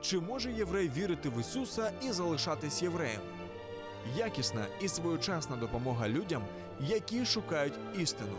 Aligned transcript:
Чи 0.00 0.20
може 0.20 0.52
єврей 0.52 0.88
вірити 0.88 1.28
в 1.28 1.40
Ісуса 1.40 1.92
і 2.02 2.12
залишатись 2.12 2.82
євреєм? 2.82 3.20
Якісна 4.16 4.66
і 4.80 4.88
своєчасна 4.88 5.56
допомога 5.56 6.08
людям, 6.08 6.42
які 6.80 7.24
шукають 7.24 7.78
істину. 7.98 8.36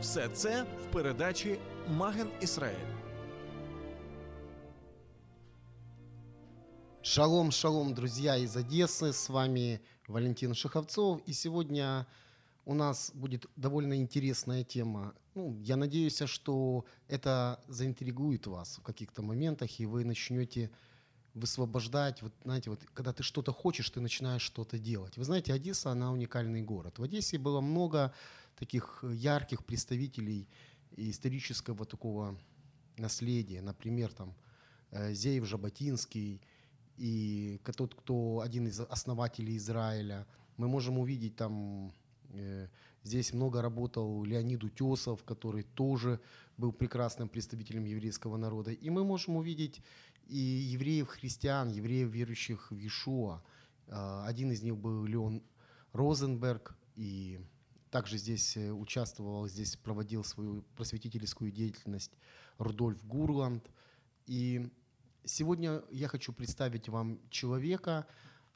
Все 0.00 0.28
це 0.28 0.62
в 0.62 0.92
передачі 0.92 1.58
Маген 1.88 2.28
Ісраїль. 2.40 2.76
Шалом, 7.02 7.50
шалом, 7.50 7.94
друзья 7.94 8.36
из 8.36 8.56
Одессы. 8.56 9.12
С 9.12 9.28
вами 9.30 9.80
Валентин 10.06 10.54
Шаховцов. 10.54 11.22
И 11.26 11.32
сегодня 11.32 12.06
у 12.64 12.74
нас 12.74 13.10
будет 13.14 13.46
довольно 13.56 13.96
интересная 13.96 14.64
тема. 14.64 15.14
Ну, 15.34 15.58
я 15.60 15.76
надеюсь, 15.76 16.22
что 16.26 16.84
это 17.08 17.62
заинтригует 17.68 18.46
вас 18.46 18.78
в 18.78 18.82
каких-то 18.82 19.22
моментах, 19.22 19.80
и 19.80 19.86
вы 19.86 20.04
начнете 20.04 20.70
высвобождать, 21.34 22.22
вот 22.22 22.32
знаете, 22.44 22.70
вот 22.70 22.80
когда 22.92 23.12
ты 23.12 23.22
что-то 23.22 23.52
хочешь, 23.52 23.88
ты 23.90 24.00
начинаешь 24.00 24.42
что-то 24.42 24.78
делать. 24.78 25.16
Вы 25.16 25.24
знаете, 25.24 25.52
Одесса, 25.52 25.90
она 25.90 26.12
уникальный 26.12 26.62
город. 26.62 26.98
В 26.98 27.02
Одессе 27.02 27.38
было 27.38 27.60
много 27.60 28.12
таких 28.56 29.04
ярких 29.08 29.64
представителей 29.64 30.48
исторического 30.96 31.84
такого 31.86 32.36
наследия. 32.96 33.62
Например, 33.62 34.12
там 34.12 34.34
э, 34.90 35.14
Зеев 35.14 35.46
Жаботинский, 35.46 36.42
и 37.00 37.58
тот, 37.76 37.94
кто 37.94 38.40
один 38.40 38.66
из 38.66 38.78
основателей 38.78 39.56
Израиля. 39.56 40.26
Мы 40.58 40.68
можем 40.68 40.98
увидеть 40.98 41.34
там 41.34 41.94
Здесь 43.02 43.32
много 43.32 43.62
работал 43.62 44.24
Леонид 44.24 44.62
Утесов, 44.62 45.24
который 45.24 45.62
тоже 45.62 46.20
был 46.58 46.72
прекрасным 46.72 47.28
представителем 47.28 47.84
еврейского 47.84 48.36
народа. 48.36 48.72
И 48.72 48.90
мы 48.90 49.04
можем 49.04 49.36
увидеть 49.36 49.80
и 50.26 50.36
евреев-христиан, 50.36 51.70
евреев, 51.70 52.10
верующих 52.10 52.70
в 52.70 52.76
Иешуа. 52.76 53.42
А, 53.88 54.24
Один 54.26 54.52
из 54.52 54.62
них 54.62 54.76
был 54.76 55.04
Леон 55.04 55.42
Розенберг, 55.92 56.76
и 56.94 57.40
также 57.90 58.18
здесь 58.18 58.56
э, 58.56 58.70
участвовал, 58.70 59.48
здесь 59.48 59.76
проводил 59.76 60.22
свою 60.22 60.62
просветительскую 60.76 61.50
деятельность 61.50 62.12
Рудольф 62.58 63.04
Гурланд. 63.04 63.68
И 64.26 64.70
сегодня 65.24 65.82
я 65.90 66.06
хочу 66.06 66.32
представить 66.32 66.88
вам 66.88 67.18
человека, 67.30 68.06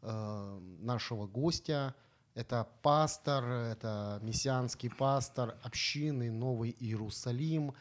э, 0.02 0.60
нашего 0.80 1.26
гостя, 1.26 1.96
это 2.34 2.68
пастор, 2.82 3.44
это 3.44 4.18
мессианский 4.22 4.90
пастор 4.90 5.56
общины 5.62 6.30
Новый 6.30 6.76
Иерусалим, 6.78 7.74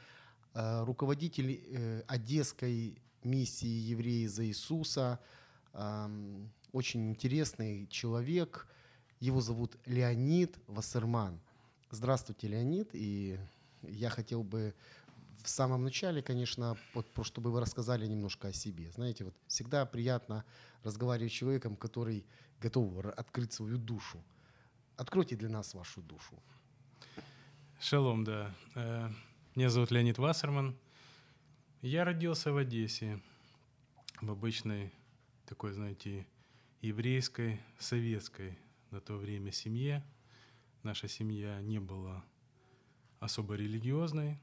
э, 0.54 0.84
руководитель 0.84 1.60
э, 1.66 2.04
Одесской 2.08 3.02
миссии 3.24 3.68
«Евреи 3.68 4.28
за 4.28 4.46
Иисуса». 4.46 5.20
Очень 6.72 7.10
интересный 7.10 7.88
человек. 7.88 8.68
Его 9.20 9.42
зовут 9.42 9.76
Леонид 9.86 10.60
Вассерман. 10.68 11.40
Здравствуйте, 11.90 12.48
Леонид. 12.48 12.90
И 12.94 13.40
я 13.82 14.10
хотел 14.10 14.44
бы 14.44 14.76
в 15.42 15.50
самом 15.50 15.84
начале, 15.84 16.22
конечно, 16.22 16.78
вот, 16.94 17.08
чтобы 17.24 17.52
вы 17.52 17.60
рассказали 17.60 18.06
немножко 18.06 18.50
о 18.50 18.54
себе. 18.54 18.92
Знаете, 18.92 19.24
вот 19.24 19.34
всегда 19.48 19.86
приятно 19.88 20.46
разговаривать 20.84 21.32
с 21.32 21.36
человеком, 21.36 21.76
который 21.76 22.26
готов 22.60 23.06
открыть 23.18 23.54
свою 23.54 23.78
душу. 23.78 24.24
Откройте 24.98 25.36
для 25.36 25.50
нас 25.50 25.74
вашу 25.74 26.02
душу. 26.02 26.42
Шалом, 27.80 28.24
да. 28.24 28.54
Э, 28.76 29.10
Меня 29.56 29.70
зовут 29.70 29.92
Леонид 29.92 30.18
Вассерман. 30.18 30.78
Я 31.82 32.06
родился 32.06 32.54
в 32.54 32.58
Одессе, 32.58 33.20
в 34.22 34.32
обычной 34.32 34.94
такой, 35.46 35.74
знаете, 35.74 36.26
еврейской, 36.82 37.60
советской 37.80 38.58
на 38.92 39.02
то 39.02 39.16
время 39.16 39.52
семье. 39.52 40.04
Наша 40.84 41.08
семья 41.08 41.60
не 41.62 41.80
была 41.80 42.24
особо 43.20 43.56
религиозной. 43.56 44.40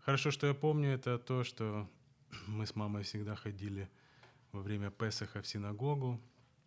Хорошо, 0.00 0.30
что 0.30 0.46
я 0.46 0.54
помню, 0.54 0.90
это 0.90 1.18
то, 1.18 1.44
что 1.44 1.88
мы 2.46 2.66
с 2.66 2.74
мамой 2.74 3.04
всегда 3.04 3.34
ходили 3.34 3.88
во 4.52 4.60
время 4.60 4.90
Песаха 4.90 5.40
в 5.40 5.46
синагогу. 5.46 6.20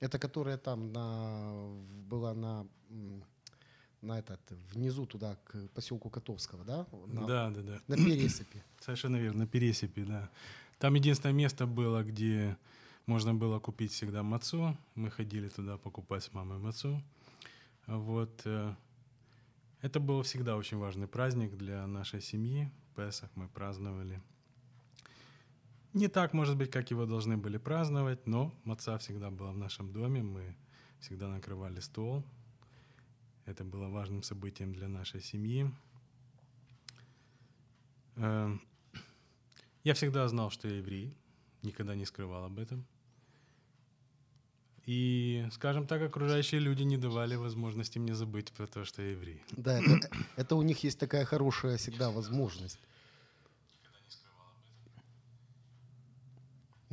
Это 0.04 0.20
которая 0.20 0.58
там 0.58 0.92
на, 0.92 1.54
была 2.10 2.34
на, 2.34 2.68
на 4.02 4.20
этот, 4.20 4.42
внизу 4.74 5.06
туда, 5.06 5.38
к 5.46 5.70
поселку 5.70 6.10
Котовского, 6.10 6.66
да? 6.66 6.86
На, 7.08 7.26
Да, 7.26 7.50
да, 7.50 7.62
да. 7.62 7.80
на 7.88 7.96
пересыпи. 7.96 8.62
Совершенно 8.82 9.16
верно, 9.16 9.40
на 9.40 9.48
Пересипе, 9.48 10.04
да. 10.04 10.30
Там 10.78 10.96
единственное 10.96 11.34
место 11.34 11.66
было, 11.66 12.04
где 12.04 12.58
можно 13.06 13.34
было 13.34 13.60
купить 13.60 13.94
всегда 13.94 14.24
мацу. 14.24 14.78
Мы 14.96 15.10
ходили 15.10 15.48
туда 15.48 15.78
покупать 15.78 16.24
с 16.24 16.34
мамой 16.34 16.58
мацу. 16.58 17.02
Вот. 17.88 18.42
э, 18.44 18.76
Это 19.82 20.02
был 20.02 20.22
всегда 20.24 20.58
очень 20.58 20.78
важный 20.80 21.08
праздник 21.08 21.56
для 21.56 21.88
нашей 21.88 22.22
семьи. 22.22 22.70
Песах 22.98 23.30
мы 23.36 23.48
праздновали. 23.48 24.22
Не 25.94 26.08
так, 26.08 26.34
может 26.34 26.58
быть, 26.58 26.72
как 26.72 26.90
его 26.90 27.06
должны 27.06 27.38
были 27.38 27.58
праздновать, 27.58 28.26
но 28.26 28.52
маца 28.64 28.98
всегда 28.98 29.30
была 29.30 29.52
в 29.52 29.58
нашем 29.58 29.94
доме. 29.94 30.24
Мы 30.24 30.56
всегда 31.00 31.28
накрывали 31.28 31.80
стол. 31.82 32.24
Это 33.46 33.64
было 33.64 33.90
важным 33.90 34.24
событием 34.24 34.74
для 34.74 34.88
нашей 34.88 35.22
семьи. 35.22 35.70
Эм, 38.16 38.62
Я 39.84 39.94
всегда 39.94 40.28
знал, 40.30 40.50
что 40.50 40.68
я 40.68 40.78
еврей, 40.78 41.14
никогда 41.62 41.94
не 41.94 42.06
скрывал 42.06 42.46
об 42.46 42.58
этом. 42.58 42.86
И, 44.86 45.46
скажем 45.52 45.88
так, 45.88 46.02
окружающие 46.02 46.60
люди 46.60 46.84
не 46.84 46.98
давали 46.98 47.36
возможности 47.36 48.00
мне 48.00 48.16
забыть 48.16 48.52
про 48.52 48.66
то, 48.68 48.84
что 48.86 49.02
я 49.02 49.12
еврей. 49.12 49.42
Да, 49.52 49.80
это, 49.80 50.10
это 50.36 50.56
у 50.56 50.62
них 50.62 50.84
есть 50.84 51.00
такая 51.00 51.26
хорошая 51.26 51.78
всегда 51.78 52.12
возможность. 52.12 52.80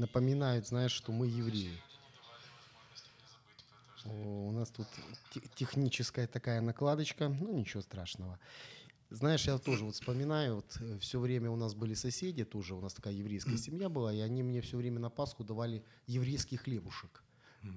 Напоминают, 0.01 0.67
знаешь, 0.67 0.93
что 0.93 1.13
мы 1.13 1.27
евреи. 1.27 1.79
О, 4.07 4.49
у 4.49 4.53
нас 4.53 4.71
тут 4.71 4.87
те- 5.31 5.43
техническая 5.55 6.27
такая 6.27 6.63
накладочка, 6.63 7.29
ну 7.29 7.53
ничего 7.53 7.83
страшного. 7.83 8.39
Знаешь, 9.11 9.47
я 9.47 9.59
тоже 9.59 9.85
вот 9.85 9.95
вспоминаю, 9.95 10.55
вот 10.55 11.01
все 11.01 11.21
время 11.21 11.51
у 11.51 11.57
нас 11.57 11.75
были 11.75 11.93
соседи, 11.93 12.45
тоже 12.47 12.75
у 12.75 12.81
нас 12.81 12.95
такая 12.95 13.13
еврейская 13.13 13.59
семья 13.59 13.91
была, 13.91 14.15
и 14.15 14.21
они 14.21 14.43
мне 14.43 14.63
все 14.63 14.79
время 14.79 15.01
на 15.01 15.11
Пасху 15.11 15.45
давали 15.45 15.85
еврейский 16.07 16.57
хлебушек. 16.57 17.23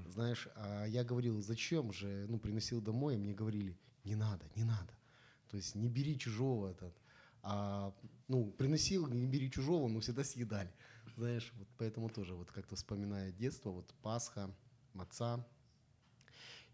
Знаешь, 0.08 0.48
а 0.56 0.86
я 0.86 1.04
говорил, 1.04 1.42
зачем 1.42 1.92
же, 1.92 2.26
ну, 2.30 2.40
приносил 2.40 2.80
домой, 2.80 3.16
и 3.16 3.18
мне 3.18 3.34
говорили, 3.34 3.76
не 4.06 4.16
надо, 4.16 4.46
не 4.56 4.64
надо. 4.64 4.94
То 5.50 5.58
есть 5.58 5.76
не 5.76 5.90
бери 5.90 6.18
чужого 6.18 6.70
этот. 6.70 6.94
А, 7.42 7.94
ну, 8.30 8.50
приносил, 8.52 9.08
не 9.08 9.28
бери 9.28 9.52
чужого, 9.52 9.90
но 9.90 10.00
всегда 10.00 10.24
съедали. 10.24 10.72
Знаешь, 11.16 11.54
вот 11.58 11.68
поэтому 11.78 12.10
тоже 12.10 12.34
вот 12.34 12.52
как-то 12.52 12.76
вспоминаю 12.76 13.32
детство, 13.34 13.70
вот 13.70 13.94
Пасха, 14.02 14.50
маца. 14.94 15.46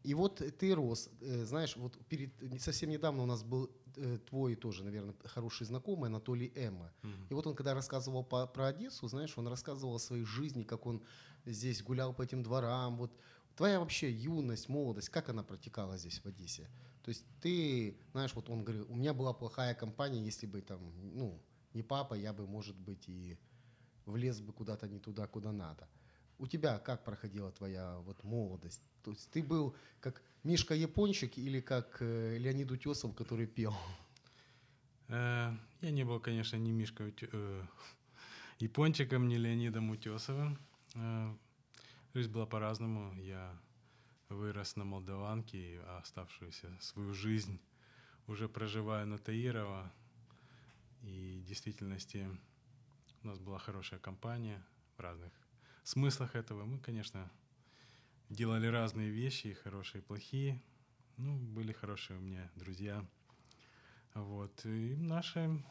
И 0.04 0.14
вот 0.14 0.42
ты 0.58 0.74
рос, 0.74 1.10
э, 1.20 1.44
знаешь, 1.46 1.76
вот 1.76 1.98
перед, 2.08 2.32
совсем 2.62 2.90
недавно 2.90 3.24
у 3.24 3.26
нас 3.26 3.44
был 3.44 3.70
э, 3.98 4.18
твой 4.30 4.56
тоже, 4.56 4.84
наверное, 4.84 5.14
хороший 5.26 5.66
знакомый 5.66 6.10
Анатолий 6.10 6.54
Эмма. 6.56 6.94
И 7.30 7.34
вот 7.34 7.46
он, 7.48 7.56
когда 7.56 7.74
рассказывал 7.74 8.24
по- 8.24 8.48
про 8.48 8.68
Одессу, 8.68 9.08
знаешь, 9.10 9.38
он 9.38 9.48
рассказывал 9.48 9.96
о 9.96 10.00
своей 10.00 10.24
жизни, 10.24 10.64
как 10.64 10.86
он 10.86 11.04
здесь 11.46 11.84
гулял 11.84 12.14
по 12.14 12.22
этим 12.22 12.44
дворам. 12.44 12.98
Вот 12.98 13.12
твоя 13.58 13.80
вообще 13.80 14.10
юность, 14.10 14.70
молодость, 14.70 15.10
как 15.10 15.28
она 15.28 15.44
протекала 15.44 15.98
здесь 15.98 16.20
в 16.20 16.26
Одессе? 16.26 16.70
То 17.04 17.10
есть 17.10 17.26
ты, 17.42 17.98
знаешь, 18.12 18.34
вот 18.36 18.50
он 18.50 18.64
говорил, 18.64 18.86
у 18.90 18.96
меня 18.96 19.14
была 19.14 19.34
плохая 19.34 19.74
компания, 19.74 20.24
если 20.24 20.48
бы 20.48 20.62
там, 20.62 20.80
ну, 21.14 21.42
не 21.74 21.84
папа, 21.84 22.14
я 22.14 22.32
бы, 22.34 22.48
может 22.48 22.78
быть, 22.78 23.10
и 23.10 23.38
влез 24.10 24.42
бы 24.42 24.54
куда-то 24.54 24.88
не 24.88 25.00
туда, 25.00 25.28
куда 25.28 25.52
надо. 25.52 25.88
У 26.38 26.48
тебя 26.48 26.80
как 26.80 27.04
проходила 27.04 27.52
твоя 27.52 27.98
вот 28.00 28.24
молодость? 28.24 28.82
То 29.04 29.12
есть 29.12 29.30
ты 29.32 29.44
был 29.44 29.76
как 30.00 30.22
Мишка 30.44 30.74
Япончик 30.74 31.38
или 31.38 31.60
как 31.62 31.98
э, 32.02 32.38
Леонид 32.38 32.72
Утесов, 32.72 33.16
который 33.16 33.48
пел? 33.48 33.74
Э, 35.08 35.52
Я 35.82 35.92
не 35.92 36.04
был, 36.06 36.20
конечно, 36.20 36.58
ни 36.58 36.72
Мишкой 36.72 37.10
Утё- 37.10 37.30
э, 37.34 37.66
Япончиком, 38.60 39.28
ни 39.28 39.36
Леонидом 39.36 39.90
Утесовым. 39.90 40.58
Жизнь 42.14 42.32
была 42.32 42.46
по-разному. 42.46 43.14
Я 43.22 43.58
вырос 44.30 44.76
на 44.76 44.86
Молдаванке, 44.86 45.58
и 45.58 45.78
оставшуюся 46.00 46.76
свою 46.80 47.14
жизнь 47.14 47.60
уже 48.28 48.48
проживаю 48.48 49.08
на 49.08 49.18
Таирова. 49.18 49.92
И 51.04 51.42
в 51.44 51.48
действительности 51.48 52.28
у 53.24 53.28
нас 53.28 53.40
была 53.40 53.60
хорошая 53.60 54.00
компания 54.00 54.64
в 54.98 55.02
разных 55.02 55.34
смыслах 55.84 56.36
этого. 56.36 56.66
Мы, 56.66 56.80
конечно, 56.80 57.30
делали 58.30 58.68
разные 58.68 59.10
вещи, 59.10 59.48
и 59.48 59.54
хорошие, 59.54 60.02
и 60.02 60.06
плохие. 60.06 60.62
Ну, 61.18 61.38
были 61.38 61.74
хорошие 61.74 62.18
у 62.18 62.22
меня 62.22 62.50
друзья. 62.56 63.06
Вот. 64.14 64.66
И 64.66 64.94
в 64.94 65.02
нашем 65.02 65.66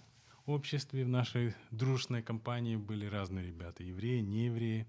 обществе, 0.44 1.04
в 1.04 1.08
нашей 1.08 1.54
дружной 1.70 2.22
компании 2.22 2.76
были 2.76 3.06
разные 3.06 3.46
ребята. 3.46 3.82
Евреи, 3.82 4.20
неевреи. 4.20 4.86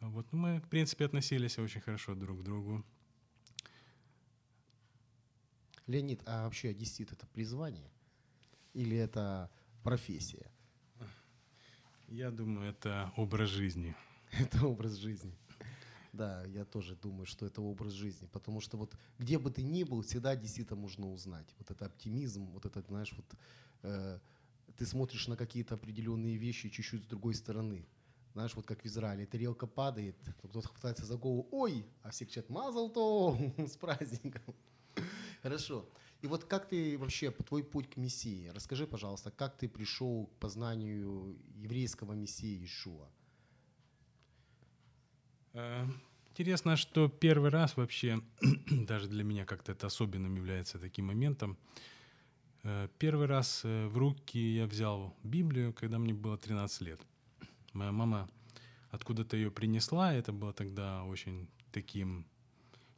Вот. 0.00 0.26
Ну, 0.32 0.38
Мы, 0.38 0.60
в 0.60 0.68
принципе, 0.68 1.06
относились 1.06 1.58
очень 1.58 1.80
хорошо 1.80 2.14
друг 2.14 2.40
к 2.40 2.42
другу. 2.42 2.84
Леонид, 5.86 6.22
а 6.26 6.44
вообще 6.44 6.70
одессит 6.70 7.12
это 7.12 7.26
призвание 7.26 7.90
или 8.72 8.96
это 8.96 9.50
профессия? 9.82 10.50
Я 12.08 12.30
думаю, 12.30 12.70
это 12.70 13.12
образ 13.16 13.50
жизни. 13.50 13.94
Это 14.40 14.66
образ 14.66 14.94
жизни. 14.94 15.32
Да, 16.12 16.44
я 16.46 16.64
тоже 16.64 16.94
думаю, 16.94 17.26
что 17.26 17.44
это 17.44 17.60
образ 17.60 17.92
жизни, 17.92 18.28
потому 18.32 18.60
что 18.60 18.76
вот 18.76 18.96
где 19.18 19.36
бы 19.36 19.50
ты 19.50 19.62
ни 19.64 19.82
был, 19.82 20.02
всегда 20.02 20.30
одессита 20.30 20.76
можно 20.76 21.10
узнать. 21.10 21.52
Вот 21.58 21.72
это 21.72 21.86
оптимизм, 21.86 22.46
вот 22.52 22.66
это, 22.66 22.82
знаешь, 22.82 23.12
вот 23.16 23.26
э, 23.82 24.20
ты 24.76 24.86
смотришь 24.86 25.26
на 25.26 25.36
какие-то 25.36 25.74
определенные 25.74 26.36
вещи 26.36 26.68
чуть-чуть 26.68 27.02
с 27.02 27.06
другой 27.06 27.34
стороны. 27.34 27.84
Знаешь, 28.32 28.54
вот 28.54 28.64
как 28.64 28.82
в 28.82 28.86
Израиле, 28.86 29.26
тарелка 29.26 29.66
падает, 29.66 30.16
кто-то 30.38 30.68
хватается 30.68 31.04
за 31.04 31.16
голову, 31.16 31.48
ой, 31.50 31.84
а 32.02 32.10
все 32.10 32.24
кричат, 32.24 32.48
мазал 32.48 32.90
то 32.90 33.36
с 33.58 33.76
праздником. 33.76 34.54
Хорошо. 35.44 35.86
И 36.22 36.26
вот 36.26 36.44
как 36.44 36.70
ты 36.70 36.96
вообще, 36.96 37.30
по 37.30 37.42
твой 37.42 37.62
путь 37.62 37.90
к 37.90 37.98
Мессии, 37.98 38.50
расскажи, 38.54 38.86
пожалуйста, 38.86 39.30
как 39.30 39.58
ты 39.58 39.68
пришел 39.68 40.26
к 40.26 40.40
познанию 40.40 41.36
еврейского 41.54 42.14
Мессии 42.14 42.64
Ишуа? 42.64 43.10
Э, 45.52 45.86
Интересно, 46.30 46.76
что 46.76 47.08
первый 47.08 47.50
раз 47.50 47.76
вообще, 47.76 48.22
даже 48.70 49.06
для 49.06 49.22
меня 49.22 49.44
как-то 49.44 49.72
это 49.72 49.86
особенным 49.86 50.34
является 50.34 50.78
таким 50.78 51.08
моментом. 51.08 51.58
Э, 52.62 52.88
Первый 52.98 53.26
раз 53.26 53.60
э, 53.64 53.86
в 53.86 53.98
руки 53.98 54.38
я 54.38 54.66
взял 54.66 55.14
Библию, 55.22 55.74
когда 55.74 55.98
мне 55.98 56.14
было 56.14 56.38
13 56.38 56.80
лет. 56.80 57.00
Моя 57.74 57.92
мама 57.92 58.30
откуда-то 58.90 59.36
ее 59.36 59.50
принесла, 59.50 60.14
это 60.14 60.32
было 60.32 60.54
тогда 60.54 61.04
очень 61.04 61.48
таким 61.70 62.26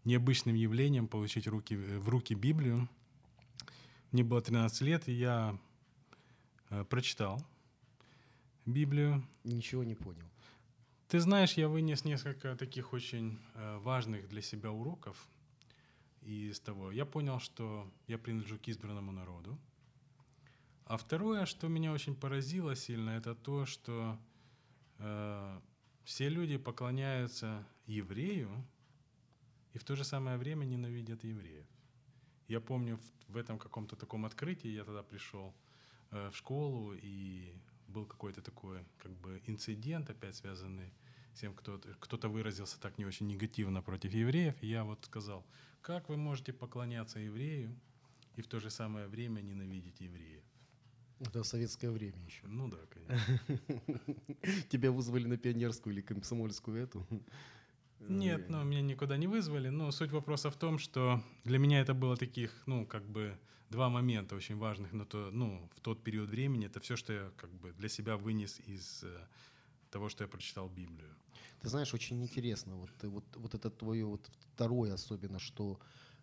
необычным 0.06 0.54
явлением 0.54 1.08
получить 1.08 1.46
руки, 1.46 1.76
в 1.76 2.08
руки 2.08 2.34
Библию. 2.34 2.88
Мне 4.12 4.22
было 4.22 4.40
13 4.40 4.80
лет, 4.82 5.08
и 5.08 5.12
я 5.12 5.58
э, 6.70 6.84
прочитал 6.84 7.44
Библию, 8.64 9.26
Ничего 9.44 9.84
не 9.84 9.94
понял. 9.94 10.26
ты 11.08 11.20
знаешь, 11.20 11.54
я 11.54 11.68
вынес 11.68 12.04
несколько 12.04 12.56
таких 12.56 12.92
очень 12.92 13.38
э, 13.54 13.78
важных 13.78 14.28
для 14.28 14.42
себя 14.42 14.70
уроков 14.70 15.28
из 16.22 16.60
того. 16.60 16.92
Я 16.92 17.04
понял, 17.04 17.40
что 17.40 17.90
я 18.06 18.18
принадлежу 18.18 18.58
к 18.58 18.68
избранному 18.68 19.12
народу. 19.12 19.58
А 20.84 20.96
второе, 20.96 21.46
что 21.46 21.66
меня 21.66 21.92
очень 21.92 22.14
поразило 22.14 22.76
сильно, 22.76 23.10
это 23.10 23.34
то, 23.34 23.66
что 23.66 24.16
э, 24.98 25.60
все 26.04 26.28
люди 26.28 26.58
поклоняются 26.58 27.66
еврею 27.86 28.50
и 29.76 29.78
в 29.78 29.84
то 29.84 29.94
же 29.94 30.04
самое 30.04 30.38
время 30.38 30.64
ненавидят 30.64 31.22
евреев. 31.22 31.66
Я 32.48 32.60
помню 32.60 32.98
в, 33.28 33.36
этом 33.36 33.58
каком-то 33.58 33.94
таком 33.94 34.24
открытии, 34.24 34.68
я 34.70 34.84
тогда 34.84 35.02
пришел 35.02 35.54
э, 36.12 36.30
в 36.30 36.36
школу, 36.36 36.94
и 36.94 37.52
был 37.86 38.06
какой-то 38.06 38.40
такой 38.40 38.78
как 38.96 39.12
бы 39.12 39.42
инцидент, 39.46 40.08
опять 40.08 40.34
связанный 40.34 40.94
с 41.34 41.40
тем, 41.40 41.54
кто, 41.54 41.78
кто-то 42.00 42.30
выразился 42.30 42.80
так 42.80 42.96
не 42.96 43.04
очень 43.04 43.26
негативно 43.26 43.82
против 43.82 44.14
евреев. 44.14 44.54
И 44.62 44.66
я 44.66 44.82
вот 44.84 45.04
сказал, 45.04 45.44
как 45.82 46.08
вы 46.08 46.16
можете 46.16 46.54
поклоняться 46.54 47.18
еврею 47.18 47.78
и 48.36 48.40
в 48.40 48.46
то 48.46 48.60
же 48.60 48.70
самое 48.70 49.08
время 49.08 49.42
ненавидеть 49.42 50.00
евреев? 50.00 50.42
Это 51.20 51.42
в 51.42 51.46
советское 51.46 51.90
время 51.90 52.24
еще. 52.24 52.46
Ну 52.46 52.68
да, 52.68 52.78
конечно. 52.88 53.60
Тебя 54.70 54.90
вызвали 54.90 55.26
на 55.26 55.36
пионерскую 55.36 55.92
или 55.92 56.00
комсомольскую 56.00 56.82
эту? 56.82 57.06
Нет, 58.08 58.48
ну, 58.48 58.64
меня 58.64 58.82
никуда 58.82 59.16
не 59.16 59.26
вызвали. 59.26 59.68
Но 59.68 59.90
суть 59.90 60.12
вопроса 60.12 60.50
в 60.50 60.56
том, 60.56 60.78
что 60.78 61.22
для 61.44 61.58
меня 61.58 61.80
это 61.80 61.94
было 61.94 62.16
таких, 62.16 62.52
ну, 62.66 62.86
как 62.86 63.08
бы 63.08 63.38
два 63.70 63.88
момента 63.88 64.36
очень 64.36 64.56
важных 64.56 64.92
на 64.92 65.04
то, 65.04 65.30
ну, 65.32 65.68
в 65.74 65.80
тот 65.80 66.02
период 66.02 66.30
времени. 66.30 66.66
Это 66.66 66.80
все, 66.80 66.96
что 66.96 67.12
я 67.12 67.30
как 67.36 67.50
бы 67.50 67.72
для 67.72 67.88
себя 67.88 68.16
вынес 68.16 68.60
из 68.66 69.02
э, 69.04 69.26
того, 69.90 70.08
что 70.08 70.24
я 70.24 70.28
прочитал 70.28 70.68
Библию. 70.68 71.14
Ты 71.60 71.68
знаешь, 71.68 71.94
очень 71.94 72.22
интересно, 72.22 72.76
вот, 72.76 72.90
вот, 73.02 73.24
вот 73.36 73.54
это 73.54 73.70
твое 73.70 74.04
вот 74.04 74.30
второе 74.54 74.94
особенно, 74.94 75.38
что 75.38 75.78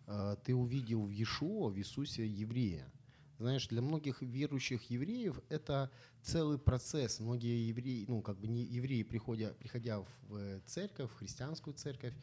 э, 0.06 0.36
ты 0.44 0.54
увидел 0.54 1.04
в 1.04 1.10
Иешуа, 1.10 1.68
в 1.70 1.78
Иисусе 1.78 2.26
еврея. 2.26 2.90
Знаешь, 3.38 3.66
для 3.68 3.82
многих 3.82 4.22
верующих 4.22 4.90
евреев 4.90 5.40
это 5.48 5.90
целый 6.22 6.58
процесс. 6.58 7.20
Многие 7.20 7.68
евреи, 7.68 8.04
ну, 8.08 8.22
как 8.22 8.38
бы 8.38 8.46
не 8.46 8.62
евреи, 8.62 9.02
приходя, 9.02 9.50
приходя 9.54 10.00
в 10.00 10.36
э, 10.36 10.60
церковь, 10.66 11.10
в 11.10 11.14
христианскую 11.14 11.74
церковь, 11.74 12.14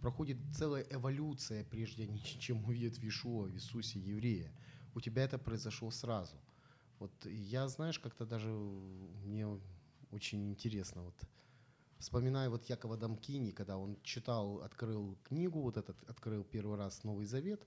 проходит 0.00 0.36
целая 0.54 0.86
эволюция, 0.90 1.64
прежде 1.64 2.08
чем 2.38 2.64
увидят 2.64 2.98
в 2.98 3.02
Иешуа, 3.02 3.46
в 3.46 3.54
Иисусе 3.54 3.98
еврея. 3.98 4.52
У 4.94 5.00
тебя 5.00 5.24
это 5.24 5.38
произошло 5.38 5.90
сразу. 5.90 6.36
Вот 6.98 7.12
я, 7.24 7.68
знаешь, 7.68 7.98
как-то 7.98 8.26
даже 8.26 8.50
мне 8.50 9.46
очень 10.10 10.50
интересно, 10.50 11.02
вот 11.02 11.14
Вспоминаю 11.98 12.52
вот 12.52 12.64
Якова 12.66 12.96
Дамкини, 12.96 13.50
когда 13.50 13.76
он 13.76 13.98
читал, 14.04 14.62
открыл 14.62 15.18
книгу, 15.24 15.60
вот 15.60 15.76
этот, 15.76 15.96
открыл 16.08 16.44
первый 16.44 16.78
раз 16.78 17.02
Новый 17.02 17.26
Завет, 17.26 17.66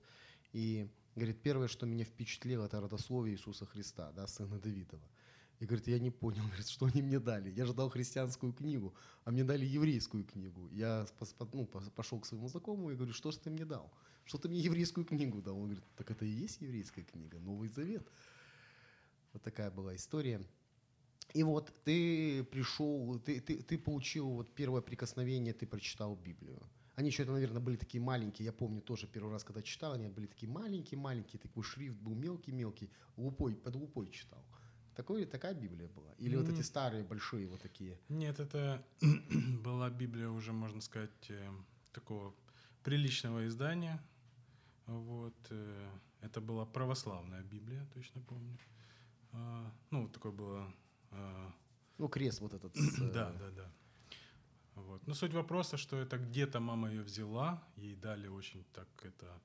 и 0.54 0.88
говорит, 1.14 1.42
первое, 1.42 1.68
что 1.68 1.86
меня 1.86 2.04
впечатлило, 2.04 2.66
это 2.66 2.80
родословие 2.80 3.34
Иисуса 3.34 3.66
Христа, 3.66 4.12
да, 4.12 4.26
сына 4.26 4.58
Давидова. 4.58 5.08
И 5.60 5.66
говорит, 5.66 5.86
я 5.86 5.98
не 5.98 6.10
понял, 6.10 6.42
говорит, 6.46 6.68
что 6.68 6.86
они 6.86 7.02
мне 7.02 7.20
дали. 7.20 7.50
Я 7.50 7.66
ждал 7.66 7.88
христианскую 7.90 8.52
книгу, 8.52 8.94
а 9.24 9.30
мне 9.30 9.44
дали 9.44 9.64
еврейскую 9.64 10.24
книгу. 10.24 10.68
Я 10.70 11.06
ну, 11.52 11.66
пошел 11.66 12.20
к 12.20 12.26
своему 12.26 12.48
знакомому 12.48 12.90
и 12.90 12.96
говорю, 12.96 13.12
что 13.12 13.30
ж 13.30 13.36
ты 13.36 13.50
мне 13.50 13.64
дал? 13.64 13.92
Что 14.24 14.38
ты 14.38 14.48
мне 14.48 14.60
еврейскую 14.60 15.04
книгу 15.04 15.40
дал? 15.40 15.56
Он 15.56 15.64
говорит, 15.64 15.84
так 15.96 16.10
это 16.10 16.24
и 16.24 16.30
есть 16.30 16.60
еврейская 16.60 17.02
книга, 17.02 17.38
Новый 17.38 17.68
Завет. 17.68 18.06
Вот 19.32 19.42
такая 19.42 19.70
была 19.70 19.94
история. 19.94 20.40
И 21.34 21.42
вот 21.42 21.72
ты 21.84 22.44
пришел, 22.44 23.18
ты, 23.20 23.40
ты, 23.40 23.62
ты 23.62 23.78
получил 23.78 24.28
вот 24.28 24.54
первое 24.54 24.82
прикосновение, 24.82 25.54
ты 25.54 25.66
прочитал 25.66 26.14
Библию. 26.14 26.60
Они 26.94 27.08
еще, 27.08 27.22
это, 27.22 27.32
наверное, 27.32 27.60
были 27.60 27.76
такие 27.76 28.02
маленькие. 28.02 28.44
Я 28.46 28.52
помню 28.52 28.80
тоже 28.82 29.06
первый 29.06 29.32
раз, 29.32 29.44
когда 29.44 29.62
читал, 29.62 29.92
они 29.92 30.08
были 30.08 30.26
такие 30.26 30.50
маленькие-маленькие, 30.52 31.40
такой 31.40 31.62
шрифт 31.62 31.96
был 31.96 32.14
мелкий-мелкий, 32.14 32.90
лупой, 33.16 33.54
под 33.56 33.76
лупой 33.76 34.10
читал. 34.10 34.44
Такой, 34.94 35.24
такая 35.24 35.54
Библия 35.54 35.88
была? 35.88 36.12
Или 36.18 36.36
вот 36.36 36.48
М. 36.48 36.54
эти 36.54 36.62
старые, 36.62 37.02
большие 37.02 37.46
вот 37.46 37.62
такие? 37.62 37.98
Нет, 38.08 38.40
это 38.40 38.84
была 39.64 39.88
Библия 39.88 40.28
уже, 40.28 40.52
можно 40.52 40.82
сказать, 40.82 41.30
э, 41.30 41.50
такого 41.92 42.34
приличного 42.82 43.46
издания. 43.46 44.02
Вот. 44.86 45.34
э, 45.50 45.90
Это 46.20 46.40
была 46.40 46.66
православная 46.66 47.42
Библия, 47.42 47.86
точно 47.94 48.20
помню. 48.20 48.58
А, 49.32 49.72
Ну, 49.90 50.02
вот 50.02 50.12
такое 50.12 50.32
было... 50.32 50.72
а, 51.10 51.52
Ну, 51.98 52.08
крест 52.08 52.40
вот 52.40 52.52
этот. 52.52 52.76
с, 52.76 53.00
э, 53.00 53.12
Да, 53.12 53.32
да, 53.32 53.50
да. 53.50 53.72
Вот. 54.74 55.06
Но 55.06 55.14
суть 55.14 55.34
вопроса, 55.34 55.76
что 55.76 55.96
это 55.96 56.16
где-то 56.18 56.60
мама 56.60 56.90
ее 56.90 57.02
взяла, 57.02 57.62
ей 57.76 57.94
дали 57.96 58.28
очень 58.28 58.64
так 58.72 58.88
это 59.02 59.40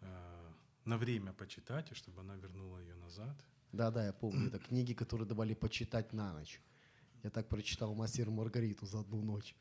э, 0.00 0.52
на 0.84 0.98
время 0.98 1.32
почитать, 1.32 1.90
и 1.92 1.94
чтобы 1.94 2.20
она 2.20 2.36
вернула 2.36 2.78
ее 2.78 2.94
назад. 2.96 3.36
Да, 3.72 3.90
да, 3.90 4.04
я 4.04 4.12
помню. 4.12 4.48
Это 4.48 4.58
книги, 4.58 4.92
которые 4.92 5.26
давали 5.26 5.54
почитать 5.54 6.12
на 6.12 6.32
ночь. 6.32 6.60
Я 7.22 7.30
так 7.30 7.48
прочитал 7.48 7.94
«Мастер 7.94 8.30
Маргариту» 8.30 8.86
за 8.86 9.00
одну 9.00 9.22
ночь. 9.22 9.54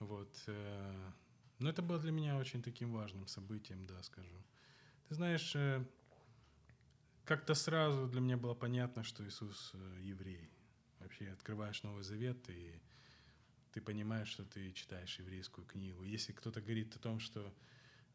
Вот. 0.00 0.44
э, 0.46 1.10
Но 1.58 1.70
это 1.70 1.82
было 1.82 1.98
для 1.98 2.12
меня 2.12 2.36
очень 2.36 2.62
таким 2.62 2.92
важным 2.92 3.26
событием, 3.26 3.86
да, 3.86 4.02
скажу. 4.02 4.44
Ты 5.08 5.14
знаешь, 5.14 5.56
э, 5.56 5.84
как-то 7.24 7.54
сразу 7.54 8.06
для 8.08 8.20
меня 8.20 8.36
было 8.36 8.54
понятно, 8.54 9.02
что 9.02 9.24
Иисус 9.24 9.72
э, 9.74 10.00
еврей. 10.02 10.50
Вообще 11.00 11.30
открываешь 11.30 11.82
Новый 11.82 12.02
Завет, 12.02 12.50
и 12.50 12.74
ты 13.78 13.82
понимаешь, 13.82 14.26
что 14.26 14.44
ты 14.44 14.72
читаешь 14.72 15.20
еврейскую 15.20 15.64
книгу. 15.64 16.02
Если 16.02 16.32
кто-то 16.32 16.60
говорит 16.60 16.96
о 16.96 16.98
том, 16.98 17.20
что 17.20 17.54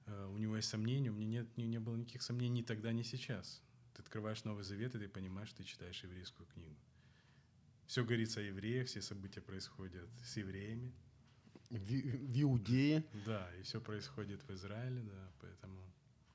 э, 0.06 0.26
у 0.26 0.38
него 0.38 0.58
есть 0.58 0.68
сомнения, 0.68 1.10
у 1.10 1.14
меня 1.14 1.40
нет, 1.40 1.58
не, 1.58 1.68
не 1.68 1.80
было 1.80 1.96
никаких 1.96 2.22
сомнений 2.22 2.60
ни 2.60 2.64
тогда, 2.64 2.92
ни 2.92 3.02
сейчас. 3.02 3.62
Ты 3.94 4.02
открываешь 4.02 4.44
Новый 4.44 4.66
Завет, 4.66 4.94
и 4.96 5.00
ты 5.00 5.08
понимаешь, 5.08 5.48
что 5.48 5.60
ты 5.60 5.64
читаешь 5.64 6.04
еврейскую 6.04 6.48
книгу. 6.48 6.76
все 7.88 8.04
говорится 8.04 8.42
о 8.42 8.44
евреях, 8.44 8.88
все 8.88 9.02
события 9.02 9.40
происходят 9.40 10.10
с 10.22 10.36
евреями. 10.36 10.92
В, 11.70 11.78
в 11.78 12.42
Иудее. 12.42 13.06
Да, 13.26 13.50
и 13.58 13.62
все 13.62 13.80
происходит 13.80 14.44
в 14.44 14.54
Израиле, 14.54 15.02
да, 15.02 15.32
поэтому... 15.40 15.80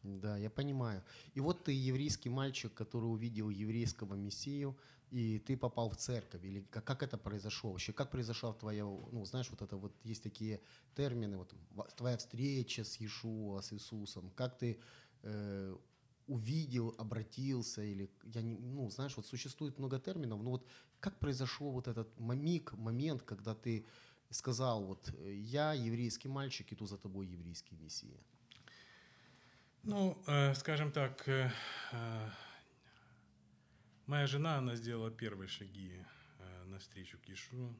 Да, 0.04 0.38
я 0.38 0.48
понимаю. 0.48 1.04
И 1.34 1.40
вот 1.40 1.64
ты 1.64 1.72
еврейский 1.72 2.30
мальчик, 2.30 2.72
который 2.72 3.12
увидел 3.12 3.50
еврейского 3.50 4.14
мессию, 4.14 4.74
и 5.10 5.38
ты 5.38 5.56
попал 5.56 5.90
в 5.90 5.96
церковь. 5.96 6.44
Или 6.44 6.60
как, 6.70 6.84
как 6.84 7.02
это 7.02 7.18
произошло 7.18 7.72
вообще? 7.72 7.92
Как 7.92 8.10
произошла 8.10 8.52
твоя, 8.52 8.84
ну, 8.84 9.24
знаешь, 9.24 9.50
вот 9.50 9.62
это 9.62 9.76
вот 9.76 9.92
есть 10.04 10.22
такие 10.22 10.60
термины, 10.94 11.36
вот 11.36 11.54
твоя 11.96 12.16
встреча 12.16 12.84
с 12.84 13.00
Иешуа, 13.00 13.60
с 13.60 13.72
Иисусом. 13.72 14.30
Как 14.30 14.58
ты 14.58 14.80
э, 15.22 15.76
увидел, 16.26 16.94
обратился, 16.98 17.82
или, 17.82 18.10
я 18.24 18.42
не, 18.42 18.56
ну, 18.56 18.90
знаешь, 18.90 19.16
вот 19.16 19.26
существует 19.26 19.78
много 19.78 19.98
терминов, 19.98 20.42
но 20.42 20.50
вот 20.50 20.66
как 21.00 21.18
произошел 21.18 21.70
вот 21.70 21.88
этот 21.88 22.08
миг, 22.20 22.72
момент, 22.74 23.22
когда 23.22 23.54
ты 23.54 23.86
сказал, 24.30 24.84
вот, 24.84 25.10
я 25.24 25.72
еврейский 25.72 26.28
мальчик, 26.28 26.72
иду 26.72 26.86
за 26.86 26.98
тобой 26.98 27.26
еврейский 27.26 27.76
мессия? 27.76 28.20
Ну, 29.84 30.18
э, 30.26 30.54
скажем 30.54 30.92
так, 30.92 31.26
э, 31.28 31.50
э, 31.92 32.28
моя 34.08 34.26
жена, 34.26 34.58
она 34.58 34.74
сделала 34.74 35.10
первые 35.10 35.48
шаги 35.48 35.92
э, 36.38 36.64
навстречу 36.64 37.18
к 37.18 37.26
Иешуа. 37.28 37.72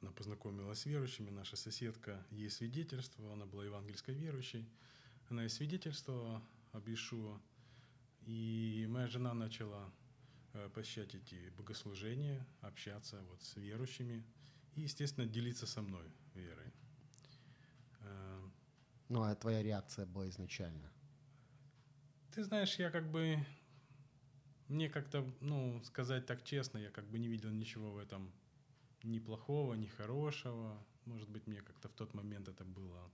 Она 0.00 0.12
познакомилась 0.12 0.80
с 0.80 0.86
верующими, 0.86 1.30
наша 1.30 1.56
соседка, 1.56 2.24
ей 2.30 2.48
свидетельство, 2.48 3.32
она 3.32 3.44
была 3.44 3.64
евангельской 3.64 4.14
верующей. 4.14 4.68
Она 5.28 5.44
и 5.44 5.48
свидетельствовала 5.48 6.42
об 6.72 6.88
Иешуа. 6.88 7.40
И 8.22 8.86
моя 8.88 9.08
жена 9.08 9.34
начала 9.34 9.92
э, 10.52 10.70
посещать 10.72 11.14
эти 11.14 11.50
богослужения, 11.56 12.46
общаться 12.60 13.20
вот 13.30 13.42
с 13.42 13.56
верующими 13.56 14.24
и, 14.76 14.82
естественно, 14.82 15.26
делиться 15.26 15.66
со 15.66 15.82
мной 15.82 16.06
верой. 16.34 16.72
Э, 18.00 18.48
ну, 19.08 19.22
а 19.22 19.34
твоя 19.34 19.62
реакция 19.62 20.06
была 20.06 20.28
изначально? 20.28 20.92
Ты 22.30 22.44
знаешь, 22.44 22.76
я 22.78 22.90
как 22.90 23.10
бы... 23.10 23.44
Мне 24.68 24.88
как-то, 24.88 25.24
ну, 25.40 25.82
сказать 25.84 26.26
так 26.26 26.42
честно, 26.42 26.78
я 26.78 26.90
как 26.90 27.06
бы 27.06 27.18
не 27.18 27.28
видел 27.28 27.50
ничего 27.50 27.90
в 27.90 27.98
этом 27.98 28.32
ни 29.02 29.18
плохого, 29.18 29.74
ни 29.74 29.86
хорошего. 29.86 30.82
Может 31.04 31.28
быть, 31.28 31.46
мне 31.46 31.60
как-то 31.60 31.88
в 31.88 31.92
тот 31.92 32.14
момент 32.14 32.48
это 32.48 32.64
было 32.64 33.10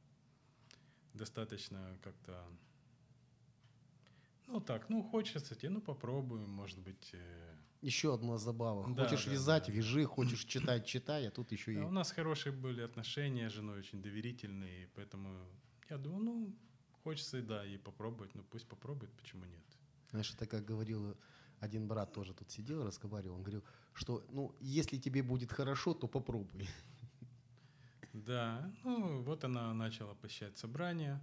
достаточно 1.12 1.98
как-то 2.02 2.46
ну 4.50 4.60
так, 4.60 4.88
ну 4.88 5.02
хочется 5.02 5.54
тебе, 5.54 5.70
ну 5.70 5.80
попробуем, 5.80 6.50
может 6.50 6.78
быть. 6.80 7.10
Э... 7.12 7.54
Еще 7.82 8.12
одна 8.12 8.36
забава. 8.36 8.92
Да, 8.94 9.04
хочешь 9.04 9.24
да, 9.26 9.30
вязать, 9.32 9.66
да, 9.66 9.72
вяжи, 9.72 10.04
хочешь 10.16 10.44
читать, 10.44 10.86
читай, 10.86 11.28
а 11.28 11.30
тут 11.30 11.52
еще 11.52 11.72
да, 11.72 11.80
и... 11.80 11.84
У 11.84 11.90
нас 11.90 12.10
хорошие 12.10 12.52
были 12.52 12.80
отношения 12.82 13.48
с 13.48 13.52
женой, 13.52 13.78
очень 13.78 14.02
доверительные, 14.02 14.88
поэтому 14.96 15.46
я 15.88 15.98
думаю, 15.98 16.24
ну, 16.24 16.56
хочется, 17.04 17.40
да, 17.42 17.64
и 17.64 17.76
попробовать, 17.78 18.34
ну 18.34 18.42
пусть 18.42 18.66
попробует, 18.66 19.12
почему 19.12 19.44
нет. 19.44 19.64
Знаешь, 20.10 20.34
это 20.34 20.46
как 20.46 20.64
говорил 20.64 21.16
один 21.60 21.86
брат 21.86 22.12
тоже 22.12 22.34
тут 22.34 22.50
сидел, 22.50 22.84
разговаривал, 22.84 23.36
он 23.36 23.42
говорил, 23.42 23.62
что, 23.92 24.24
ну, 24.30 24.54
если 24.60 24.96
тебе 24.96 25.22
будет 25.22 25.52
хорошо, 25.52 25.94
то 25.94 26.08
попробуй. 26.08 26.68
Да, 28.12 28.72
ну, 28.82 29.22
вот 29.22 29.44
она 29.44 29.72
начала 29.72 30.14
посещать 30.14 30.58
собрания, 30.58 31.22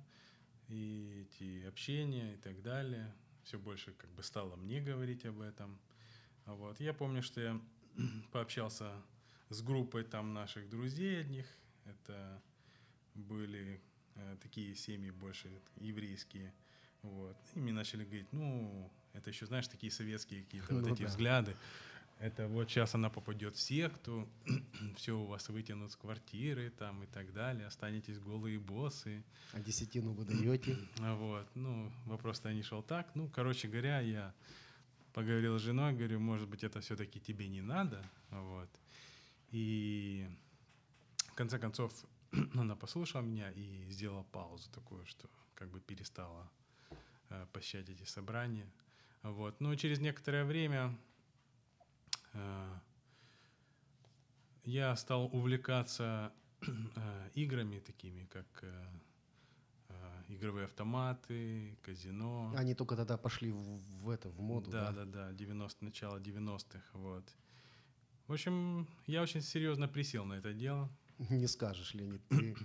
и 0.69 1.25
эти 1.25 1.65
общения 1.65 2.35
и 2.35 2.37
так 2.37 2.61
далее. 2.61 3.13
Все 3.43 3.57
больше 3.57 3.93
как 3.93 4.09
бы 4.11 4.23
стало 4.23 4.55
мне 4.55 4.81
говорить 4.81 5.25
об 5.25 5.41
этом. 5.41 5.79
Вот. 6.45 6.79
Я 6.79 6.93
помню, 6.93 7.21
что 7.23 7.41
я 7.41 7.61
пообщался 8.31 8.91
с 9.49 9.61
группой 9.61 10.03
там 10.03 10.33
наших 10.33 10.69
друзей 10.69 11.21
одних. 11.21 11.45
Это 11.85 12.41
были 13.15 13.81
э, 14.15 14.37
такие 14.41 14.75
семьи 14.75 15.09
больше 15.11 15.49
еврейские. 15.77 16.53
Вот. 17.01 17.37
И 17.53 17.59
мне 17.59 17.73
начали 17.73 18.03
говорить, 18.03 18.31
ну, 18.33 18.91
это 19.17 19.29
еще, 19.29 19.45
знаешь, 19.45 19.67
такие 19.67 19.91
советские 19.91 20.43
какие-то 20.43 20.73
ну, 20.73 20.81
вот 20.81 20.91
эти 20.91 21.03
да. 21.03 21.07
взгляды. 21.07 21.55
Это 22.19 22.47
вот 22.47 22.69
сейчас 22.69 22.95
она 22.95 23.09
попадет 23.09 23.55
в 23.55 23.59
секту, 23.59 24.27
все 24.97 25.19
у 25.19 25.25
вас 25.25 25.49
вытянут 25.49 25.91
с 25.91 25.95
квартиры 25.95 26.71
там 26.71 27.03
и 27.03 27.07
так 27.07 27.31
далее, 27.31 27.67
останетесь 27.67 28.17
голые 28.17 28.59
боссы. 28.59 29.23
А 29.53 29.59
десятину 29.59 30.13
вы 30.13 30.25
даете? 30.25 30.77
Вот, 30.97 31.47
ну, 31.53 31.91
вопрос-то 32.05 32.51
не 32.53 32.63
шел 32.63 32.81
так. 32.81 33.07
Ну, 33.13 33.29
короче 33.29 33.67
говоря, 33.67 33.99
я 33.99 34.33
поговорил 35.13 35.59
с 35.59 35.61
женой, 35.61 35.93
говорю, 35.93 36.19
может 36.19 36.47
быть, 36.47 36.63
это 36.63 36.81
все-таки 36.81 37.19
тебе 37.19 37.47
не 37.47 37.61
надо, 37.61 38.03
вот. 38.31 38.69
И 39.51 40.27
в 41.27 41.33
конце 41.33 41.59
концов 41.59 41.93
она 42.55 42.75
послушала 42.75 43.21
меня 43.21 43.51
и 43.51 43.85
сделала 43.89 44.23
паузу 44.23 44.69
такую, 44.71 45.05
что 45.05 45.29
как 45.53 45.69
бы 45.69 45.79
перестала 45.79 46.49
э, 47.29 47.45
посещать 47.53 47.89
эти 47.89 48.03
собрания. 48.03 48.67
Вот. 49.31 49.59
Но 49.59 49.75
через 49.75 49.99
некоторое 49.99 50.43
время 50.45 50.97
Э, 52.37 52.79
я 54.63 54.95
стал 54.95 55.29
увлекаться 55.33 56.31
э, 56.61 57.29
играми 57.35 57.79
такими, 57.79 58.25
как 58.25 58.45
э, 58.61 58.85
игровые 60.29 60.65
автоматы, 60.65 61.77
казино. 61.81 62.53
Они 62.55 62.75
только 62.75 62.95
тогда 62.95 63.17
пошли 63.17 63.51
в, 63.51 63.79
в 64.03 64.09
это, 64.09 64.29
в 64.29 64.41
моду, 64.41 64.69
да? 64.71 64.91
Да, 64.91 65.05
да, 65.05 65.29
да, 65.29 65.33
90, 65.33 65.85
начало 65.85 66.17
90-х, 66.17 66.81
вот. 66.93 67.23
В 68.27 68.33
общем, 68.33 68.87
я 69.05 69.21
очень 69.21 69.41
серьезно 69.41 69.87
присел 69.87 70.25
на 70.25 70.33
это 70.33 70.53
дело. 70.53 70.89
Не 71.29 71.47
скажешь, 71.47 71.93
Леонид, 71.93 72.21
ты, 72.27 72.57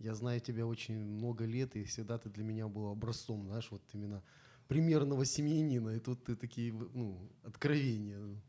я 0.00 0.14
знаю 0.14 0.40
тебя 0.40 0.66
очень 0.66 0.98
много 0.98 1.44
лет, 1.44 1.76
и 1.76 1.84
всегда 1.84 2.18
ты 2.18 2.30
для 2.30 2.42
меня 2.42 2.66
был 2.66 2.88
образцом, 2.88 3.46
знаешь, 3.46 3.70
вот 3.70 3.82
именно 3.92 4.24
примерного 4.68 5.24
семьянина, 5.24 5.90
и 5.90 6.00
тут 6.00 6.24
ты 6.24 6.36
такие, 6.36 6.72
ну, 6.72 7.30
откровения. 7.42 8.40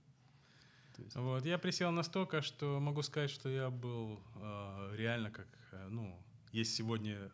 есть... 0.98 1.15
Вот, 1.15 1.45
я 1.45 1.57
присел 1.57 1.91
настолько, 1.91 2.41
что 2.41 2.79
могу 2.79 3.01
сказать, 3.01 3.29
что 3.29 3.50
я 3.50 3.69
был 3.69 4.22
э, 4.36 4.95
реально 4.95 5.31
как, 5.31 5.48
э, 5.72 5.88
ну, 5.89 6.17
есть 6.51 6.75
сегодня 6.75 7.31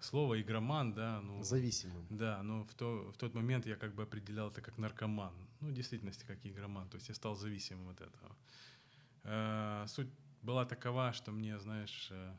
слово 0.00 0.40
игроман, 0.40 0.92
да, 0.92 1.20
ну, 1.20 1.42
зависимым. 1.42 2.06
Да, 2.10 2.42
но 2.42 2.64
в, 2.64 2.74
то, 2.74 3.10
в 3.12 3.16
тот 3.16 3.34
момент 3.34 3.66
я 3.66 3.76
как 3.76 3.94
бы 3.94 4.02
определял 4.02 4.50
это 4.50 4.60
как 4.60 4.78
наркоман, 4.78 5.34
ну, 5.60 5.68
в 5.68 5.72
действительности 5.72 6.24
как 6.26 6.38
игроман, 6.44 6.88
то 6.88 6.96
есть 6.96 7.08
я 7.08 7.14
стал 7.14 7.34
зависимым 7.34 7.90
от 7.90 8.00
этого. 8.00 8.36
Э, 9.24 9.84
суть 9.88 10.08
была 10.42 10.64
такова, 10.64 11.12
что 11.12 11.32
мне, 11.32 11.58
знаешь, 11.58 12.08
э, 12.10 12.34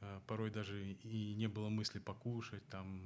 э, 0.00 0.20
порой 0.26 0.50
даже 0.50 0.92
и 0.92 1.34
не 1.34 1.46
было 1.46 1.68
мысли 1.68 1.98
покушать, 1.98 2.66
там, 2.68 3.02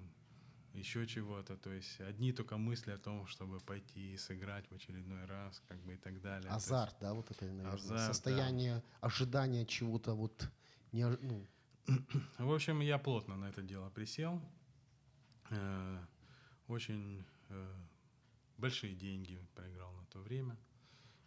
еще 0.75 1.07
чего-то. 1.07 1.57
То 1.57 1.73
есть 1.73 2.00
одни 2.00 2.33
только 2.33 2.57
мысли 2.57 2.90
о 2.90 2.99
том, 2.99 3.26
чтобы 3.26 3.61
пойти 3.61 4.14
и 4.14 4.16
сыграть 4.16 4.69
в 4.71 4.75
очередной 4.75 5.25
раз, 5.25 5.62
как 5.69 5.78
бы 5.85 5.95
и 5.95 5.97
так 5.97 6.21
далее. 6.21 6.50
Азарт, 6.50 6.93
есть, 6.93 7.00
да, 7.00 7.14
вот 7.14 7.31
это, 7.31 7.47
наверное, 7.47 7.73
азарт, 7.73 8.14
состояние 8.14 8.75
да. 8.76 9.07
ожидания 9.07 9.64
чего-то 9.66 10.14
вот 10.14 10.50
не, 10.93 11.07
ну. 11.09 11.47
В 12.38 12.52
общем, 12.52 12.81
я 12.81 12.99
плотно 12.99 13.37
на 13.37 13.47
это 13.47 13.62
дело 13.62 13.90
присел. 13.90 14.40
Э, 15.50 15.99
очень 16.69 17.25
э, 17.49 17.75
большие 18.59 18.95
деньги 18.95 19.45
проиграл 19.54 19.93
на 19.93 20.07
то 20.07 20.21
время. 20.21 20.57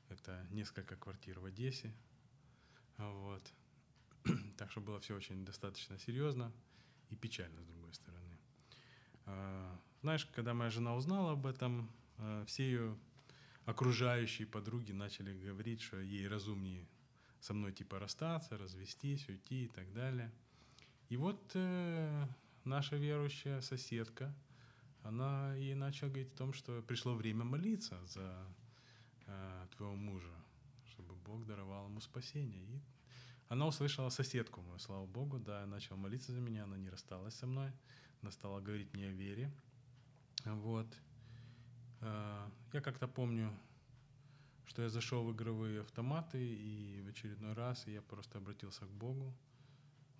Это 0.10 0.48
несколько 0.51 0.96
квартир 0.96 1.39
в 1.39 1.46
Одессе. 1.46 1.94
Вот. 2.98 3.44
Так 4.58 4.72
что 4.72 4.82
было 4.82 5.00
все 5.00 5.16
очень 5.16 5.46
достаточно 5.46 6.00
серьезно 6.00 6.51
и 7.10 7.16
печально, 7.16 7.62
с 7.62 7.68
другой 7.68 7.94
стороны. 7.94 8.37
А, 9.27 9.79
знаешь, 10.01 10.25
когда 10.34 10.53
моя 10.53 10.72
жена 10.72 10.96
узнала 10.96 11.34
об 11.34 11.46
этом, 11.46 11.89
а, 12.17 12.46
все 12.46 12.63
ее 12.63 12.98
окружающие 13.65 14.48
подруги 14.48 14.93
начали 14.93 15.38
говорить, 15.38 15.81
что 15.81 16.00
ей 16.00 16.27
разумнее 16.27 16.88
со 17.41 17.53
мной 17.53 17.74
типа 17.74 18.00
расстаться, 18.00 18.57
развестись, 18.57 19.27
уйти 19.27 19.65
и 19.65 19.67
так 19.67 19.93
далее. 19.93 20.31
И 21.10 21.17
вот 21.17 21.51
э, 21.53 22.25
наша 22.63 22.96
верующая 22.96 23.62
соседка, 23.62 24.34
она 25.03 25.53
ей 25.55 25.75
начала 25.75 26.10
говорить 26.10 26.34
о 26.34 26.38
том, 26.38 26.53
что 26.53 26.81
пришло 26.81 27.13
время 27.13 27.43
молиться 27.43 27.98
за 28.07 28.46
э, 29.27 29.67
твоего 29.75 29.96
мужа, 29.96 30.34
чтобы 30.86 31.13
Бог 31.15 31.46
даровал 31.46 31.88
ему 31.88 32.00
спасение. 32.00 32.63
И 32.63 32.81
она 33.50 33.67
услышала 33.67 34.10
соседку 34.10 34.62
мою, 34.62 34.79
слава 34.79 35.05
Богу, 35.05 35.39
да, 35.39 35.65
начала 35.65 35.98
молиться 35.98 36.31
за 36.31 36.39
меня, 36.39 36.63
она 36.63 36.77
не 36.77 36.89
рассталась 36.89 37.36
со 37.36 37.48
мной 37.48 37.72
она 38.22 38.32
стала 38.32 38.60
говорить 38.60 38.94
мне 38.94 39.08
о 39.08 39.12
вере. 39.12 39.52
Вот. 40.46 40.88
А, 42.02 42.50
я 42.74 42.82
как-то 42.82 43.08
помню, 43.08 43.52
что 44.66 44.82
я 44.82 44.90
зашел 44.90 45.24
в 45.24 45.34
игровые 45.34 45.82
автоматы, 45.82 46.38
и 46.38 47.02
в 47.02 47.10
очередной 47.10 47.54
раз 47.54 47.88
я 47.88 48.02
просто 48.02 48.38
обратился 48.38 48.86
к 48.86 48.92
Богу. 48.92 49.34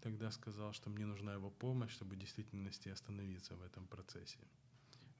Тогда 0.02 0.32
сказал, 0.32 0.74
что 0.74 0.90
мне 0.90 1.06
нужна 1.06 1.34
его 1.34 1.50
помощь, 1.50 1.92
чтобы 1.92 2.16
в 2.16 2.20
действительности 2.20 2.90
остановиться 2.90 3.56
в 3.56 3.62
этом 3.62 3.88
процессе. 3.88 4.40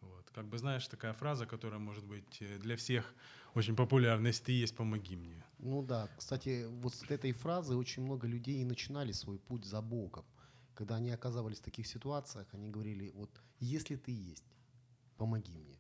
Вот. 0.02 0.30
Как 0.32 0.46
бы 0.48 0.58
знаешь, 0.58 0.88
такая 0.88 1.14
фраза, 1.14 1.46
которая 1.46 1.80
может 1.80 2.06
быть 2.06 2.42
э, 2.42 2.58
для 2.60 2.76
всех 2.76 3.14
очень 3.56 3.76
популярна. 3.76 4.28
Если 4.28 4.44
ты 4.46 4.52
есть, 4.52 4.76
помоги 4.76 5.16
мне. 5.16 5.44
Ну 5.60 5.82
да, 5.82 6.08
кстати, 6.18 6.66
вот 6.68 6.94
с 6.94 7.04
этой 7.10 7.32
фразы 7.32 7.76
очень 7.76 8.04
много 8.04 8.28
людей 8.28 8.62
и 8.62 8.66
начинали 8.66 9.12
свой 9.12 9.40
путь 9.40 9.66
за 9.66 9.82
Богом. 9.82 10.26
Когда 10.78 10.98
они 10.98 11.10
оказывались 11.10 11.58
в 11.58 11.64
таких 11.64 11.88
ситуациях, 11.88 12.48
они 12.54 12.70
говорили, 12.70 13.12
вот 13.16 13.32
если 13.60 13.96
ты 13.96 14.12
есть, 14.12 14.46
помоги 15.18 15.58
мне. 15.58 15.80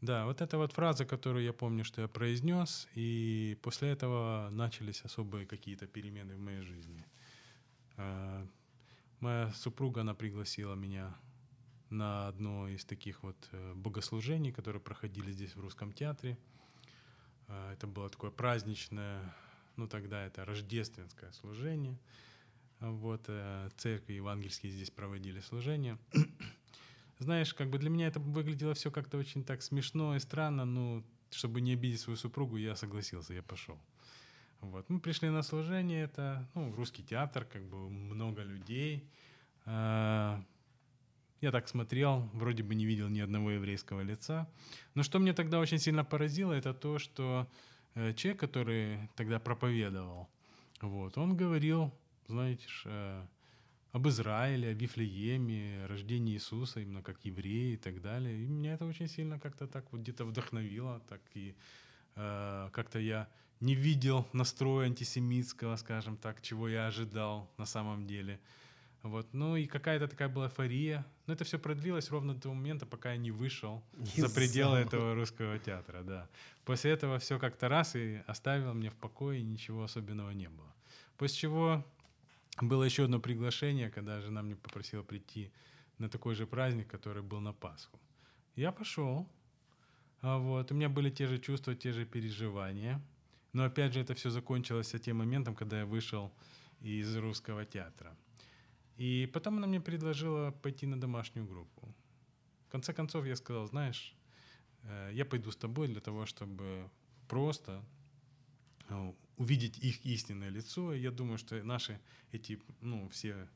Да, 0.00 0.26
вот 0.26 0.40
эта 0.40 0.58
вот 0.58 0.72
фраза, 0.72 1.04
которую 1.04 1.44
я 1.44 1.52
помню, 1.52 1.84
что 1.84 2.00
я 2.00 2.08
произнес, 2.08 2.88
и 2.94 3.58
после 3.62 3.90
этого 3.90 4.48
начались 4.52 5.04
особые 5.04 5.44
какие-то 5.44 5.88
перемены 5.88 6.36
в 6.36 6.38
моей 6.38 6.62
жизни. 6.62 7.04
А, 7.96 8.46
Моя 9.18 9.52
супруга, 9.52 10.00
она 10.00 10.14
пригласила 10.14 10.74
меня 10.74 11.14
на 11.90 12.28
одно 12.28 12.68
из 12.68 12.84
таких 12.84 13.22
вот 13.22 13.36
э, 13.52 13.74
богослужений, 13.74 14.52
которые 14.52 14.80
проходили 14.80 15.32
здесь 15.32 15.56
в 15.56 15.60
Русском 15.60 15.92
театре. 15.92 16.38
А, 17.48 17.72
Это 17.72 17.86
было 17.88 18.08
такое 18.08 18.30
праздничное, 18.30 19.34
ну 19.76 19.88
тогда 19.88 20.24
это 20.24 20.44
рождественское 20.44 21.32
служение. 21.32 21.98
Вот, 22.80 23.24
э, 23.28 23.68
церкви 23.76 24.14
евангельские 24.14 24.72
здесь 24.72 24.90
проводили 24.90 25.40
служение. 25.40 25.98
Знаешь, 27.18 27.52
как 27.52 27.68
бы 27.68 27.78
для 27.78 27.90
меня 27.90 28.06
это 28.06 28.20
выглядело 28.20 28.72
все 28.72 28.90
как-то 28.90 29.18
очень 29.18 29.44
так 29.44 29.62
смешно 29.62 30.16
и 30.16 30.18
странно, 30.18 30.64
но 30.64 31.04
чтобы 31.30 31.60
не 31.60 31.74
обидеть 31.74 32.00
свою 32.00 32.16
супругу, 32.16 32.56
я 32.56 32.74
согласился, 32.74 33.34
я 33.34 33.42
пошел. 33.42 33.78
Вот. 34.60 34.88
Мы 34.88 34.98
пришли 35.00 35.28
на 35.28 35.42
служение, 35.42 36.04
это 36.04 36.48
ну, 36.54 36.74
русский 36.74 37.02
театр, 37.02 37.44
как 37.44 37.62
бы 37.68 37.90
много 37.90 38.42
людей. 38.42 39.08
А, 39.66 40.42
Я 41.42 41.50
так 41.52 41.68
смотрел, 41.68 42.30
вроде 42.32 42.62
бы 42.62 42.74
не 42.74 42.86
видел 42.86 43.08
ни 43.08 43.20
одного 43.20 43.50
еврейского 43.50 44.00
лица. 44.00 44.48
Но 44.94 45.02
что 45.02 45.18
мне 45.18 45.32
тогда 45.34 45.60
очень 45.60 45.78
сильно 45.78 46.04
поразило, 46.04 46.52
это 46.52 46.74
то, 46.74 46.98
что 46.98 47.46
э, 47.94 48.14
человек, 48.14 48.40
который 48.40 49.10
тогда 49.16 49.38
проповедовал, 49.38 50.28
вот, 50.80 51.16
он 51.18 51.36
говорил, 51.36 51.92
знаете, 52.30 52.66
ж, 52.68 52.82
э, 52.86 53.26
об 53.92 54.08
Израиле, 54.08 54.68
о 54.68 54.72
Вифлееме, 54.72 55.86
рождении 55.86 56.34
Иисуса, 56.34 56.80
именно 56.80 57.02
как 57.02 57.24
евреи 57.24 57.74
и 57.74 57.76
так 57.76 58.00
далее. 58.00 58.42
И 58.42 58.46
меня 58.46 58.74
это 58.74 58.86
очень 58.86 59.08
сильно 59.08 59.38
как-то 59.38 59.66
так 59.66 59.92
вот 59.92 60.00
где-то 60.00 60.24
вдохновило, 60.24 61.00
так 61.08 61.20
и 61.34 61.54
э, 62.16 62.68
как-то 62.72 62.98
я 62.98 63.28
не 63.60 63.74
видел 63.74 64.26
настроя 64.32 64.86
антисемитского, 64.86 65.76
скажем 65.76 66.16
так, 66.16 66.40
чего 66.40 66.68
я 66.68 66.86
ожидал 66.86 67.50
на 67.58 67.66
самом 67.66 68.06
деле. 68.06 68.40
Вот. 69.02 69.32
Ну 69.32 69.56
и 69.56 69.66
какая-то 69.66 70.08
такая 70.08 70.28
была 70.28 70.46
эйфория. 70.46 71.06
Но 71.26 71.32
это 71.34 71.44
все 71.44 71.58
продлилось 71.58 72.10
ровно 72.10 72.34
до 72.34 72.42
того 72.42 72.54
момента, 72.54 72.86
пока 72.86 73.12
я 73.12 73.16
не 73.16 73.30
вышел 73.30 73.82
за 73.96 74.26
Из 74.26 74.32
пределы 74.32 74.78
этого 74.78 75.14
русского 75.14 75.58
театра, 75.58 76.02
да. 76.02 76.28
После 76.64 76.90
этого 76.90 77.18
все 77.18 77.38
как-то 77.38 77.68
раз 77.68 77.96
и 77.96 78.22
оставило 78.26 78.72
меня 78.72 78.90
в 78.90 78.96
покое, 78.96 79.40
и 79.40 79.44
ничего 79.44 79.84
особенного 79.84 80.30
не 80.30 80.48
было. 80.48 80.74
После 81.16 81.36
чего 81.36 81.84
было 82.62 82.84
еще 82.84 83.04
одно 83.04 83.20
приглашение, 83.20 83.90
когда 83.90 84.20
жена 84.20 84.42
мне 84.42 84.56
попросила 84.56 85.02
прийти 85.02 85.50
на 85.98 86.08
такой 86.08 86.34
же 86.34 86.46
праздник, 86.46 86.88
который 86.88 87.22
был 87.22 87.40
на 87.40 87.52
Пасху. 87.52 87.98
Я 88.56 88.72
пошел. 88.72 89.26
А 90.22 90.38
вот, 90.38 90.70
у 90.70 90.74
меня 90.74 90.88
были 90.88 91.10
те 91.10 91.26
же 91.26 91.38
чувства, 91.38 91.74
те 91.74 91.92
же 91.92 92.04
переживания. 92.04 93.00
Но 93.52 93.64
опять 93.64 93.92
же, 93.92 94.00
это 94.00 94.14
все 94.14 94.30
закончилось 94.30 94.94
тем 95.02 95.18
моментом, 95.18 95.54
когда 95.54 95.78
я 95.78 95.86
вышел 95.86 96.32
из 96.80 97.16
русского 97.16 97.64
театра. 97.64 98.16
И 98.96 99.30
потом 99.32 99.56
она 99.56 99.66
мне 99.66 99.80
предложила 99.80 100.50
пойти 100.50 100.86
на 100.86 101.00
домашнюю 101.00 101.46
группу. 101.46 101.88
В 102.68 102.70
конце 102.70 102.92
концов, 102.92 103.26
я 103.26 103.36
сказал, 103.36 103.66
знаешь, 103.66 104.14
э, 104.82 105.10
я 105.14 105.24
пойду 105.24 105.50
с 105.50 105.56
тобой 105.56 105.88
для 105.88 106.00
того, 106.00 106.26
чтобы 106.26 106.90
просто 107.26 107.82
увидеть 109.40 109.78
их 109.78 110.04
истинное 110.06 110.50
лицо. 110.50 110.92
И 110.92 111.00
я 111.00 111.10
думаю, 111.10 111.38
что 111.38 111.62
наши 111.64 111.98
эти, 112.32 112.58
ну, 112.82 113.08
все 113.08 113.48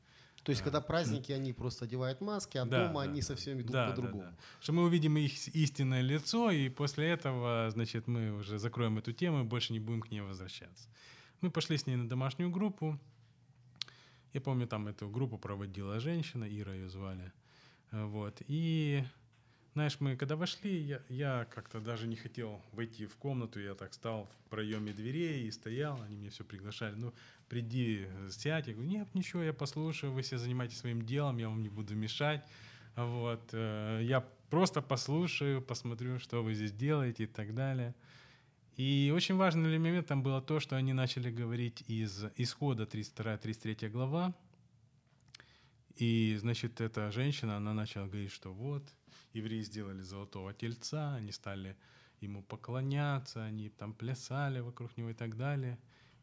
То 0.43 0.51
есть, 0.51 0.61
Да. 0.61 0.65
когда 0.65 0.81
праздники, 0.81 1.31
они 1.31 1.53
просто 1.53 1.85
одевают 1.85 2.21
маски, 2.21 2.57
а 2.59 2.65
Да, 2.65 2.87
дома 2.87 3.03
да, 3.03 3.09
они 3.11 3.21
да. 3.21 3.27
совсем 3.27 3.59
идут 3.61 3.71
Да, 3.71 3.85
да, 3.87 3.91
по-другому. 3.95 4.23
да. 4.31 4.35
что 4.61 4.73
мы 4.73 4.83
увидим 4.83 5.17
их 5.17 5.47
истинное 5.55 6.01
лицо, 6.01 6.51
и 6.51 6.69
после 6.69 7.07
этого, 7.09 7.69
значит, 7.71 8.07
мы 8.07 8.31
уже 8.31 8.57
закроем 8.59 8.97
эту 8.97 9.11
тему 9.13 9.41
и 9.41 9.43
больше 9.43 9.73
не 9.73 9.79
будем 9.79 10.01
к 10.01 10.11
ней 10.11 10.21
возвращаться. 10.21 10.87
Мы 11.41 11.49
пошли 11.51 11.77
с 11.77 11.87
ней 11.87 11.95
на 11.97 12.07
домашнюю 12.09 12.49
группу. 12.51 12.99
Я 14.33 14.41
помню, 14.41 14.67
там 14.67 14.87
эту 14.87 15.09
группу 15.09 15.37
проводила 15.37 15.99
женщина, 15.99 16.45
Ира 16.45 16.73
ее 16.73 16.89
звали. 16.89 17.31
Э, 17.91 18.05
Вот. 18.05 18.41
И, 18.47 19.03
знаешь, 19.75 19.97
мы 19.99 20.15
когда 20.15 20.37
вошли, 20.37 20.77
я, 20.79 21.01
я 21.09 21.47
как-то 21.53 21.81
даже 21.81 22.07
не 22.07 22.15
хотел 22.15 22.61
войти 22.71 23.05
в 23.05 23.17
комнату, 23.17 23.59
я 23.59 23.75
так 23.75 23.93
стал 23.93 24.25
в 24.25 24.49
проеме 24.49 24.93
дверей 24.93 25.45
и 25.45 25.51
стоял, 25.51 26.01
они 26.01 26.15
меня 26.15 26.29
все 26.29 26.45
приглашали. 26.45 26.95
Ну, 26.95 27.13
приди, 27.49 28.07
сядь. 28.29 28.67
Я 28.67 28.73
говорю, 28.73 28.89
нет, 28.89 29.13
ничего, 29.13 29.43
я 29.43 29.51
послушаю, 29.51 30.13
вы 30.13 30.21
все 30.21 30.37
занимаетесь 30.37 30.77
своим 30.77 31.01
делом, 31.01 31.37
я 31.37 31.49
вам 31.49 31.61
не 31.61 31.67
буду 31.67 31.93
мешать. 31.93 32.41
Вот. 32.95 33.49
э, 33.51 33.99
Я 34.03 34.21
просто 34.49 34.81
послушаю, 34.81 35.61
посмотрю, 35.61 36.19
что 36.19 36.41
вы 36.41 36.53
здесь 36.53 36.71
делаете 36.71 37.25
и 37.25 37.27
так 37.27 37.53
далее. 37.53 37.93
И 38.77 39.11
очень 39.13 39.35
важный 39.35 39.69
элемент 39.69 40.07
там 40.07 40.23
было 40.23 40.41
то, 40.41 40.61
что 40.61 40.77
они 40.77 40.93
начали 40.93 41.29
говорить 41.29 41.83
из 41.87 42.23
исхода 42.37 42.83
32-33 42.83 43.89
глава. 43.89 44.33
И, 45.95 46.35
значит, 46.39 46.81
эта 46.81 47.11
женщина, 47.11 47.57
она 47.57 47.73
начала 47.73 48.05
говорить, 48.05 48.31
что 48.31 48.53
вот, 48.53 48.83
евреи 49.33 49.61
сделали 49.61 50.01
золотого 50.01 50.53
тельца, 50.53 51.15
они 51.15 51.31
стали 51.31 51.77
ему 52.19 52.43
поклоняться, 52.43 53.43
они 53.43 53.69
там 53.69 53.93
плясали 53.93 54.59
вокруг 54.59 54.97
него 54.97 55.09
и 55.09 55.13
так 55.13 55.37
далее. 55.37 55.77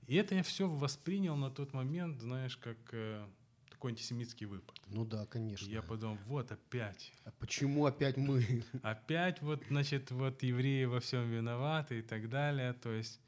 И 0.07 0.17
это 0.17 0.35
я 0.35 0.43
все 0.43 0.69
воспринял 0.69 1.37
на 1.37 1.51
тот 1.51 1.73
момент, 1.73 2.21
знаешь, 2.21 2.57
как 2.57 2.77
э, 2.93 3.27
такой 3.71 3.93
антисемитский 3.93 4.47
выпад. 4.47 4.77
Ну 4.89 5.05
да, 5.05 5.27
конечно. 5.27 5.69
Я 5.69 5.83
подумал, 5.83 6.19
вот 6.27 6.51
опять, 6.53 7.13
А 7.25 7.31
почему 7.39 7.87
опять 7.87 8.17
мы? 8.17 8.65
опять 8.83 9.41
вот, 9.43 9.63
значит, 9.69 10.11
вот 10.11 10.43
евреи 10.43 10.85
во 10.85 11.01
всем 11.01 11.31
виноваты 11.31 12.01
и 12.01 12.03
так 12.03 12.29
далее. 12.29 12.73
То 12.75 12.93
есть, 12.93 13.21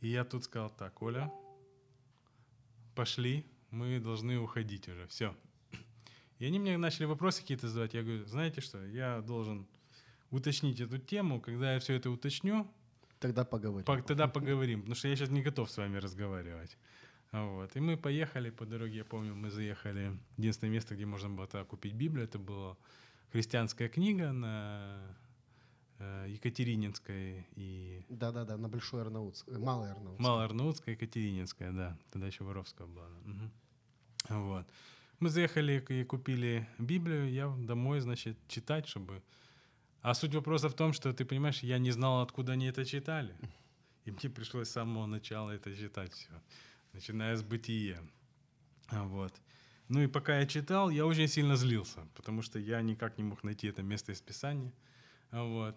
и 0.00 0.08
я 0.08 0.24
тут 0.24 0.44
сказал 0.44 0.70
так, 0.70 1.02
Оля, 1.02 1.32
пошли, 2.94 3.46
мы 3.70 3.98
должны 4.00 4.38
уходить 4.38 4.88
уже, 4.88 5.06
все. 5.08 5.34
И 6.38 6.46
они 6.46 6.58
мне 6.58 6.76
начали 6.78 7.04
вопросы 7.06 7.40
какие-то 7.42 7.68
задавать. 7.68 7.94
Я 7.94 8.02
говорю, 8.02 8.24
знаете 8.26 8.60
что, 8.60 8.84
я 8.86 9.20
должен 9.22 9.66
уточнить 10.30 10.80
эту 10.80 10.98
тему. 10.98 11.40
Когда 11.40 11.74
я 11.74 11.80
все 11.80 11.94
это 11.94 12.10
уточню, 12.10 12.66
Тогда 13.18 13.44
поговорим. 13.44 13.84
по- 13.84 14.00
тогда 14.02 14.28
поговорим, 14.28 14.80
потому 14.80 14.94
что 14.94 15.08
я 15.08 15.16
сейчас 15.16 15.30
не 15.30 15.42
готов 15.42 15.70
с 15.70 15.76
вами 15.76 15.96
разговаривать. 15.96 16.76
Вот. 17.32 17.76
И 17.76 17.80
мы 17.80 17.96
поехали 17.96 18.50
по 18.50 18.64
дороге, 18.64 18.98
я 18.98 19.04
помню, 19.04 19.34
мы 19.34 19.50
заехали. 19.50 20.16
Единственное 20.36 20.72
место, 20.72 20.94
где 20.94 21.04
можно 21.06 21.28
было 21.28 21.46
тогда 21.46 21.64
купить 21.64 21.94
Библию, 21.94 22.24
это 22.24 22.38
была 22.38 22.76
христианская 23.32 23.88
книга 23.88 24.32
на 24.32 25.02
э, 25.98 26.26
Екатерининской 26.28 27.46
и 27.56 28.04
Да-да-да, 28.08 28.56
на 28.56 28.68
Большой 28.68 29.02
Арнаутск, 29.02 29.48
э, 29.48 29.58
Малый 29.58 29.90
Арнаутск. 29.90 30.20
Малоарнаутская, 30.20 30.94
Екатерининская, 30.94 31.72
да. 31.72 31.98
Тогда 32.12 32.28
еще 32.28 32.44
Воровская 32.44 32.86
была. 32.86 33.08
Мгм. 33.24 33.50
Вот. 34.28 34.66
Мы 35.20 35.30
заехали 35.30 35.84
и 35.88 36.04
купили 36.04 36.68
Библию, 36.78 37.28
я 37.32 37.48
домой, 37.48 38.00
значит, 38.00 38.36
читать, 38.46 38.86
чтобы... 38.86 39.20
А 40.00 40.14
суть 40.14 40.32
вопроса 40.32 40.68
в 40.68 40.74
том, 40.74 40.92
что, 40.92 41.12
ты 41.12 41.24
понимаешь, 41.24 41.64
я 41.64 41.78
не 41.78 41.90
знал, 41.90 42.22
откуда 42.22 42.52
они 42.52 42.66
это 42.66 42.84
читали. 42.84 43.34
И 44.04 44.12
мне 44.12 44.30
пришлось 44.30 44.68
с 44.68 44.72
самого 44.72 45.06
начала 45.06 45.50
это 45.50 45.76
читать 45.76 46.12
все, 46.12 46.30
начиная 46.92 47.36
с 47.36 47.42
бытия. 47.42 48.00
А 48.86 49.02
Вот. 49.04 49.34
Ну 49.88 50.02
и 50.02 50.06
пока 50.06 50.38
я 50.38 50.46
читал, 50.46 50.88
я 50.88 51.04
очень 51.04 51.26
сильно 51.26 51.56
злился, 51.56 52.06
потому 52.14 52.42
что 52.42 52.60
я 52.60 52.80
никак 52.80 53.18
не 53.18 53.24
мог 53.24 53.42
найти 53.42 53.66
это 53.66 53.82
место 53.82 54.12
из 54.12 54.20
Писания. 54.20 54.72
А 55.30 55.42
Вот. 55.42 55.76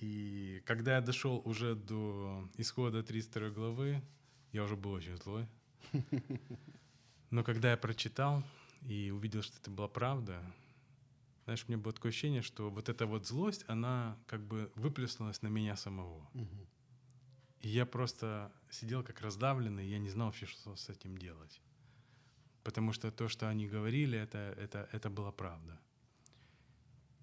И 0.00 0.62
когда 0.66 0.94
я 0.94 1.00
дошел 1.00 1.42
уже 1.44 1.74
до 1.74 2.48
исхода 2.56 3.02
32 3.02 3.50
главы, 3.50 4.02
я 4.52 4.62
уже 4.62 4.76
был 4.76 4.92
очень 4.92 5.16
злой. 5.16 5.48
Но 7.30 7.42
когда 7.42 7.70
я 7.70 7.76
прочитал 7.76 8.42
и 8.82 9.10
увидел, 9.10 9.42
что 9.42 9.56
это 9.58 9.70
была 9.70 9.88
правда, 9.88 10.40
знаешь, 11.44 11.64
у 11.66 11.70
меня 11.70 11.80
было 11.80 11.92
такое 11.92 12.10
ощущение, 12.10 12.42
что 12.42 12.70
вот 12.70 12.88
эта 12.88 13.06
вот 13.06 13.26
злость, 13.26 13.64
она 13.68 14.16
как 14.26 14.40
бы 14.40 14.70
выплеснулась 14.74 15.42
на 15.42 15.48
меня 15.48 15.76
самого. 15.76 16.28
И 17.60 17.68
я 17.68 17.86
просто 17.86 18.52
сидел 18.70 19.02
как 19.02 19.20
раздавленный, 19.20 19.88
я 19.88 19.98
не 19.98 20.10
знал 20.10 20.26
вообще, 20.26 20.46
что 20.46 20.76
с 20.76 20.88
этим 20.88 21.16
делать. 21.18 21.60
Потому 22.62 22.92
что 22.92 23.10
то, 23.12 23.28
что 23.28 23.48
они 23.48 23.68
говорили, 23.68 24.18
это, 24.18 24.38
это, 24.58 24.88
это 24.92 25.08
была 25.08 25.30
правда. 25.30 25.78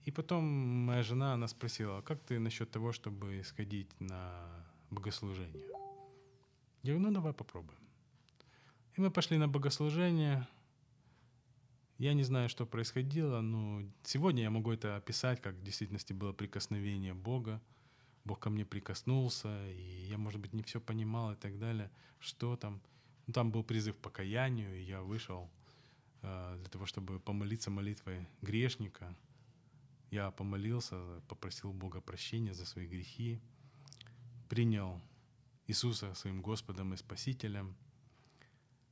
И 0.06 0.12
потом 0.12 0.44
моя 0.44 1.04
жена, 1.04 1.34
она 1.34 1.48
спросила, 1.48 1.98
«А 1.98 2.02
как 2.02 2.22
ты 2.24 2.40
насчет 2.40 2.72
того, 2.72 2.92
чтобы 2.92 3.42
сходить 3.44 3.90
на 4.00 4.66
богослужение? 4.90 5.68
Я 6.84 6.94
говорю, 6.94 7.00
ну 7.00 7.12
давай 7.12 7.34
попробуем. 7.34 7.80
И 8.96 9.02
мы 9.02 9.10
пошли 9.10 9.38
на 9.38 9.48
богослужение. 9.48 10.48
Я 11.98 12.14
не 12.14 12.24
знаю, 12.24 12.48
что 12.48 12.66
происходило, 12.66 13.42
но 13.42 13.82
сегодня 14.04 14.44
я 14.44 14.52
могу 14.52 14.72
это 14.72 14.96
описать, 14.98 15.42
как 15.42 15.56
в 15.56 15.64
действительности 15.64 16.14
было 16.14 16.32
прикосновение 16.32 17.14
Бога. 17.14 17.62
Бог 18.24 18.40
ко 18.40 18.50
мне 18.50 18.66
прикоснулся, 18.66 19.68
и 19.72 20.06
я, 20.08 20.18
может 20.18 20.40
быть, 20.40 20.54
не 20.54 20.62
все 20.64 20.80
понимал 20.80 21.34
и 21.34 21.36
так 21.36 21.58
далее, 21.58 21.90
что 22.20 22.56
там. 22.56 22.82
Ну, 23.26 23.34
там 23.34 23.52
был 23.52 23.64
призыв 23.64 23.96
к 23.96 24.00
покаянию, 24.00 24.78
и 24.78 24.84
я 24.84 25.02
вышел 25.02 25.50
э, 26.22 26.58
для 26.60 26.70
того, 26.70 26.86
чтобы 26.86 27.20
помолиться 27.20 27.72
молитвой 27.72 28.28
грешника. 28.42 29.16
Я 30.12 30.30
помолился, 30.32 31.22
попросил 31.28 31.72
Бога 31.74 32.02
прощения 32.02 32.54
за 32.54 32.66
свои 32.66 32.86
грехи, 32.86 33.40
принял 34.50 35.02
Иисуса 35.68 36.14
своим 36.16 36.42
Господом 36.42 36.94
и 36.94 36.98
Спасителем. 36.98 37.76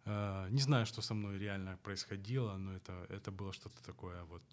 Э, 0.06 0.48
Не 0.50 0.62
знаю, 0.62 0.86
что 0.86 1.02
со 1.02 1.14
мной 1.14 1.38
реально 1.38 1.78
происходило, 1.84 2.58
но 2.58 2.74
это, 2.74 3.06
это 3.10 3.32
было 3.32 3.54
что-то 3.54 3.84
такое 3.84 4.24
вот 4.24 4.44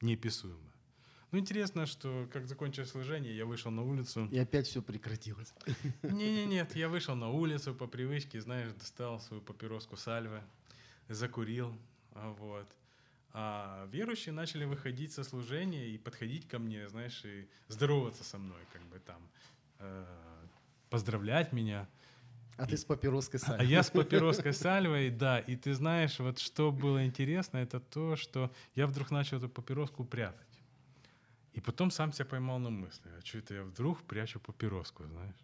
неописуемое. 0.00 0.72
Ну, 1.32 1.38
интересно, 1.38 1.86
что 1.86 2.28
как 2.32 2.46
закончилось 2.46 2.90
служение, 2.90 3.36
я 3.36 3.44
вышел 3.44 3.70
на 3.70 3.82
улицу. 3.82 4.28
И 4.30 4.38
опять 4.38 4.66
все 4.66 4.80
прекратилось. 4.80 5.52
Не-не, 6.02 6.46
нет, 6.46 6.76
я 6.76 6.88
вышел 6.88 7.16
на 7.16 7.28
улицу 7.30 7.74
по 7.74 7.86
привычке, 7.86 8.40
знаешь, 8.40 8.72
достал 8.72 9.20
свою 9.20 9.42
папироску 9.42 9.96
сальвы, 9.96 10.40
закурил, 11.08 11.76
а, 12.12 12.32
вот. 12.32 12.66
А 13.32 13.86
верующие 13.92 14.32
начали 14.32 14.64
выходить 14.64 15.12
со 15.12 15.24
служения 15.24 15.88
и 15.88 15.98
подходить 15.98 16.48
ко 16.48 16.58
мне, 16.58 16.88
знаешь, 16.88 17.22
и 17.24 17.48
здороваться 17.68 18.24
со 18.24 18.38
мной, 18.38 18.60
как 18.72 18.82
бы 18.86 18.98
там, 19.00 19.28
э, 19.80 20.06
поздравлять 20.88 21.52
меня. 21.52 21.88
А 22.56 22.66
ты 22.66 22.76
с 22.76 22.84
папироской 22.84 23.38
А 23.42 23.46
сальвой. 23.46 23.66
я 23.66 23.82
с 23.82 23.90
папироской 23.90 24.52
сальвой, 24.52 25.10
да. 25.10 25.38
И 25.40 25.56
ты 25.56 25.74
знаешь, 25.74 26.18
вот 26.18 26.38
что 26.38 26.72
было 26.72 27.04
интересно, 27.04 27.58
это 27.58 27.80
то, 27.80 28.16
что 28.16 28.50
я 28.74 28.86
вдруг 28.86 29.10
начал 29.10 29.36
эту 29.36 29.48
папироску 29.48 30.04
прятать. 30.04 30.46
И 31.52 31.60
потом 31.60 31.90
сам 31.90 32.12
себя 32.12 32.24
поймал 32.26 32.58
на 32.58 32.70
мысли, 32.70 33.10
а 33.18 33.24
что 33.24 33.38
это 33.38 33.54
я 33.54 33.62
вдруг 33.62 34.02
прячу 34.02 34.40
папироску, 34.40 35.04
знаешь? 35.04 35.36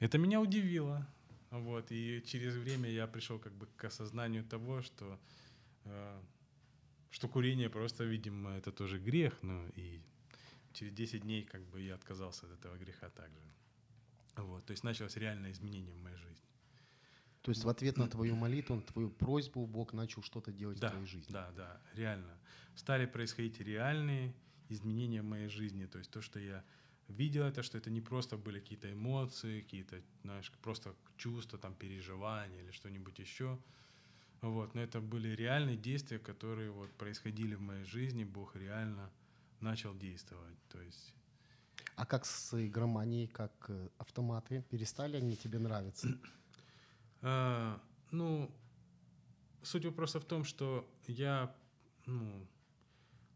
Это 0.00 0.18
меня 0.18 0.40
удивило. 0.40 1.06
Вот. 1.50 1.90
И 1.90 2.22
через 2.26 2.54
время 2.56 2.88
я 2.88 3.06
пришел 3.06 3.38
как 3.38 3.52
бы 3.52 3.66
к 3.76 3.84
осознанию 3.84 4.44
того, 4.44 4.82
что, 4.82 5.18
э, 5.84 6.20
что 7.10 7.28
курение 7.28 7.68
просто, 7.68 8.04
видимо, 8.04 8.50
это 8.50 8.72
тоже 8.72 8.98
грех. 8.98 9.38
Ну, 9.42 9.66
и 9.76 10.00
через 10.72 10.92
10 10.92 11.22
дней 11.22 11.44
как 11.44 11.62
бы 11.62 11.80
я 11.80 11.94
отказался 11.94 12.46
от 12.46 12.52
этого 12.52 12.76
греха 12.76 13.08
также. 13.10 13.42
Вот. 14.42 14.64
То 14.66 14.72
есть 14.72 14.84
началось 14.84 15.16
реальное 15.16 15.52
изменение 15.52 15.94
в 15.94 16.02
моей 16.02 16.16
жизни. 16.16 16.44
То 17.42 17.50
есть 17.50 17.64
в 17.64 17.68
ответ 17.68 17.96
на 17.96 18.06
твою 18.06 18.36
молитву, 18.36 18.76
на 18.76 18.82
твою 18.82 19.10
просьбу 19.10 19.66
Бог 19.66 19.92
начал 19.94 20.22
что-то 20.22 20.52
делать 20.52 20.78
Да, 20.78 20.88
в 20.88 20.90
твоей 20.92 21.06
жизни. 21.06 21.32
да, 21.32 21.50
да, 21.56 21.80
реально. 21.94 22.38
Стали 22.74 23.06
происходить 23.06 23.60
реальные 23.60 24.34
изменения 24.68 25.22
в 25.22 25.24
моей 25.24 25.48
жизни. 25.48 25.86
То 25.86 25.98
есть 25.98 26.10
то, 26.10 26.20
что 26.20 26.38
я 26.38 26.62
видел 27.08 27.44
это, 27.44 27.62
что 27.62 27.78
это 27.78 27.90
не 27.90 28.00
просто 28.00 28.36
были 28.36 28.60
какие-то 28.60 28.92
эмоции, 28.92 29.62
какие-то, 29.62 30.02
знаешь, 30.22 30.52
просто 30.62 30.94
чувства, 31.16 31.58
там, 31.58 31.74
переживания 31.74 32.62
или 32.62 32.70
что-нибудь 32.72 33.18
еще. 33.18 33.58
Вот, 34.42 34.74
но 34.74 34.80
это 34.82 35.00
были 35.00 35.28
реальные 35.28 35.76
действия, 35.76 36.18
которые 36.18 36.70
вот 36.70 36.90
происходили 36.92 37.54
в 37.54 37.60
моей 37.60 37.84
жизни, 37.84 38.24
Бог 38.24 38.56
реально 38.56 39.10
начал 39.60 39.94
действовать. 39.94 40.56
То 40.68 40.80
есть 40.80 41.14
А 42.00 42.06
как 42.06 42.24
с 42.24 42.54
игроманией, 42.54 43.26
как 43.26 43.52
э, 43.68 43.88
автоматы? 43.98 44.64
Перестали 44.70 45.18
они 45.18 45.36
тебе 45.36 45.58
нравиться? 45.58 46.08
А, 47.22 47.78
ну, 48.10 48.50
суть 49.62 49.84
вопроса 49.84 50.18
в 50.18 50.24
том, 50.24 50.44
что 50.44 50.88
я, 51.06 51.54
ну, 52.06 52.46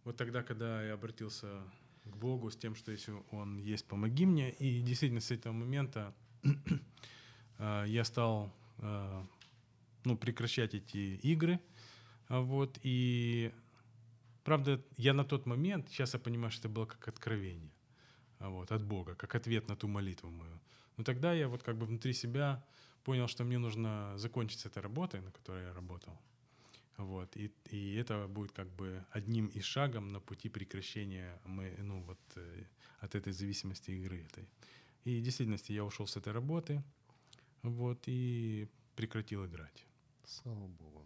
вот 0.05 0.16
тогда, 0.16 0.42
когда 0.42 0.83
я 0.83 0.94
обратился 0.94 1.62
к 2.05 2.16
Богу 2.16 2.50
с 2.50 2.57
тем, 2.57 2.74
что 2.74 2.90
если 2.90 3.12
Он 3.33 3.59
есть, 3.59 3.85
помоги 3.87 4.24
мне, 4.24 4.50
и 4.53 4.81
действительно 4.81 5.20
с 5.20 5.31
этого 5.31 5.53
момента 5.53 6.14
а, 7.59 7.85
я 7.85 8.05
стал, 8.05 8.50
а, 8.79 9.27
ну, 10.05 10.16
прекращать 10.16 10.72
эти 10.72 11.16
игры, 11.16 11.61
А 12.29 12.40
вот, 12.40 12.79
и, 12.83 13.53
правда, 14.42 14.83
я 14.96 15.12
на 15.12 15.24
тот 15.24 15.44
момент, 15.44 15.90
сейчас 15.90 16.14
я 16.14 16.18
понимаю, 16.20 16.50
что 16.50 16.68
это 16.68 16.74
было 16.74 16.87
как 16.87 17.07
откровение, 17.09 17.74
вот, 18.48 18.72
от 18.72 18.83
Бога, 18.85 19.14
как 19.14 19.35
ответ 19.35 19.68
на 19.68 19.76
ту 19.76 19.88
молитву 19.88 20.30
мою. 20.30 20.61
Но 20.96 21.04
тогда 21.04 21.33
я 21.33 21.48
вот 21.48 21.62
как 21.62 21.76
бы 21.76 21.87
внутри 21.87 22.12
себя 22.12 22.64
понял, 23.04 23.28
что 23.28 23.44
мне 23.44 23.59
нужно 23.59 24.12
закончить 24.16 24.61
с 24.61 24.66
этой 24.66 24.83
работой, 24.83 25.20
на 25.20 25.30
которой 25.30 25.64
я 25.64 25.74
работал. 25.74 26.18
Вот. 26.96 27.37
И, 27.37 27.50
и 27.70 27.94
это 27.96 28.26
будет 28.28 28.52
как 28.52 28.68
бы 28.68 29.04
одним 29.11 29.46
из 29.46 29.64
шагом 29.64 30.09
на 30.09 30.20
пути 30.20 30.48
прекращения 30.48 31.40
мы, 31.44 31.74
ну, 31.78 32.00
вот, 32.02 32.20
э, 32.37 32.64
от 33.00 33.14
этой 33.14 33.33
зависимости 33.33 33.90
игры 33.90 34.22
этой. 34.22 34.48
И 35.04 35.20
в 35.20 35.22
действительности 35.22 35.72
я 35.72 35.85
ушел 35.85 36.07
с 36.07 36.16
этой 36.16 36.33
работы 36.33 36.83
вот, 37.62 38.02
и 38.07 38.68
прекратил 38.94 39.44
играть. 39.44 39.87
Слава 40.24 40.66
Богу. 40.66 41.04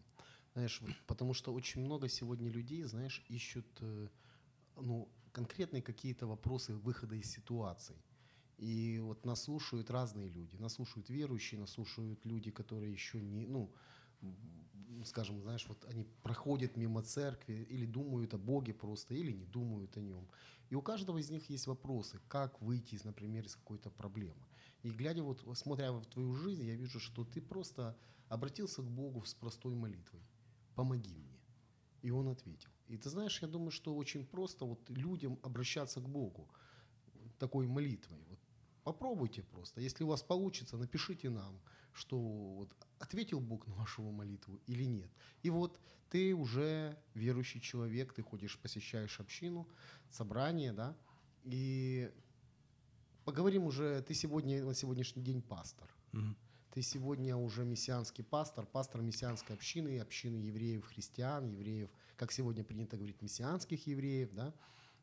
Знаешь, 0.54 0.80
потому 1.06 1.34
что 1.34 1.54
очень 1.54 1.80
много 1.80 2.08
сегодня 2.08 2.50
людей, 2.50 2.82
знаешь, 2.84 3.22
ищут 3.28 3.66
э, 3.80 4.08
ну, 4.76 5.08
конкретные 5.38 5.82
какие-то 5.82 6.26
вопросы 6.26 6.74
выхода 6.74 7.14
из 7.14 7.30
ситуаций. 7.30 7.96
И 8.56 8.98
вот 8.98 9.24
нас 9.24 9.44
слушают 9.44 9.88
разные 9.88 10.28
люди. 10.28 10.56
Нас 10.56 10.74
слушают 10.74 11.10
верующие, 11.10 11.60
нас 11.60 11.70
слушают 11.70 12.26
люди, 12.26 12.50
которые 12.50 12.92
еще 12.92 13.20
не, 13.20 13.46
ну, 13.46 13.72
скажем, 15.04 15.40
знаешь, 15.40 15.64
вот 15.68 15.84
они 15.84 16.04
проходят 16.22 16.76
мимо 16.76 17.02
церкви 17.02 17.66
или 17.70 17.86
думают 17.86 18.34
о 18.34 18.38
Боге 18.38 18.74
просто, 18.74 19.14
или 19.14 19.30
не 19.30 19.44
думают 19.44 19.96
о 19.96 20.00
нем. 20.00 20.28
И 20.70 20.74
у 20.74 20.82
каждого 20.82 21.18
из 21.18 21.30
них 21.30 21.48
есть 21.50 21.68
вопросы, 21.68 22.18
как 22.28 22.60
выйти, 22.60 22.96
из, 22.96 23.04
например, 23.04 23.46
из 23.46 23.54
какой-то 23.54 23.90
проблемы. 23.90 24.44
И 24.82 24.90
глядя 24.90 25.22
вот, 25.22 25.44
смотря 25.56 25.92
в 25.92 26.04
твою 26.06 26.34
жизнь, 26.34 26.64
я 26.64 26.74
вижу, 26.74 26.98
что 26.98 27.24
ты 27.24 27.40
просто 27.40 27.96
обратился 28.28 28.82
к 28.82 28.90
Богу 28.90 29.24
с 29.24 29.34
простой 29.34 29.76
молитвой. 29.76 30.22
Помоги 30.74 31.14
мне. 31.14 31.27
И 32.02 32.10
он 32.10 32.28
ответил. 32.28 32.70
И 32.86 32.96
ты 32.96 33.10
знаешь, 33.10 33.42
я 33.42 33.48
думаю, 33.48 33.70
что 33.70 33.94
очень 33.94 34.24
просто 34.26 34.64
вот 34.64 34.90
людям 34.90 35.38
обращаться 35.42 36.00
к 36.00 36.08
Богу 36.08 36.48
такой 37.38 37.66
молитвой. 37.66 38.24
Вот 38.28 38.38
попробуйте 38.84 39.42
просто. 39.42 39.80
Если 39.80 40.04
у 40.04 40.08
вас 40.08 40.22
получится, 40.22 40.76
напишите 40.76 41.30
нам, 41.30 41.60
что 41.92 42.18
вот 42.18 42.74
ответил 42.98 43.40
Бог 43.40 43.66
на 43.66 43.74
вашу 43.74 44.02
молитву 44.02 44.60
или 44.66 44.84
нет. 44.84 45.10
И 45.42 45.50
вот 45.50 45.80
ты 46.10 46.34
уже 46.34 46.96
верующий 47.14 47.60
человек, 47.60 48.12
ты 48.12 48.22
ходишь, 48.22 48.58
посещаешь 48.58 49.20
общину, 49.20 49.68
собрание, 50.10 50.72
да, 50.72 50.96
и 51.44 52.10
поговорим 53.24 53.64
уже, 53.64 54.02
ты 54.02 54.14
сегодня, 54.14 54.64
на 54.64 54.74
сегодняшний 54.74 55.22
день 55.22 55.42
пастор. 55.42 55.94
Мгм. 56.12 56.36
Ты 56.78 56.82
сегодня 56.82 57.36
уже 57.36 57.64
мессианский 57.64 58.22
пастор, 58.22 58.64
пастор 58.64 59.02
мессианской 59.02 59.56
общины, 59.56 59.98
общины 59.98 60.36
евреев, 60.36 60.84
христиан, 60.84 61.44
евреев, 61.44 61.90
как 62.16 62.30
сегодня 62.30 62.62
принято 62.62 62.96
говорить, 62.96 63.20
мессианских 63.20 63.88
евреев, 63.88 64.32
да, 64.32 64.54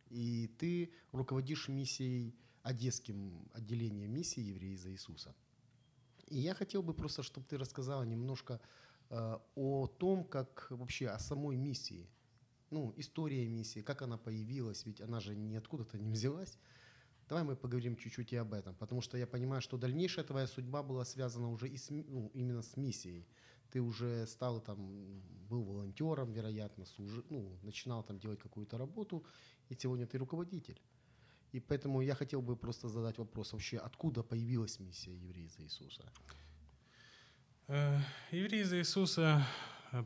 и 0.09 0.49
ты 0.57 0.93
руководишь 1.11 1.67
миссией, 1.67 2.33
одесским 2.63 3.49
отделением 3.51 4.13
миссии 4.13 4.39
«Евреи 4.39 4.77
за 4.77 4.89
Иисуса». 4.89 5.35
И 6.27 6.37
я 6.37 6.53
хотел 6.53 6.81
бы 6.81 6.93
просто, 6.93 7.23
чтобы 7.23 7.45
ты 7.45 7.57
рассказала 7.57 8.03
немножко 8.03 8.61
э, 9.09 9.37
о 9.55 9.87
том, 9.87 10.23
как 10.23 10.67
вообще 10.69 11.09
о 11.09 11.19
самой 11.19 11.57
миссии, 11.57 12.09
ну, 12.69 12.93
история 12.95 13.49
миссии, 13.49 13.81
как 13.81 14.01
она 14.01 14.17
появилась, 14.17 14.85
ведь 14.85 15.01
она 15.01 15.19
же 15.19 15.35
не 15.35 15.57
откуда-то 15.57 15.97
не 15.97 16.13
взялась. 16.13 16.57
Давай 17.27 17.43
мы 17.43 17.55
поговорим 17.55 17.95
чуть-чуть 17.95 18.33
и 18.33 18.35
об 18.35 18.53
этом, 18.53 18.75
потому 18.75 19.01
что 19.01 19.17
я 19.17 19.25
понимаю, 19.25 19.61
что 19.61 19.77
дальнейшая 19.77 20.25
твоя 20.25 20.47
судьба 20.47 20.83
была 20.83 21.05
связана 21.05 21.49
уже 21.49 21.67
и 21.67 21.77
с, 21.77 21.89
ну, 21.89 22.31
именно 22.35 22.61
с 22.61 22.77
миссией. 22.77 23.27
Ты 23.71 23.81
уже 23.81 24.27
стал 24.27 24.61
там, 24.61 25.21
был 25.49 25.63
волонтером, 25.63 26.31
вероятно, 26.31 26.85
служи, 26.85 27.23
ну, 27.29 27.57
начинал 27.63 28.03
там 28.03 28.19
делать 28.19 28.39
какую-то 28.39 28.77
работу, 28.77 29.25
и 29.69 29.75
сегодня 29.75 30.05
ты 30.05 30.17
руководитель. 30.19 30.79
И 31.55 31.59
поэтому 31.59 32.01
я 32.01 32.15
хотел 32.15 32.41
бы 32.41 32.55
просто 32.55 32.89
задать 32.89 33.17
вопрос 33.17 33.53
вообще, 33.53 33.77
откуда 33.77 34.23
появилась 34.23 34.79
миссия 34.79 35.15
евреев 35.15 35.51
за 35.51 35.63
Иисуса? 35.63 36.03
Э, 37.67 37.99
Евреи 38.31 38.63
за 38.63 38.77
Иисуса 38.77 39.43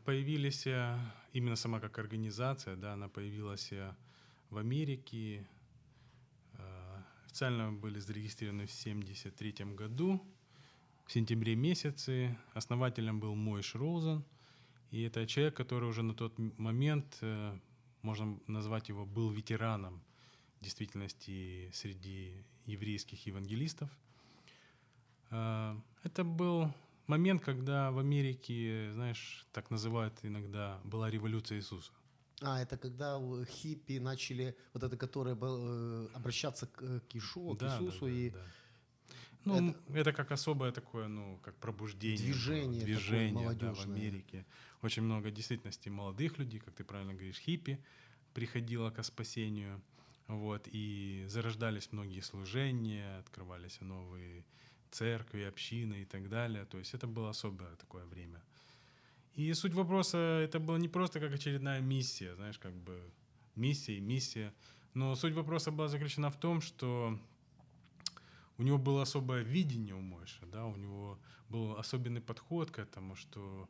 появились, 0.05 0.67
э, 0.67 0.97
именно 1.33 1.55
сама 1.55 1.79
как 1.79 1.99
организация, 1.99 2.75
да, 2.75 2.93
она 2.93 3.09
появилась 3.09 3.71
э, 3.73 3.95
в 4.49 4.57
Америке. 4.57 5.47
Официально 7.29 7.71
были 7.71 7.99
зарегистрированы 7.99 8.65
в 8.65 8.71
1973 8.71 9.75
году, 9.75 10.19
в 11.05 11.11
сентябре 11.13 11.55
месяце. 11.55 12.35
Основателем 12.55 13.19
был 13.19 13.35
Мойш 13.35 13.75
Роузен. 13.75 14.23
И 14.89 15.03
это 15.03 15.27
человек, 15.27 15.55
который 15.55 15.87
уже 15.87 16.01
на 16.01 16.15
тот 16.15 16.33
момент, 16.57 17.19
э, 17.21 17.55
можно 18.01 18.39
назвать 18.47 18.89
его, 18.89 19.05
был 19.05 19.29
ветераном 19.29 20.01
в 20.59 20.63
действительности 20.63 21.69
среди 21.71 22.33
еврейских 22.65 23.27
евангелистов. 23.27 23.91
Э, 25.29 25.77
Это 26.03 26.23
был 26.23 26.73
момент, 27.05 27.43
когда 27.43 27.91
в 27.91 27.99
Америке, 27.99 28.89
знаешь, 28.93 29.45
так 29.51 29.69
называют 29.69 30.17
иногда, 30.23 30.79
была 30.83 31.11
революция 31.11 31.59
Иисуса. 31.59 31.91
А, 32.41 32.61
это 32.61 32.77
когда 32.77 33.19
хиппи 33.45 33.99
начали, 33.99 34.55
вот 34.73 34.83
это, 34.83 34.97
которые 34.97 35.35
был, 35.35 35.57
э, 35.59 36.07
обращаться 36.13 36.67
к, 36.67 36.81
э, 36.81 36.99
к 37.09 37.15
Ишу, 37.15 37.55
к 37.55 37.63
Иисусу, 37.63 38.07
и 38.07 38.31
Ну, 39.45 39.69
это, 39.69 39.93
это 39.93 40.13
как 40.13 40.31
особое 40.31 40.71
такое, 40.71 41.07
ну, 41.07 41.39
как 41.41 41.55
пробуждение. 41.55 42.17
Движение 42.17 42.81
было, 42.81 42.85
движение 42.85 43.53
да, 43.53 43.73
в. 43.73 43.81
Америке. 43.81 44.45
Очень 44.81 45.03
много 45.03 45.31
действительности 45.31 45.89
молодых 45.89 46.37
людей, 46.37 46.59
как 46.59 46.73
ты 46.73 46.83
правильно 46.83 47.13
говоришь, 47.13 47.39
хиппи 47.39 47.79
приходило 48.33 48.91
ко 48.91 49.03
спасению. 49.03 49.81
Вот, 50.27 50.67
и 50.71 51.25
зарождались 51.27 51.91
многие 51.91 52.21
служения, 52.21 53.17
открывались 53.19 53.81
новые 53.81 54.45
церкви, 54.91 55.41
общины 55.41 56.03
и 56.03 56.05
так 56.05 56.29
далее. 56.29 56.65
То 56.65 56.77
есть 56.77 56.93
это 56.93 57.07
было 57.07 57.29
особое 57.29 57.75
такое 57.75 58.05
время. 58.05 58.41
И 59.39 59.53
суть 59.53 59.73
вопроса, 59.73 60.17
это 60.17 60.59
было 60.59 60.75
не 60.75 60.89
просто 60.89 61.21
как 61.21 61.33
очередная 61.33 61.79
миссия, 61.79 62.35
знаешь, 62.35 62.59
как 62.59 62.73
бы 62.73 62.99
миссия 63.55 63.97
и 63.97 64.01
миссия. 64.01 64.53
Но 64.93 65.15
суть 65.15 65.33
вопроса 65.33 65.71
была 65.71 65.87
заключена 65.87 66.29
в 66.29 66.37
том, 66.37 66.59
что 66.59 67.17
у 68.57 68.63
него 68.63 68.77
было 68.77 69.01
особое 69.01 69.43
видение 69.43 69.95
у 69.95 70.01
Мойши, 70.01 70.45
да, 70.45 70.65
у 70.65 70.75
него 70.75 71.17
был 71.47 71.77
особенный 71.77 72.19
подход 72.19 72.69
к 72.71 72.79
этому, 72.79 73.15
что 73.15 73.69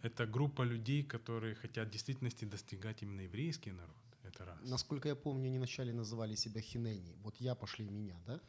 это 0.00 0.26
группа 0.26 0.62
людей, 0.62 1.02
которые 1.02 1.54
хотят 1.54 1.88
в 1.88 1.90
действительности 1.90 2.46
достигать 2.46 3.02
именно 3.02 3.20
еврейский 3.20 3.72
народ. 3.72 3.96
Это 4.22 4.46
раз. 4.46 4.58
Насколько 4.62 5.08
я 5.08 5.14
помню, 5.14 5.48
они 5.48 5.58
вначале 5.58 5.92
называли 5.92 6.34
себя 6.34 6.62
Хинени. 6.62 7.14
Вот 7.22 7.36
я, 7.40 7.54
пошли 7.54 7.90
меня, 7.90 8.16
да? 8.26 8.40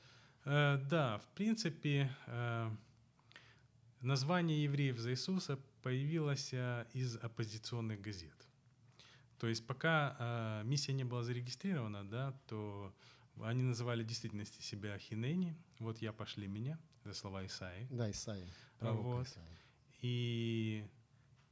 Э, 0.46 0.78
да, 0.90 1.18
в 1.18 1.28
принципе, 1.36 2.10
э, 2.28 2.70
название 4.00 4.64
евреев 4.64 4.98
за 5.00 5.12
Иисуса 5.12 5.60
появилось 5.82 6.54
э, 6.54 6.86
из 6.94 7.17
оппозиционных 7.17 8.02
газет. 8.02 8.48
То 9.38 9.48
есть 9.48 9.65
пока 9.65 10.15
э, 10.20 10.63
миссия 10.65 10.94
не 10.94 11.04
была 11.04 11.24
зарегистрирована, 11.24 12.08
да, 12.08 12.34
то 12.48 12.94
они 13.41 13.63
называли 13.63 14.04
в 14.04 14.08
действительности 14.08 14.62
себя 14.62 14.98
Хинени. 14.98 15.56
Вот 15.80 15.98
я 16.02 16.13
пошли 16.13 16.48
меня, 16.48 16.80
за 17.04 17.13
слова 17.13 17.46
Исаи. 17.46 17.88
Да, 17.89 18.10
пророка 18.80 19.08
вот. 19.08 19.28
Исаия. 19.28 19.58
И 20.02 20.86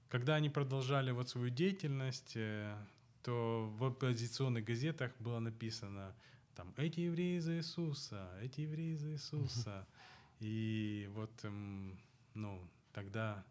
когда 0.09 0.35
они 0.35 0.49
продолжали 0.49 1.11
вот 1.11 1.29
свою 1.29 1.49
деятельность, 1.49 2.33
э, 2.35 2.75
то 3.23 3.73
в 3.77 3.83
оппозиционных 3.83 4.65
газетах 4.65 5.11
было 5.19 5.39
написано 5.39 6.15
там 6.55 6.73
«Эти 6.77 7.01
евреи 7.01 7.39
за 7.39 7.57
Иисуса, 7.57 8.29
эти 8.41 8.61
евреи 8.61 8.95
за 8.95 9.11
Иисуса». 9.11 9.87
И 10.39 11.09
вот, 11.13 11.31
м, 11.43 11.99
ну, 12.33 12.61
тогда 12.93 13.43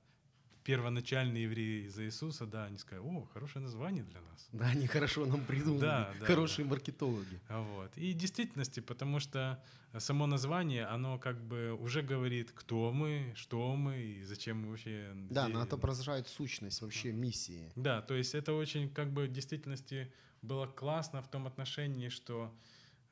первоначальные 0.68 1.44
евреи 1.44 1.88
за 1.88 2.04
Иисуса, 2.04 2.44
да, 2.44 2.66
они 2.66 2.76
сказали, 2.76 3.02
о, 3.06 3.26
хорошее 3.32 3.64
название 3.64 4.04
для 4.04 4.20
нас. 4.20 4.48
Да, 4.52 4.66
они 4.66 4.86
хорошо 4.86 5.24
нам 5.24 5.42
придумали. 5.46 5.80
Да, 5.80 6.12
да, 6.20 6.26
Хорошие 6.26 6.66
маркетологи. 6.66 7.40
А 7.48 7.62
Вот. 7.62 7.96
И 7.96 8.12
в 8.12 8.16
действительности, 8.18 8.80
потому 8.80 9.18
что 9.18 9.64
само 9.98 10.26
название, 10.26 10.84
оно 10.84 11.18
как 11.18 11.40
бы 11.42 11.72
уже 11.72 12.02
говорит, 12.02 12.52
кто 12.54 12.92
мы, 12.92 13.32
что 13.34 13.74
мы 13.76 13.98
и 13.98 14.24
зачем 14.24 14.58
мы 14.60 14.68
вообще... 14.68 15.10
Да, 15.30 15.44
здесь- 15.44 15.54
но 15.54 15.62
это 15.62 15.76
отображает 15.76 16.28
сущность 16.28 16.82
вообще 16.82 17.12
миссии. 17.12 17.72
Да, 17.74 18.02
то 18.02 18.14
есть 18.14 18.34
это 18.34 18.52
очень 18.52 18.90
как 18.90 19.10
бы 19.10 19.24
в 19.24 19.32
действительности 19.32 20.12
было 20.42 20.66
классно 20.66 21.22
в 21.22 21.28
том 21.28 21.46
отношении, 21.46 22.10
что 22.10 22.54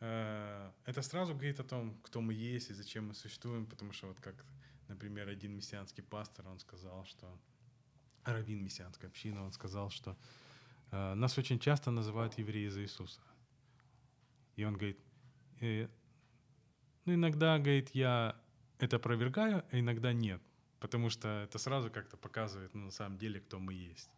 э, 0.00 0.70
это 0.84 1.00
сразу 1.00 1.32
говорит 1.32 1.58
о 1.60 1.64
том, 1.64 1.98
кто 2.02 2.20
мы 2.20 2.34
есть 2.34 2.70
и 2.70 2.74
зачем 2.74 3.08
мы 3.08 3.14
существуем, 3.14 3.64
потому 3.64 3.92
что 3.92 4.08
вот 4.08 4.20
как, 4.20 4.44
например, 4.88 5.28
один 5.28 5.52
мессианский 5.52 6.02
пастор, 6.02 6.48
он 6.48 6.58
сказал, 6.58 7.04
что 7.04 7.38
раввин 8.24 8.62
мессианской 8.64 9.08
общины, 9.08 9.40
он 9.40 9.52
сказал, 9.52 9.90
что 9.90 10.16
э, 10.90 11.14
нас 11.14 11.38
очень 11.38 11.58
часто 11.58 11.90
называют 11.90 12.38
евреи 12.38 12.68
за 12.68 12.82
Иисуса. 12.82 13.20
И 14.56 14.64
он 14.64 14.74
говорит, 14.74 14.98
«Э, 15.60 15.88
ну 17.04 17.14
иногда, 17.14 17.58
говорит, 17.58 17.90
я 17.94 18.36
это 18.78 18.96
опровергаю, 18.96 19.64
а 19.70 19.78
иногда 19.78 20.12
нет, 20.12 20.42
потому 20.80 21.10
что 21.10 21.28
это 21.44 21.58
сразу 21.58 21.90
как-то 21.90 22.16
показывает, 22.16 22.74
ну, 22.74 22.86
на 22.86 22.90
самом 22.90 23.18
деле, 23.18 23.40
кто 23.40 23.58
мы 23.58 23.74
есть. 23.74 24.10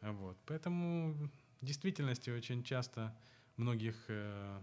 Вот. 0.00 0.38
Поэтому 0.46 1.30
в 1.60 1.64
действительности 1.64 2.30
очень 2.30 2.62
часто 2.62 3.16
многих 3.56 3.96
э, 4.08 4.62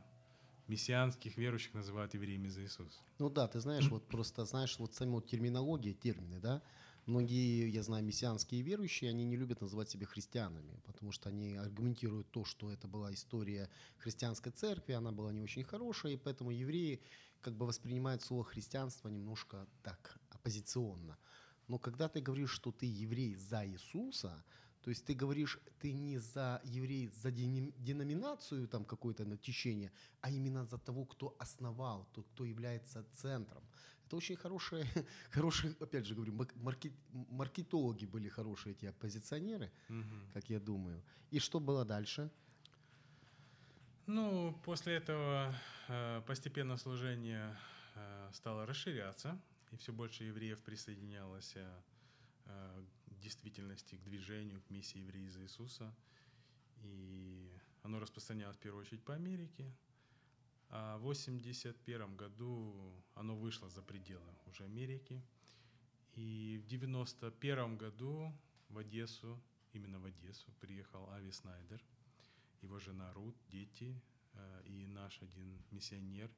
мессианских 0.67 1.38
верующих 1.38 1.73
называют 1.73 2.13
евреями 2.13 2.49
за 2.49 2.63
Иисуса. 2.63 3.01
Ну 3.17 3.30
да, 3.30 3.47
ты 3.47 3.60
знаешь, 3.62 3.91
вот 3.91 4.08
просто 4.10 4.45
знаешь, 4.45 4.78
вот 4.78 4.93
саму 4.93 5.21
терминология, 5.21 5.93
термины, 5.93 6.39
да, 6.39 6.63
многие, 7.06 7.69
я 7.69 7.82
знаю, 7.82 8.04
мессианские 8.04 8.62
верующие, 8.62 9.10
они 9.10 9.23
не 9.23 9.38
любят 9.38 9.62
называть 9.62 9.89
себя 9.89 10.06
христианами, 10.06 10.82
потому 10.86 11.12
что 11.13 11.30
они 11.30 11.56
аргументируют 11.56 12.32
то, 12.32 12.43
что 12.43 12.71
это 12.71 12.88
была 12.89 13.13
история 13.13 13.69
христианской 13.97 14.51
церкви, 14.51 14.93
она 14.93 15.13
была 15.13 15.32
не 15.32 15.41
очень 15.41 15.63
хорошая, 15.63 16.13
и 16.13 16.17
поэтому 16.17 16.51
евреи 16.51 17.01
как 17.39 17.56
бы 17.56 17.65
воспринимают 17.65 18.21
слово 18.21 18.43
христианство 18.43 19.08
немножко 19.08 19.69
так, 19.82 20.17
оппозиционно. 20.30 21.17
Но 21.67 21.80
когда 21.80 22.10
ты 22.10 22.19
говоришь, 22.21 22.51
что 22.51 22.71
ты 22.71 22.86
еврей 22.86 23.36
за 23.36 23.65
Иисуса, 23.65 24.43
то 24.85 24.91
есть 24.91 25.03
ты 25.03 25.15
говоришь, 25.15 25.59
ты 25.79 25.93
не 25.93 26.19
за 26.19 26.61
еврей, 26.63 27.07
за 27.07 27.31
деноминацию 27.31 28.67
там 28.67 28.85
какое-то 28.85 29.25
на 29.25 29.35
течение, 29.35 29.91
а 30.21 30.29
именно 30.29 30.63
за 30.65 30.77
того, 30.77 31.05
кто 31.05 31.35
основал, 31.39 32.07
тот, 32.13 32.27
кто 32.27 32.45
является 32.45 33.03
центром. 33.13 33.63
Это 34.05 34.17
очень 34.17 34.35
хорошие, 34.35 34.85
хорошие, 35.31 35.73
опять 35.79 36.05
же 36.05 36.13
говорю, 36.13 36.33
маркет- 36.33 36.93
маркетологи 37.31 38.05
были 38.05 38.29
хорошие 38.29 38.73
эти 38.73 38.85
оппозиционеры, 38.85 39.71
как 40.33 40.51
я 40.51 40.59
думаю. 40.59 41.01
И 41.31 41.39
что 41.39 41.59
было 41.59 41.83
дальше? 41.83 42.29
Ну, 44.05 44.53
после 44.63 44.97
этого 44.97 45.55
э, 45.87 46.21
постепенно 46.27 46.77
служение 46.77 47.57
э, 47.95 48.29
стало 48.33 48.67
расширяться, 48.67 49.35
и 49.71 49.77
все 49.77 49.91
больше 49.91 50.25
евреев 50.25 50.61
присоединялось 50.61 51.55
э, 51.55 51.81
э, 52.45 52.83
действительности 53.25 53.95
к 53.95 54.03
движению, 54.03 54.61
к 54.61 54.69
миссии 54.69 54.99
евреи 54.99 55.27
за 55.27 55.41
Иисуса. 55.41 55.93
И 56.81 57.51
оно 57.83 57.99
распространялось 57.99 58.57
в 58.57 58.59
первую 58.59 58.81
очередь 58.81 59.03
по 59.03 59.13
Америке. 59.13 59.75
А 60.69 60.97
в 60.97 61.01
1981 61.01 62.15
году 62.15 63.03
оно 63.15 63.35
вышло 63.35 63.69
за 63.69 63.81
пределы 63.81 64.31
уже 64.45 64.63
Америки. 64.63 65.21
И 66.13 66.61
в 66.63 66.65
1991 66.65 67.77
году 67.77 68.31
в 68.69 68.77
Одессу, 68.77 69.41
именно 69.73 69.99
в 69.99 70.05
Одессу, 70.05 70.51
приехал 70.59 71.09
Ави 71.09 71.31
Снайдер– 71.31 71.83
его 72.65 72.79
жена 72.79 73.13
Рут, 73.13 73.35
дети 73.49 74.01
э, 74.33 74.61
и 74.65 74.88
наш 74.88 75.21
один 75.21 75.61
миссионер 75.71 76.31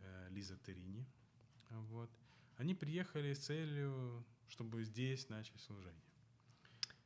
э, 0.00 0.28
Лиза 0.30 0.56
Терини. 0.58 1.06
Вот. 1.70 2.10
Они 2.56 2.74
приехали 2.74 3.32
с 3.32 3.46
целью, 3.46 4.24
чтобы 4.48 4.84
здесь 4.84 5.28
начать 5.28 5.60
служение. 5.60 6.02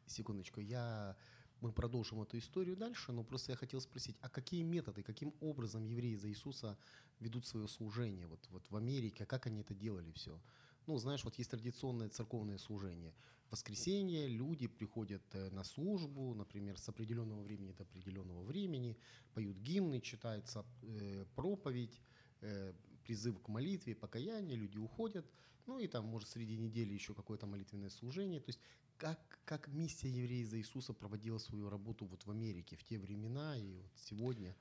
Секундочку, 0.06 0.60
я... 0.60 1.16
Мы 1.60 1.72
продолжим 1.72 2.22
эту 2.22 2.38
историю 2.38 2.74
дальше, 2.74 3.12
но 3.12 3.22
просто 3.22 3.52
я 3.52 3.56
хотел 3.56 3.82
спросить, 3.82 4.16
а 4.22 4.30
какие 4.30 4.62
методы, 4.62 5.02
каким 5.02 5.34
образом 5.40 5.84
евреи 5.84 6.14
за 6.14 6.30
Иисуса 6.30 6.78
ведут 7.18 7.46
свое 7.46 7.68
служение 7.68 8.26
вот, 8.26 8.48
вот 8.48 8.70
в 8.70 8.76
Америке, 8.76 9.26
как 9.26 9.46
они 9.46 9.60
это 9.60 9.74
делали 9.74 10.10
все? 10.12 10.40
Ну, 10.86 10.96
знаешь, 10.96 11.22
вот 11.22 11.36
есть 11.36 11.50
традиционное 11.50 12.08
церковное 12.08 12.56
служение. 12.56 13.12
В 13.48 13.52
воскресенье 13.52 14.26
люди 14.26 14.68
приходят 14.68 15.22
э, 15.34 15.50
на 15.50 15.62
службу, 15.62 16.34
например, 16.34 16.78
с 16.78 16.88
определенного 16.88 17.42
времени 17.42 17.72
до 17.72 17.82
определенного 17.82 18.42
времени, 18.42 18.96
поют 19.34 19.58
гимны, 19.58 20.00
читается 20.00 20.64
э, 20.82 21.26
проповедь, 21.34 22.00
э, 22.40 22.72
призыв 23.04 23.40
к 23.42 23.48
молитве, 23.48 23.94
покаяние, 23.94 24.56
люди 24.56 24.78
уходят, 24.78 25.26
ну 25.70 25.78
и 25.78 25.86
там, 25.86 26.04
может, 26.04 26.28
среди 26.28 26.56
недели 26.56 26.92
еще 26.92 27.14
какое-то 27.14 27.46
молитвенное 27.46 27.90
служение. 27.90 28.40
То 28.40 28.48
есть 28.48 28.60
как, 28.98 29.20
как 29.44 29.68
миссия 29.68 30.08
евреев 30.08 30.48
за 30.48 30.58
Иисуса 30.58 30.92
проводила 30.92 31.38
свою 31.38 31.70
работу 31.70 32.06
вот 32.06 32.26
в 32.26 32.30
Америке 32.30 32.74
в 32.74 32.82
те 32.82 32.98
времена 32.98 33.56
и 33.56 33.78
вот 33.78 33.92
сегодня? 33.94 34.56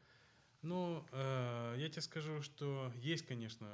Ну, 0.61 1.03
э, 1.11 1.75
я 1.79 1.89
тебе 1.89 2.03
скажу, 2.03 2.43
что 2.43 2.93
есть, 2.97 3.25
конечно, 3.25 3.67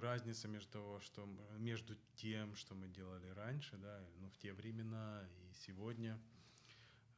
разница 0.00 0.48
между 0.48 0.72
того, 0.72 1.00
что 1.00 1.28
между 1.58 1.96
тем, 2.16 2.56
что 2.56 2.74
мы 2.74 2.88
делали 2.88 3.28
раньше, 3.28 3.76
да, 3.76 4.04
ну, 4.18 4.28
в 4.28 4.36
те 4.38 4.52
времена 4.52 5.22
и 5.28 5.54
сегодня. 5.54 6.20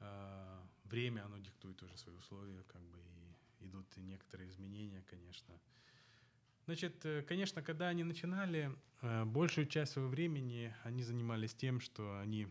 Э, 0.01 0.61
время, 0.85 1.25
оно 1.25 1.39
диктует 1.39 1.83
уже 1.83 1.97
свои 1.97 2.15
условия, 2.15 2.63
как 2.65 2.83
бы, 2.83 2.99
и 3.01 3.65
идут 3.65 3.87
и 3.97 4.03
некоторые 4.03 4.51
изменения, 4.51 5.03
конечно. 5.09 5.59
Значит, 6.67 7.05
э, 7.05 7.23
конечно, 7.23 7.63
когда 7.63 7.89
они 7.89 8.05
начинали, 8.05 8.71
э, 9.03 9.25
большую 9.25 9.67
часть 9.67 9.93
своего 9.93 10.11
времени 10.11 10.75
они 10.85 11.03
занимались 11.03 11.55
тем, 11.55 11.81
что 11.81 12.21
они 12.21 12.47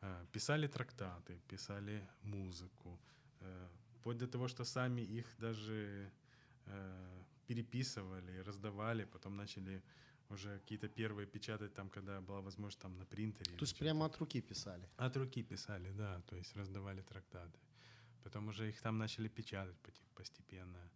э, 0.00 0.26
писали 0.32 0.68
трактаты, 0.68 1.40
писали 1.48 2.08
музыку, 2.22 2.98
вплоть 3.96 4.18
до 4.18 4.26
того, 4.26 4.48
что 4.48 4.64
сами 4.64 5.00
их 5.00 5.26
даже 5.38 6.10
переписывали, 7.46 8.42
раздавали, 8.44 9.04
потом 9.04 9.36
начали 9.36 9.82
уже 10.30 10.58
какие-то 10.58 10.88
первые 10.88 11.26
печатать 11.26 11.74
там, 11.74 11.88
когда 11.88 12.20
была 12.20 12.40
возможность 12.40 12.80
там 12.80 12.98
на 12.98 13.06
принтере. 13.06 13.56
То 13.56 13.64
есть 13.64 13.78
прямо 13.78 14.06
от 14.06 14.18
руки 14.18 14.40
писали? 14.40 14.88
От 14.96 15.16
руки 15.16 15.42
писали, 15.42 15.92
да, 15.92 16.20
то 16.26 16.36
есть 16.36 16.56
раздавали 16.56 17.02
трактаты. 17.02 17.58
Потом 18.22 18.48
уже 18.48 18.68
их 18.68 18.80
там 18.82 18.98
начали 18.98 19.28
печатать 19.28 19.76
постепенно. 20.14 20.90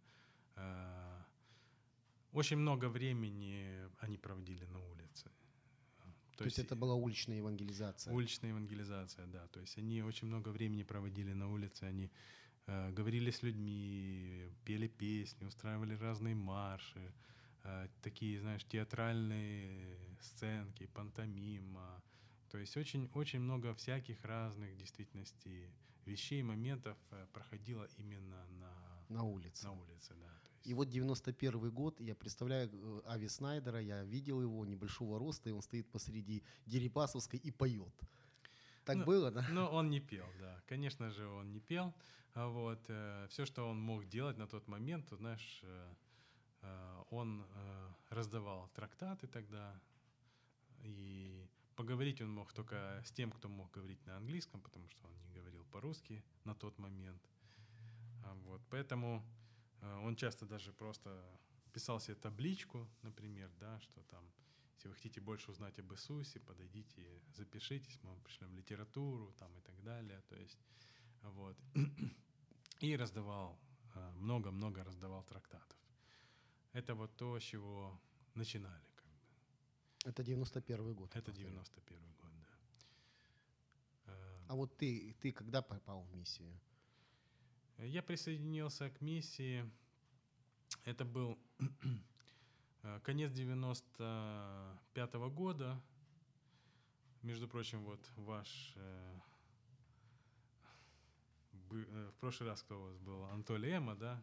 Очень 2.33 2.57
много 2.57 2.89
времени 2.89 3.87
они 3.99 4.17
проводили 4.17 4.65
на 4.65 4.79
улице. 4.79 5.31
То, 6.31 6.37
то 6.39 6.45
есть, 6.45 6.57
есть 6.57 6.67
это 6.67 6.75
была 6.75 6.95
уличная 6.95 7.37
евангелизация? 7.37 8.11
Уличная 8.13 8.49
евангелизация, 8.49 9.27
да. 9.27 9.47
То 9.47 9.59
есть 9.59 9.77
они 9.77 10.01
очень 10.01 10.27
много 10.27 10.49
времени 10.49 10.83
проводили 10.83 11.31
на 11.33 11.47
улице, 11.47 11.83
они 11.83 12.09
э, 12.65 12.91
говорили 12.91 13.29
с 13.29 13.43
людьми, 13.43 14.49
пели 14.65 14.87
песни, 14.87 15.45
устраивали 15.45 15.93
разные 15.93 16.33
марши, 16.33 17.13
э, 17.63 17.87
такие, 18.01 18.39
знаешь, 18.39 18.65
театральные 18.65 20.17
сценки, 20.21 20.87
пантомима. 20.87 22.01
То 22.49 22.57
есть 22.57 22.77
очень, 22.77 23.11
очень 23.13 23.39
много 23.39 23.75
всяких 23.75 24.25
разных 24.25 24.75
действительностей, 24.75 25.69
вещей, 26.05 26.41
моментов 26.41 26.97
э, 27.11 27.27
проходило 27.31 27.87
именно 27.97 28.47
на, 28.59 29.05
на 29.09 29.23
улице. 29.23 29.65
На 29.65 29.73
улице, 29.73 30.15
да. 30.15 30.32
И 30.63 30.73
вот 30.73 30.89
91 30.89 31.71
год, 31.71 31.99
я 31.99 32.15
представляю 32.15 32.69
э, 32.71 33.01
Ави 33.05 33.27
Снайдера, 33.27 33.81
я 33.81 34.03
видел 34.03 34.41
его 34.41 34.65
небольшого 34.65 35.19
роста, 35.19 35.49
и 35.49 35.51
он 35.51 35.61
стоит 35.61 35.91
посреди 35.91 36.43
Дерипасовской 36.65 37.39
и 37.39 37.51
поет. 37.51 37.93
Так 38.85 38.97
ну, 38.97 39.05
было, 39.05 39.31
да? 39.31 39.45
Ну, 39.49 39.65
он 39.65 39.89
не 39.89 39.99
пел, 39.99 40.27
да. 40.39 40.61
Конечно 40.65 41.09
же, 41.09 41.27
он 41.27 41.51
не 41.51 41.59
пел. 41.59 41.93
А 42.33 42.47
вот. 42.47 42.79
Э, 42.87 43.27
все, 43.29 43.45
что 43.45 43.69
он 43.69 43.79
мог 43.79 44.07
делать 44.07 44.37
на 44.37 44.47
тот 44.47 44.67
момент, 44.67 45.07
то, 45.09 45.15
знаешь, 45.17 45.61
э, 45.63 45.93
э, 46.61 47.03
он 47.09 47.45
раздавал 48.09 48.69
трактаты 48.73 49.27
тогда, 49.27 49.79
и 50.83 51.45
поговорить 51.75 52.21
он 52.21 52.29
мог 52.31 52.53
только 52.53 53.01
с 53.05 53.11
тем, 53.11 53.31
кто 53.31 53.49
мог 53.49 53.71
говорить 53.71 54.05
на 54.05 54.17
английском, 54.17 54.61
потому 54.61 54.87
что 54.89 55.07
он 55.07 55.13
не 55.23 55.29
говорил 55.31 55.65
по-русски 55.65 56.23
на 56.43 56.55
тот 56.55 56.77
момент. 56.77 57.21
А 58.23 58.33
вот. 58.45 58.61
Поэтому 58.69 59.23
он 60.03 60.15
часто 60.15 60.45
даже 60.45 60.71
просто 60.71 61.09
писал 61.73 61.99
себе 61.99 62.15
табличку, 62.15 62.87
например, 63.01 63.51
да, 63.59 63.79
что 63.79 64.01
там, 64.03 64.23
если 64.75 64.87
вы 64.89 64.95
хотите 64.95 65.21
больше 65.21 65.51
узнать 65.51 65.79
об 65.79 65.91
Иисусе, 65.91 66.39
подойдите, 66.39 67.21
запишитесь, 67.33 67.99
мы 68.03 68.09
вам 68.09 68.21
пришлем 68.21 68.55
литературу 68.55 69.33
там 69.39 69.57
и 69.57 69.61
так 69.61 69.83
далее. 69.83 70.21
То 70.29 70.35
есть, 70.35 70.59
вот. 71.21 71.57
И 72.79 72.95
раздавал, 72.97 73.59
э, 73.95 74.11
много-много 74.15 74.83
раздавал 74.83 75.23
трактатов. 75.23 75.77
Это 76.73 76.95
вот 76.95 77.15
то, 77.15 77.39
с 77.39 77.43
чего 77.43 77.99
начинали. 78.35 78.87
Как 78.95 79.05
бы. 79.05 80.09
Это 80.09 80.23
91 80.23 80.93
год. 80.93 81.15
Это 81.15 81.31
91 81.31 82.13
год, 82.21 82.31
да. 82.41 82.47
Э, 84.05 84.45
а 84.49 84.55
вот 84.55 84.77
ты, 84.77 85.15
ты 85.21 85.31
когда 85.31 85.61
попал 85.61 86.03
в 86.03 86.15
миссию? 86.15 86.59
Я 87.85 88.01
присоединился 88.01 88.89
к 88.89 89.01
миссии. 89.01 89.69
Это 90.85 91.03
был 91.03 91.37
э, 92.83 92.99
конец 93.03 93.31
95 93.31 95.13
-го 95.15 95.29
года. 95.29 95.81
Между 97.21 97.47
прочим, 97.47 97.83
вот 97.83 97.99
ваш 98.15 98.73
э, 98.77 99.19
э, 101.71 102.09
в 102.11 102.19
прошлый 102.19 102.49
раз 102.49 102.63
кто 102.63 102.79
у 102.79 102.83
вас 102.85 102.97
был? 102.99 103.25
Анатолий 103.25 103.71
Эма, 103.71 103.95
да? 103.95 104.21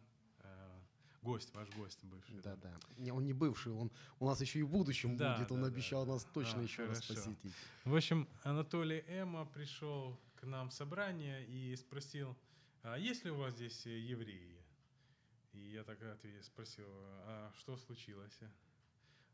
Гость, 1.21 1.53
ваш 1.53 1.69
гость 1.75 2.03
бывший. 2.03 2.41
Да, 2.41 2.55
да. 2.55 2.73
Не, 2.97 3.11
он 3.11 3.25
не 3.25 3.33
бывший, 3.33 3.71
он 3.71 3.91
у 4.19 4.25
нас 4.25 4.41
еще 4.41 4.57
и 4.57 4.63
в 4.63 4.69
будущем 4.69 5.17
да, 5.17 5.37
будет. 5.37 5.51
Он 5.51 5.61
да, 5.61 5.67
обещал 5.67 6.03
да. 6.03 6.13
нас 6.13 6.25
точно 6.33 6.61
а, 6.61 6.63
еще 6.63 6.87
хорошо. 6.87 7.13
раз 7.13 7.23
посетить. 7.23 7.53
В 7.85 7.95
общем, 7.95 8.27
Анатолий 8.41 9.03
Эма 9.07 9.45
пришел 9.45 10.19
к 10.35 10.47
нам 10.47 10.69
в 10.69 10.73
собрание 10.73 11.45
и 11.45 11.75
спросил, 11.75 12.35
а 12.83 12.97
есть 12.97 13.25
ли 13.25 13.31
у 13.31 13.35
вас 13.37 13.53
здесь 13.53 13.85
э, 13.85 13.97
евреи? 13.97 14.57
И 15.53 15.59
я 15.59 15.83
так 15.83 16.01
ответ, 16.01 16.43
спросил, 16.45 16.87
а 17.25 17.51
что 17.57 17.77
случилось? 17.77 18.39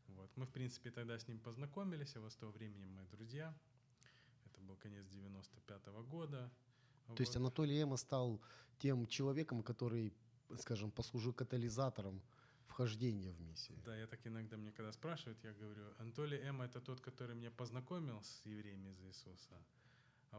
Вот. 0.08 0.30
Мы, 0.36 0.46
в 0.46 0.50
принципе, 0.50 0.90
тогда 0.90 1.18
с 1.18 1.28
ним 1.28 1.38
познакомились, 1.38 2.16
а 2.16 2.30
с 2.30 2.36
того 2.36 2.52
времени 2.52 2.86
мы 2.86 3.04
друзья. 3.06 3.54
Это 4.46 4.60
был 4.62 4.76
конец 4.76 5.06
95 5.06 5.86
-го 5.86 6.04
года. 6.04 6.50
То 7.06 7.12
вот. 7.12 7.20
есть 7.20 7.36
Анатолий 7.36 7.82
Эма 7.82 7.96
стал 7.96 8.40
тем 8.78 9.06
человеком, 9.06 9.62
который, 9.62 10.12
скажем, 10.58 10.90
послужил 10.90 11.32
катализатором 11.32 12.22
вхождения 12.66 13.32
в 13.32 13.40
миссию. 13.40 13.78
Да, 13.84 13.96
я 13.96 14.06
так 14.06 14.26
иногда 14.26 14.56
мне 14.56 14.72
когда 14.72 14.92
спрашивают, 14.92 15.38
я 15.44 15.52
говорю, 15.52 15.82
Анатолий 15.98 16.38
Эма 16.38 16.64
это 16.64 16.80
тот, 16.80 17.00
который 17.00 17.34
меня 17.34 17.50
познакомил 17.50 18.22
с 18.22 18.42
евреями 18.44 18.90
из 18.90 19.00
Иисуса. 19.00 19.54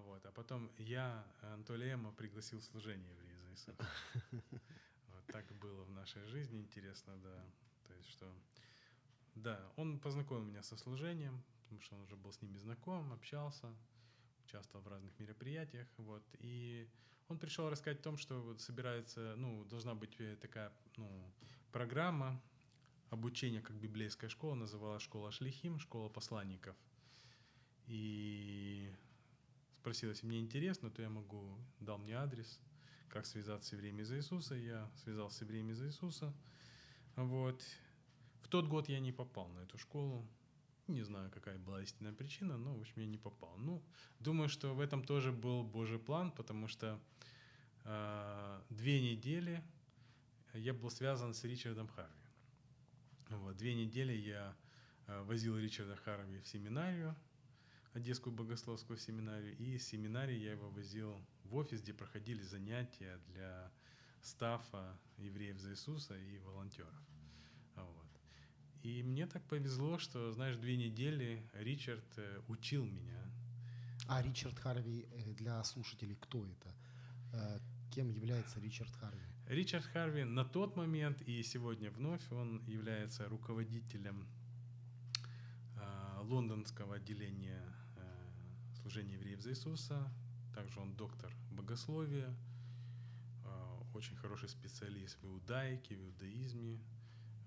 Вот. 0.06 0.26
А 0.26 0.32
потом 0.32 0.72
я 0.78 1.26
Анатолия 1.42 1.94
Эма 1.94 2.12
пригласил 2.12 2.60
в 2.60 2.64
служение 2.64 3.12
еврея 3.12 3.40
за 3.40 3.52
Иисуса. 3.52 3.76
Вот 4.32 5.26
так 5.28 5.46
было 5.60 5.84
в 5.84 5.92
нашей 5.92 6.24
жизни, 6.26 6.60
интересно, 6.60 7.18
да. 7.18 7.46
То 7.88 7.94
есть, 7.94 8.10
что... 8.10 8.34
Да, 9.36 9.72
он 9.76 10.00
познакомил 10.00 10.44
меня 10.44 10.64
со 10.64 10.76
служением, 10.78 11.44
потому 11.64 11.82
что 11.82 11.96
он 11.96 12.02
уже 12.02 12.16
был 12.16 12.32
с 12.32 12.42
ними 12.42 12.58
знаком, 12.58 13.14
общался, 13.14 13.74
участвовал 14.46 14.84
в 14.84 14.88
разных 14.88 15.18
мероприятиях, 15.20 15.88
вот. 15.98 16.24
И 16.40 16.90
он 17.28 17.38
пришел 17.38 17.70
рассказать 17.70 18.00
о 18.00 18.04
том, 18.04 18.18
что 18.18 18.42
вот 18.42 18.60
собирается, 18.60 19.36
ну, 19.38 19.64
должна 19.66 19.94
быть 19.94 20.20
э, 20.20 20.36
такая, 20.38 20.74
ну, 20.98 21.32
программа 21.72 22.42
обучения, 23.12 23.62
как 23.62 23.76
библейская 23.76 24.30
школа, 24.30 24.56
называлась 24.56 25.04
школа 25.04 25.32
Шлихим, 25.32 25.80
школа 25.80 26.10
посланников. 26.10 26.76
И 27.86 28.69
спросил, 29.90 30.10
если 30.10 30.28
мне 30.28 30.40
интересно, 30.40 30.92
то 30.92 31.02
я 31.02 31.10
могу, 31.10 31.58
дал 31.80 31.98
мне 31.98 32.14
адрес, 32.14 32.60
как 33.08 33.26
связаться 33.26 33.70
с 33.70 33.74
евреями 33.74 34.04
за 34.04 34.18
Иисуса. 34.18 34.54
Я 34.54 34.88
связался 35.04 35.38
с 35.38 35.42
евреями 35.42 35.74
за 35.74 35.88
Иисуса. 35.88 36.32
Вот. 37.16 37.64
В 38.44 38.50
тот 38.50 38.68
год 38.68 38.88
я 38.88 39.00
не 39.00 39.12
попал 39.12 39.48
на 39.50 39.62
эту 39.62 39.80
школу. 39.80 40.24
Не 40.88 41.02
знаю, 41.02 41.32
какая 41.32 41.58
была 41.58 41.82
истинная 41.82 42.14
причина, 42.14 42.56
но, 42.56 42.76
в 42.76 42.82
общем, 42.82 43.02
я 43.02 43.08
не 43.08 43.18
попал. 43.18 43.58
Ну, 43.58 43.82
думаю, 44.20 44.48
что 44.48 44.76
в 44.76 44.80
этом 44.80 45.04
тоже 45.04 45.32
был 45.32 45.64
Божий 45.64 45.98
план, 45.98 46.32
потому 46.32 46.68
что 46.68 47.00
э, 47.86 48.62
две 48.70 49.02
недели 49.02 49.64
я 50.54 50.76
был 50.76 50.92
связан 50.92 51.34
с 51.34 51.44
Ричардом 51.46 51.88
Харви. 51.88 52.14
Вот, 53.30 53.58
две 53.58 53.74
недели 53.74 54.14
я 54.14 54.56
э, 55.08 55.24
возил 55.24 55.58
Ричарда 55.58 55.96
Харви 55.96 56.42
в 56.42 56.48
семинарию, 56.48 57.16
Одесскую 57.94 58.36
богословскую 58.36 58.98
семинарию, 58.98 59.58
и 59.58 59.76
из 59.76 59.88
семинарии 59.88 60.38
я 60.38 60.52
его 60.52 60.70
возил 60.70 61.20
в 61.44 61.56
офис, 61.56 61.82
где 61.82 61.94
проходили 61.94 62.42
занятия 62.42 63.20
для 63.28 63.72
стафа 64.22 64.98
евреев 65.18 65.58
за 65.60 65.72
Иисуса 65.72 66.16
и 66.18 66.38
волонтеров. 66.40 66.94
Вот. 67.76 68.08
И 68.84 69.02
мне 69.04 69.26
так 69.26 69.44
повезло, 69.46 69.98
что, 69.98 70.32
знаешь, 70.32 70.58
две 70.58 70.78
недели 70.78 71.44
Ричард 71.54 72.06
э, 72.18 72.42
учил 72.48 72.86
меня. 72.86 73.32
А 74.08 74.22
Ричард 74.22 74.60
Харви 74.60 75.08
э, 75.12 75.34
для 75.34 75.64
слушателей 75.64 76.16
кто 76.16 76.46
это? 76.46 76.76
Э, 77.34 77.60
кем 77.92 78.10
является 78.10 78.60
Ричард 78.60 78.96
Харви? 78.98 79.26
Ричард 79.48 79.86
Харви 79.86 80.26
на 80.26 80.46
тот 80.46 80.76
момент 80.76 81.22
и 81.24 81.42
сегодня 81.42 81.90
вновь 81.90 82.32
он 82.32 82.64
является 82.68 83.28
руководителем 83.28 84.28
лондонского 86.22 86.96
отделения 86.96 87.64
служения 88.90 89.14
евреев 89.14 89.40
за 89.40 89.52
Иисуса. 89.52 90.12
Также 90.56 90.80
он 90.80 90.96
доктор 90.96 91.32
богословия, 91.52 92.36
а, 93.46 93.84
очень 93.94 94.16
хороший 94.16 94.50
специалист 94.50 95.16
в 95.22 95.28
иудайке, 95.28 95.96
в 95.96 96.08
иудаизме. 96.08 96.80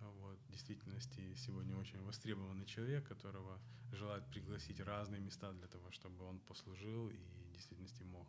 А, 0.01 0.11
вот, 0.21 0.39
в 0.39 0.53
действительности 0.53 1.35
сегодня 1.35 1.77
очень 1.77 2.01
востребованный 2.03 2.65
человек, 2.65 3.09
которого 3.09 3.59
желают 3.91 4.25
пригласить 4.29 4.79
разные 4.81 5.21
места 5.21 5.53
для 5.53 5.67
того, 5.67 5.91
чтобы 5.91 6.25
он 6.25 6.39
послужил 6.39 7.09
и 7.09 7.17
в 7.49 7.53
действительности 7.53 8.05
мог 8.05 8.29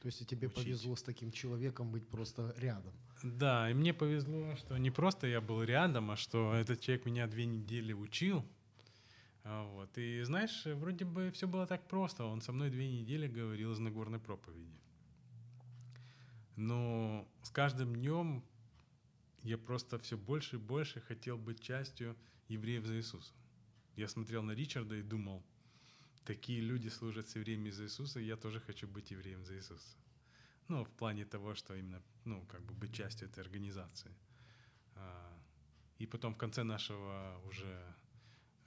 то 0.00 0.06
есть 0.06 0.26
тебе 0.26 0.48
учить. 0.48 0.64
повезло 0.64 0.96
с 0.96 1.02
таким 1.02 1.32
человеком 1.32 1.90
быть 1.90 2.08
просто 2.08 2.54
рядом. 2.56 2.94
Да, 3.22 3.70
и 3.70 3.74
мне 3.74 3.92
повезло, 3.92 4.56
что 4.56 4.78
не 4.78 4.90
просто 4.90 5.26
я 5.26 5.40
был 5.40 5.62
рядом, 5.62 6.10
а 6.10 6.16
что 6.16 6.54
этот 6.54 6.80
человек 6.80 7.04
меня 7.06 7.26
две 7.26 7.44
недели 7.44 7.92
учил, 7.92 8.44
вот. 9.46 9.96
И 9.96 10.22
знаешь, 10.22 10.64
вроде 10.64 11.04
бы 11.04 11.30
все 11.30 11.46
было 11.46 11.66
так 11.66 11.86
просто. 11.88 12.24
Он 12.24 12.40
со 12.40 12.52
мной 12.52 12.70
две 12.70 12.88
недели 12.88 13.28
говорил 13.28 13.72
из 13.72 13.78
Нагорной 13.78 14.18
проповеди. 14.18 14.80
Но 16.56 17.28
с 17.42 17.50
каждым 17.50 17.94
днем 17.94 18.42
я 19.42 19.58
просто 19.58 19.98
все 19.98 20.16
больше 20.16 20.56
и 20.56 20.58
больше 20.58 21.00
хотел 21.00 21.38
быть 21.38 21.60
частью 21.60 22.16
евреев 22.48 22.84
за 22.84 22.96
Иисуса. 22.96 23.34
Я 23.94 24.08
смотрел 24.08 24.42
на 24.42 24.52
Ричарда 24.52 24.96
и 24.96 25.02
думал, 25.02 25.44
такие 26.24 26.60
люди 26.60 26.88
служат 26.88 27.28
с 27.28 27.36
евреями 27.36 27.70
за 27.70 27.84
Иисуса, 27.84 28.20
и 28.20 28.26
я 28.26 28.36
тоже 28.36 28.60
хочу 28.60 28.88
быть 28.88 29.10
евреем 29.10 29.44
за 29.44 29.54
Иисуса. 29.54 29.96
Ну, 30.68 30.84
в 30.84 30.90
плане 30.90 31.24
того, 31.24 31.54
что 31.54 31.74
именно, 31.74 32.02
ну, 32.24 32.44
как 32.46 32.62
бы 32.62 32.74
быть 32.74 32.92
частью 32.92 33.28
этой 33.28 33.44
организации. 33.44 34.10
А, 34.96 35.38
и 35.98 36.06
потом 36.06 36.34
в 36.34 36.38
конце 36.38 36.64
нашего 36.64 37.40
уже 37.44 37.68
э, 37.68 37.92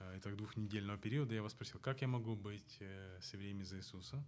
этого 0.04 0.36
двухнедельного 0.36 0.98
периода, 0.98 1.32
я 1.32 1.38
его 1.38 1.48
спросил, 1.48 1.80
как 1.80 2.00
я 2.00 2.08
могу 2.08 2.36
быть 2.36 2.76
э, 2.80 3.20
евреями 3.32 3.62
за 3.62 3.78
Иисуса? 3.78 4.22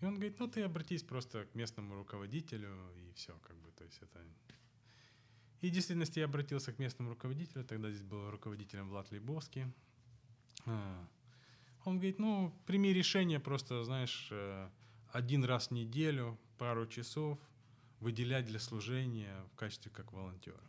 И 0.00 0.04
он 0.06 0.14
говорит, 0.14 0.38
ну 0.38 0.48
ты 0.48 0.62
обратись 0.62 1.02
просто 1.02 1.44
к 1.46 1.54
местному 1.54 1.94
руководителю 1.94 2.76
и 2.96 3.12
все, 3.14 3.38
как 3.38 3.56
бы, 3.56 3.70
то 3.72 3.84
есть 3.84 4.02
это... 4.02 4.20
И 5.60 5.70
в 5.70 5.72
действительности 5.72 6.18
я 6.18 6.26
обратился 6.26 6.72
к 6.72 6.78
местному 6.78 7.10
руководителю, 7.10 7.64
тогда 7.64 7.90
здесь 7.90 8.02
был 8.02 8.30
руководителем 8.30 8.88
Влад 8.90 9.10
Лейбовский. 9.10 9.64
А, 10.66 11.08
Он 11.84 11.96
говорит, 11.96 12.18
ну, 12.18 12.52
прими 12.66 12.92
решение 12.92 13.40
просто, 13.40 13.82
знаешь, 13.84 14.28
э, 14.30 14.68
один 15.10 15.44
раз 15.44 15.68
в 15.68 15.70
неделю, 15.70 16.38
пару 16.58 16.86
часов 16.86 17.38
выделять 18.00 18.44
для 18.44 18.58
служения 18.58 19.34
в 19.52 19.56
качестве 19.56 19.90
как 19.90 20.12
волонтера. 20.12 20.60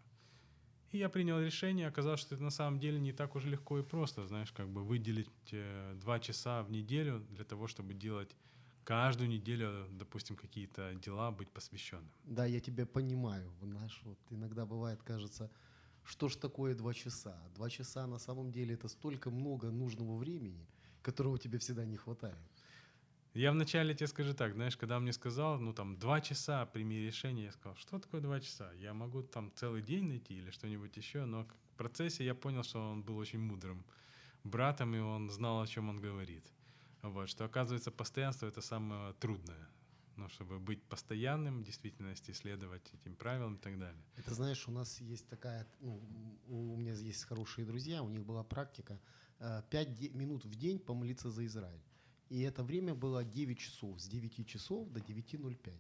И 0.92 0.98
я 0.98 1.10
принял 1.10 1.40
решение, 1.40 1.88
оказалось, 1.88 2.22
что 2.22 2.36
это 2.36 2.44
на 2.44 2.52
самом 2.52 2.80
деле 2.80 3.00
не 3.00 3.12
так 3.12 3.36
уж 3.36 3.46
легко 3.46 3.80
и 3.80 3.84
просто, 3.84 4.28
знаешь, 4.28 4.52
как 4.52 4.70
бы 4.70 4.84
выделить 4.84 5.30
э, 5.52 5.96
два 6.00 6.20
часа 6.20 6.64
в 6.64 6.72
неделю 6.72 7.20
для 7.32 7.44
того, 7.44 7.68
чтобы 7.68 7.94
делать 7.94 8.36
каждую 8.84 9.30
неделю, 9.30 9.88
допустим, 9.92 10.36
какие-то 10.36 10.94
дела, 10.94 11.32
быть 11.32 11.50
посвященным. 11.50 12.12
Да, 12.24 12.46
я 12.46 12.60
тебя 12.60 12.86
понимаю. 12.86 13.52
Знаешь, 13.62 14.00
вот 14.04 14.20
иногда 14.30 14.66
бывает, 14.66 15.02
кажется, 15.04 15.50
что 16.04 16.30
ж 16.30 16.36
такое 16.36 16.76
два 16.76 16.94
часа? 16.94 17.36
Два 17.56 17.70
часа 17.70 18.08
на 18.08 18.20
самом 18.20 18.52
деле 18.52 18.76
это 18.76 18.88
столько 18.88 19.32
много 19.32 19.72
нужного 19.72 20.16
времени, 20.18 20.68
которого 21.02 21.40
тебе 21.40 21.58
всегда 21.58 21.86
не 21.86 21.98
хватает. 21.98 22.38
Я 23.36 23.52
вначале 23.52 23.94
тебе 23.94 24.08
скажу 24.08 24.34
так, 24.34 24.54
знаешь, 24.54 24.78
когда 24.78 24.96
он 24.96 25.04
мне 25.04 25.12
сказал, 25.12 25.60
ну 25.60 25.74
там 25.74 25.98
два 25.98 26.22
часа 26.22 26.66
прими 26.66 27.06
решение, 27.06 27.46
я 27.46 27.52
сказал, 27.52 27.76
что 27.76 28.00
такое 28.00 28.22
два 28.22 28.40
часа? 28.40 28.72
Я 28.74 28.94
могу 28.94 29.24
там 29.24 29.52
целый 29.56 29.82
день 29.82 30.06
найти 30.06 30.38
или 30.38 30.52
что-нибудь 30.52 30.96
еще, 30.96 31.26
но 31.26 31.44
в 31.44 31.78
процессе 31.78 32.24
я 32.24 32.34
понял, 32.34 32.64
что 32.64 32.80
он 32.80 33.04
был 33.04 33.18
очень 33.18 33.40
мудрым 33.40 33.86
братом, 34.46 34.96
и 34.96 35.00
он 35.00 35.30
знал, 35.30 35.62
о 35.62 35.68
чем 35.68 35.90
он 35.90 36.00
говорит. 36.00 36.46
Вот, 37.02 37.28
что 37.28 37.44
оказывается 37.44 37.92
постоянство 37.92 38.48
это 38.48 38.62
самое 38.62 39.14
трудное. 39.14 39.68
Ну, 40.16 40.30
чтобы 40.30 40.60
быть 40.60 40.82
постоянным, 40.84 41.60
в 41.60 41.66
действительности 41.66 42.32
следовать 42.32 42.90
этим 42.94 43.18
правилам 43.18 43.56
и 43.56 43.60
так 43.60 43.78
далее. 43.78 44.02
Это 44.16 44.34
знаешь, 44.34 44.66
у 44.66 44.72
нас 44.72 45.02
есть 45.02 45.28
такая, 45.28 45.68
ну, 45.82 46.02
у 46.48 46.78
меня 46.78 46.94
есть 46.94 47.26
хорошие 47.26 47.66
друзья, 47.66 48.02
у 48.02 48.08
них 48.08 48.24
была 48.26 48.46
практика 48.46 48.98
5 49.40 50.14
минут 50.14 50.46
в 50.46 50.56
день 50.56 50.80
помолиться 50.80 51.30
за 51.30 51.46
Израиль. 51.46 51.82
И 52.30 52.42
это 52.42 52.64
время 52.64 52.94
было 52.94 53.24
9 53.24 53.58
часов, 53.58 54.00
с 54.02 54.08
9 54.08 54.48
часов 54.48 54.90
до 54.90 55.00
9.05. 55.00 55.74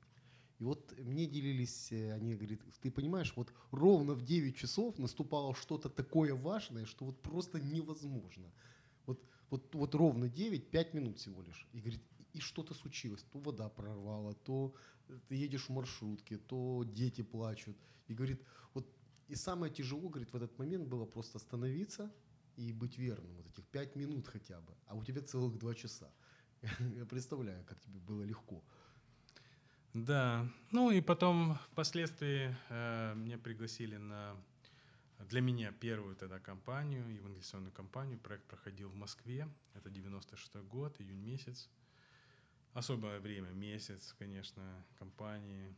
И 0.60 0.64
вот 0.64 0.98
мне 1.00 1.26
делились, 1.26 1.92
э, 1.92 2.14
они 2.14 2.36
говорят, 2.36 2.60
ты 2.82 2.90
понимаешь, 2.90 3.34
вот 3.36 3.52
ровно 3.72 4.14
в 4.14 4.24
9 4.24 4.56
часов 4.56 4.98
наступало 5.00 5.54
что-то 5.54 5.90
такое 5.90 6.34
важное, 6.34 6.86
что 6.86 7.06
вот 7.06 7.22
просто 7.22 7.60
невозможно. 7.60 8.52
Вот, 9.06 9.20
вот, 9.50 9.76
вот 9.76 9.96
ровно 9.96 10.30
9, 10.30 10.70
5 10.70 10.94
минут 10.94 11.18
всего 11.18 11.42
лишь. 11.42 11.68
И 11.74 11.80
говорит, 11.80 12.02
и 12.34 12.40
что-то 12.40 12.74
случилось. 12.74 13.24
То 13.32 13.40
вода 13.40 13.70
прорвала, 13.70 14.34
то 14.34 14.74
ты 15.28 15.36
едешь 15.36 15.68
в 15.68 15.70
маршрутке, 15.70 16.38
то 16.38 16.84
дети 16.86 17.22
плачут. 17.22 17.76
И 18.08 18.14
говорит, 18.14 18.42
вот 18.74 18.88
и 19.28 19.36
самое 19.36 19.74
тяжело, 19.74 20.10
говорит, 20.10 20.32
в 20.32 20.36
этот 20.36 20.58
момент 20.58 20.88
было 20.88 21.06
просто 21.06 21.38
остановиться 21.38 22.14
и 22.56 22.72
быть 22.72 22.98
верным. 22.98 23.36
Вот 23.36 23.48
этих 23.48 23.66
5 23.68 23.96
минут 23.96 24.28
хотя 24.28 24.60
бы. 24.62 24.74
А 24.86 24.96
у 24.96 25.04
тебя 25.04 25.22
целых 25.22 25.58
2 25.58 25.76
часа. 25.76 26.10
Я 26.96 27.06
представляю, 27.06 27.64
как 27.66 27.80
тебе 27.80 28.00
было 28.00 28.24
легко. 28.24 28.64
Да, 29.94 30.48
ну 30.72 30.92
и 30.92 31.00
потом 31.00 31.58
впоследствии 31.72 32.56
э, 32.70 33.14
меня 33.16 33.38
пригласили 33.38 33.96
на 33.96 34.36
для 35.20 35.42
меня 35.42 35.72
первую 35.72 36.16
тогда 36.16 36.40
компанию, 36.40 37.08
евангелизационную 37.14 37.72
компанию. 37.72 38.20
Проект 38.20 38.46
проходил 38.46 38.90
в 38.90 38.96
Москве, 38.96 39.48
это 39.74 39.90
96 39.90 40.56
год, 40.68 41.00
июнь 41.00 41.22
месяц. 41.22 41.70
Особое 42.74 43.20
время, 43.20 43.50
месяц, 43.52 44.14
конечно, 44.20 44.86
компании. 45.00 45.74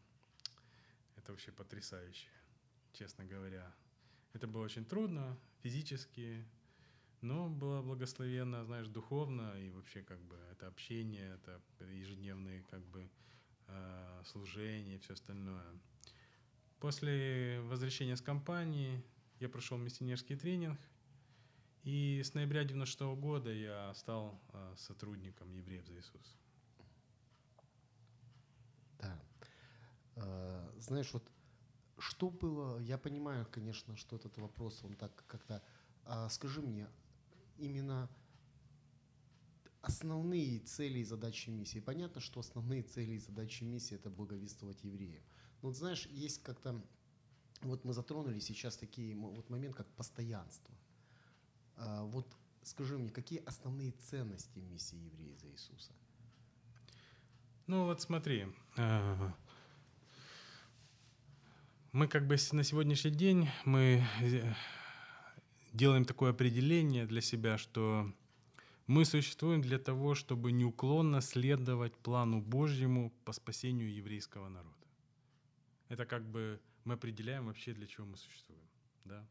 Это 1.16 1.32
вообще 1.32 1.52
потрясающе, 1.52 2.28
честно 2.94 3.24
говоря. 3.24 3.72
Это 4.34 4.48
было 4.48 4.64
очень 4.64 4.86
трудно 4.86 5.38
физически, 5.62 6.44
но 7.28 7.50
было 7.50 7.82
благословенно, 7.82 8.64
знаешь, 8.64 8.88
духовно 8.88 9.54
и 9.60 9.70
вообще 9.70 10.02
как 10.02 10.20
бы 10.22 10.38
это 10.52 10.68
общение, 10.68 11.36
это 11.36 11.62
ежедневные 11.92 12.64
как 12.64 12.82
бы 12.86 13.10
э, 13.68 14.24
служения 14.26 14.96
и 14.96 15.00
все 15.00 15.14
остальное. 15.14 15.66
После 16.80 17.60
возвращения 17.62 18.16
с 18.16 18.22
компании 18.22 19.04
я 19.40 19.50
прошел 19.50 19.78
миссионерский 19.78 20.38
тренинг, 20.38 20.80
и 21.84 22.22
с 22.24 22.34
ноября 22.34 22.64
96 22.64 23.20
года 23.20 23.52
я 23.52 23.94
стал 23.94 24.40
э, 24.54 24.74
сотрудником 24.78 25.52
Евреев 25.52 25.86
за 25.86 26.00
Иисус. 26.00 26.36
Да. 29.00 29.22
Э, 30.16 30.72
знаешь, 30.80 31.12
вот 31.12 31.30
что 32.00 32.30
было, 32.30 32.80
я 32.80 32.98
понимаю, 32.98 33.46
конечно, 33.52 33.98
что 33.98 34.16
этот 34.16 34.38
вопрос, 34.38 34.82
он 34.84 34.96
так 34.96 35.26
как-то, 35.28 35.62
а 36.06 36.30
скажи 36.30 36.62
мне, 36.62 36.88
именно 37.58 38.10
основные 39.82 40.60
цели 40.60 41.00
и 41.00 41.04
задачи 41.04 41.50
миссии. 41.50 41.80
Понятно, 41.80 42.22
что 42.22 42.40
основные 42.40 42.84
цели 42.84 43.14
и 43.14 43.20
задачи 43.20 43.64
миссии– 43.64 43.96
это 43.96 44.10
благовествовать 44.10 44.84
евреев. 44.84 45.24
Но 45.62 45.70
вот 45.70 45.78
знаешь, 45.78 46.08
есть 46.08 46.44
как-то, 46.44 46.84
вот 47.62 47.84
мы 47.86 47.94
затронули 47.94 48.40
сейчас 48.40 48.78
такие 48.78 49.16
вот 49.16 49.50
момент, 49.50 49.76
как 49.76 49.88
постоянство. 49.94 50.76
А, 51.78 52.04
вот 52.04 52.36
скажи 52.64 52.98
мне, 52.98 53.10
какие 53.10 53.40
основные 53.46 53.92
ценности 53.92 54.60
миссии 54.60 54.98
евреев 54.98 55.40
за 55.40 55.50
Иисуса? 55.50 55.94
Ну 57.68 57.86
вот 57.86 58.02
смотри, 58.02 58.48
а, 58.78 59.34
мы 61.92 62.08
как 62.08 62.28
бы 62.28 62.36
на 62.52 62.64
сегодняшний 62.64 63.12
день 63.12 63.50
мы 63.66 64.04
э, 64.22 64.54
делаем 65.74 66.06
такое 66.06 66.32
определение 66.32 67.06
для 67.06 67.22
себя, 67.22 67.58
что 67.58 68.12
мы 68.88 69.04
существуем 69.06 69.62
для 69.62 69.80
того, 69.80 70.16
чтобы 70.16 70.52
неуклонно 70.52 71.22
следовать 71.22 71.94
плану 71.98 72.42
Божьему 72.42 73.12
по 73.26 73.34
спасению 73.34 73.94
еврейского 73.94 74.48
народа. 74.50 74.88
Это 75.90 76.06
как 76.06 76.24
бы 76.26 76.60
мы 76.86 76.94
определяем 76.94 77.48
вообще, 77.48 77.74
для 77.74 77.88
чего 77.88 78.08
мы 78.08 78.18
существуем. 78.18 78.70
Да? 79.06 79.28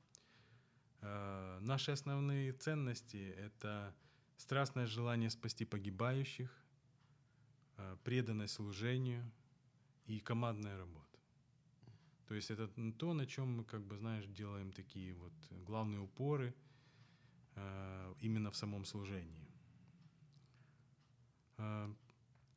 Э, 1.01 1.59
наши 1.61 1.91
основные 1.91 2.53
ценности— 2.53 3.35
это 3.39 3.95
страстное 4.37 4.87
желание 4.87 5.31
спасти 5.31 5.65
погибающих, 5.65 6.51
э, 7.79 7.97
преданность 8.05 8.55
служению 8.55 9.31
и 10.07 10.21
командная 10.21 10.77
работа. 10.77 11.06
То 12.27 12.35
есть 12.35 12.51
это 12.51 12.69
то, 12.93 13.15
на 13.15 13.27
чем 13.27 13.59
мы, 13.59 13.65
как 13.65 13.83
бы, 13.83 13.97
знаешь, 13.97 14.27
делаем 14.27 14.73
такие 14.73 15.15
вот 15.15 15.33
главные 15.67 16.01
упоры 16.01 16.55
э, 17.55 18.15
именно 18.21 18.51
в 18.51 18.57
самом 18.57 18.85
служении. 18.85 19.49
Э, 21.59 21.95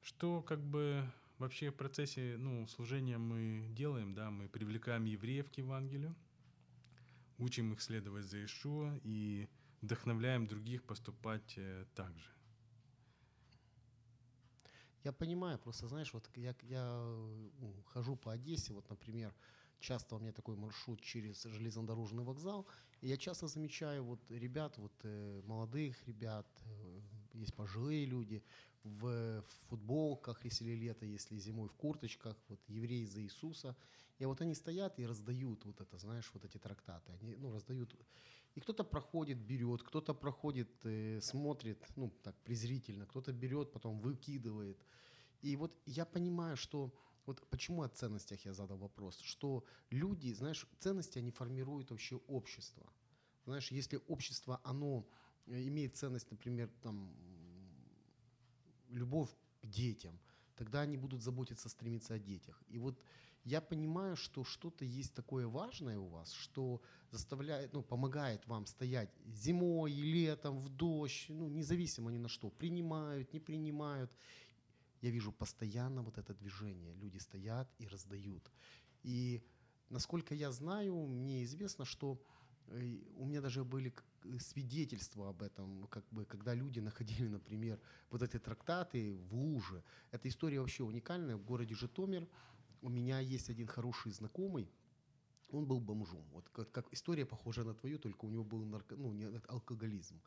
что 0.02 0.42
как 0.42 0.60
бы 0.60 1.04
вообще 1.38 1.70
в 1.70 1.76
процессе 1.76 2.36
ну, 2.38 2.68
служения 2.68 3.18
мы 3.18 3.68
делаем, 3.70 4.14
да, 4.14 4.32
мы 4.32 4.50
привлекаем 4.50 5.06
евреев 5.06 5.52
к 5.52 5.58
Евангелию, 5.58 6.16
учим 7.38 7.74
их 7.74 7.82
следовать 7.82 8.26
за 8.26 8.44
Ишуа 8.44 9.00
и 9.04 9.48
вдохновляем 9.82 10.48
других 10.48 10.84
поступать 10.84 11.54
э, 11.58 11.86
так 11.94 12.18
же. 12.18 12.30
Я 15.04 15.14
понимаю, 15.14 15.58
просто 15.60 15.88
знаешь, 15.88 16.14
вот 16.14 16.30
я, 16.36 16.54
я 16.64 17.02
ну, 17.60 17.74
хожу 17.86 18.18
по 18.18 18.34
Одессе, 18.34 18.74
вот, 18.74 18.90
например, 18.90 19.34
часто 19.80 20.16
у 20.16 20.20
меня 20.20 20.32
такой 20.32 20.56
маршрут 20.56 21.02
через 21.02 21.44
железнодорожный 21.44 22.24
вокзал, 22.24 22.68
и 23.02 23.08
я 23.08 23.18
часто 23.18 23.48
замечаю 23.48 24.04
вот 24.04 24.20
ребят, 24.30 24.78
вот 24.78 24.94
э, 25.04 25.42
молодых 25.46 25.96
ребят, 26.08 26.48
э, 26.66 27.00
есть 27.34 27.54
пожилые 27.54 28.06
люди 28.06 28.44
в, 28.84 29.44
футболках, 29.70 30.44
если 30.46 30.72
лето, 30.72 31.06
если 31.06 31.38
зимой 31.38 31.70
в 31.70 31.74
курточках, 31.74 32.36
вот 32.50 32.60
евреи 32.68 33.06
за 33.06 33.22
Иисуса, 33.22 33.76
и 34.18 34.26
вот 34.26 34.42
они 34.42 34.56
стоят 34.56 35.00
и 35.00 35.06
раздают 35.06 35.66
вот 35.66 35.80
это, 35.80 35.98
знаешь, 35.98 36.30
вот 36.34 36.44
эти 36.46 36.58
трактаты, 36.58 37.14
они, 37.22 37.36
ну, 37.36 37.52
раздают, 37.52 37.96
и 38.56 38.60
кто-то 38.60 38.84
проходит, 38.84 39.38
берет, 39.38 39.84
кто-то 39.84 40.14
проходит, 40.14 40.70
э, 40.84 41.20
смотрит, 41.22 41.86
ну, 41.96 42.10
так 42.24 42.36
презрительно, 42.44 43.06
кто-то 43.06 43.32
берет, 43.32 43.72
потом 43.72 44.00
выкидывает, 44.00 44.78
и 45.42 45.56
вот 45.56 45.74
я 45.86 46.06
понимаю, 46.06 46.58
что 46.58 46.94
вот 47.30 47.48
почему 47.50 47.84
о 47.84 47.90
ценностях 47.90 48.46
я 48.46 48.54
задал 48.54 48.78
вопрос, 48.78 49.20
что 49.20 49.64
люди, 49.92 50.34
знаешь, 50.34 50.68
ценности, 50.80 51.20
они 51.20 51.32
формируют 51.32 51.92
вообще 51.92 52.16
общество. 52.28 52.92
Знаешь, 53.46 53.72
если 53.72 54.00
общество, 54.08 54.60
оно 54.64 55.06
э, 55.46 55.68
имеет 55.68 55.96
ценность, 55.96 56.32
например, 56.32 56.70
там, 56.82 57.14
любовь 58.90 59.30
к 59.62 59.68
детям, 59.68 60.20
тогда 60.56 60.82
они 60.82 60.98
будут 60.98 61.22
заботиться, 61.22 61.70
стремиться 61.70 62.16
о 62.16 62.20
детях. 62.20 62.64
И 62.68 62.80
вот 62.80 63.00
я 63.44 63.62
понимаю, 63.62 64.16
что 64.16 64.44
что-то 64.44 64.86
есть 64.86 65.14
такое 65.14 65.48
важное 65.48 66.00
у 66.00 66.08
вас, 66.08 66.32
что 66.32 66.82
заставляет, 67.12 67.74
ну, 67.74 67.84
помогает 67.84 68.48
вам 68.48 68.66
стоять 68.66 69.10
зимой 69.28 69.94
и 69.94 70.02
летом, 70.02 70.60
в 70.60 70.70
дождь, 70.70 71.26
ну, 71.30 71.48
независимо 71.48 72.12
ни 72.12 72.18
на 72.18 72.28
что, 72.28 72.50
принимают, 72.50 73.34
не 73.34 73.40
принимают. 73.40 74.12
Я 75.02 75.12
вижу 75.12 75.32
постоянно 75.32 76.02
вот 76.02 76.18
это 76.18 76.34
движение. 76.34 76.94
Люди 76.96 77.18
стоят 77.18 77.70
и 77.80 77.88
раздают. 77.88 78.52
И 79.04 79.42
насколько 79.90 80.36
я 80.36 80.52
знаю, 80.52 80.96
мне 81.08 81.44
известно, 81.44 81.86
что 81.86 82.22
э, 82.68 83.00
у 83.16 83.26
меня 83.26 83.42
даже 83.42 83.64
были 83.64 83.94
свидетельства 84.40 85.30
об 85.30 85.42
этом, 85.42 85.88
как 85.88 86.06
бы, 86.12 86.26
когда 86.26 86.54
люди 86.54 86.80
находили, 86.80 87.28
например, 87.38 87.80
вот 88.10 88.22
эти 88.22 88.40
трактаты 88.40 89.16
в 89.30 89.34
луже. 89.34 89.84
Эта 90.12 90.28
история 90.28 90.60
вообще 90.60 90.84
уникальная. 90.84 91.38
В 91.38 91.44
городе 91.44 91.76
Житомир 91.76 92.28
у 92.82 92.90
меня 92.90 93.20
есть 93.20 93.50
один 93.50 93.68
хороший 93.68 94.12
знакомый, 94.12 94.70
он 95.52 95.66
был 95.66 95.80
бомжом. 95.80 96.24
Вот 96.32 96.50
как, 96.50 96.72
как 96.72 96.94
история 96.94 97.26
похожа 97.26 97.64
на 97.64 97.74
твою, 97.74 97.98
только 97.98 98.26
у 98.26 98.30
него 98.30 98.44
был 98.44 98.64
нарко, 98.66 98.96
ну, 98.96 99.14
не, 99.14 99.26
алкоголизм. 99.48 100.22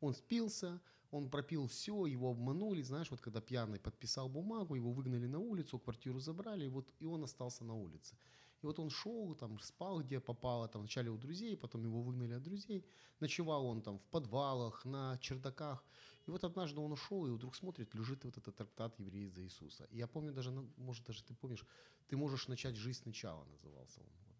Он 0.00 0.14
спился, 0.14 0.80
он 1.10 1.30
пропил 1.30 1.66
все, 1.66 2.06
его 2.06 2.30
обманули, 2.30 2.82
знаешь, 2.82 3.10
вот 3.10 3.20
когда 3.20 3.40
пьяный 3.40 3.78
подписал 3.78 4.28
бумагу, 4.28 4.74
его 4.74 4.92
выгнали 4.92 5.26
на 5.26 5.38
улицу, 5.38 5.78
квартиру 5.78 6.20
забрали, 6.20 6.66
и 6.66 6.68
вот 6.68 6.92
и 6.98 7.06
он 7.06 7.24
остался 7.24 7.64
на 7.64 7.74
улице. 7.74 8.16
И 8.62 8.66
вот 8.66 8.78
он 8.80 8.90
шел, 8.90 9.34
там, 9.36 9.58
спал, 9.60 10.00
где 10.00 10.18
попало, 10.20 10.68
там, 10.68 10.82
вначале 10.82 11.10
у 11.10 11.16
друзей, 11.16 11.56
потом 11.56 11.84
его 11.84 12.02
выгнали 12.02 12.34
от 12.34 12.42
друзей. 12.42 12.84
Ночевал 13.20 13.66
он 13.66 13.82
там 13.82 13.98
в 13.98 14.04
подвалах, 14.06 14.84
на 14.84 15.16
чердаках. 15.18 15.84
И 16.26 16.30
вот 16.30 16.44
однажды 16.44 16.80
он 16.80 16.92
ушел, 16.92 17.26
и 17.26 17.30
вдруг 17.30 17.54
смотрит, 17.54 17.94
лежит 17.94 18.24
вот 18.24 18.36
этот 18.36 18.56
трактат 18.56 18.98
«Евреи 18.98 19.28
за 19.28 19.42
Иисуса». 19.42 19.84
И 19.90 19.96
я 19.96 20.06
помню 20.08 20.32
даже, 20.32 20.50
ну, 20.50 20.68
может, 20.76 21.04
даже 21.04 21.22
ты 21.22 21.34
помнишь, 21.34 21.64
«Ты 22.08 22.16
можешь 22.16 22.48
начать 22.48 22.74
жизнь 22.74 23.02
сначала» 23.02 23.44
назывался 23.44 24.00
он. 24.00 24.06
Вот. 24.26 24.36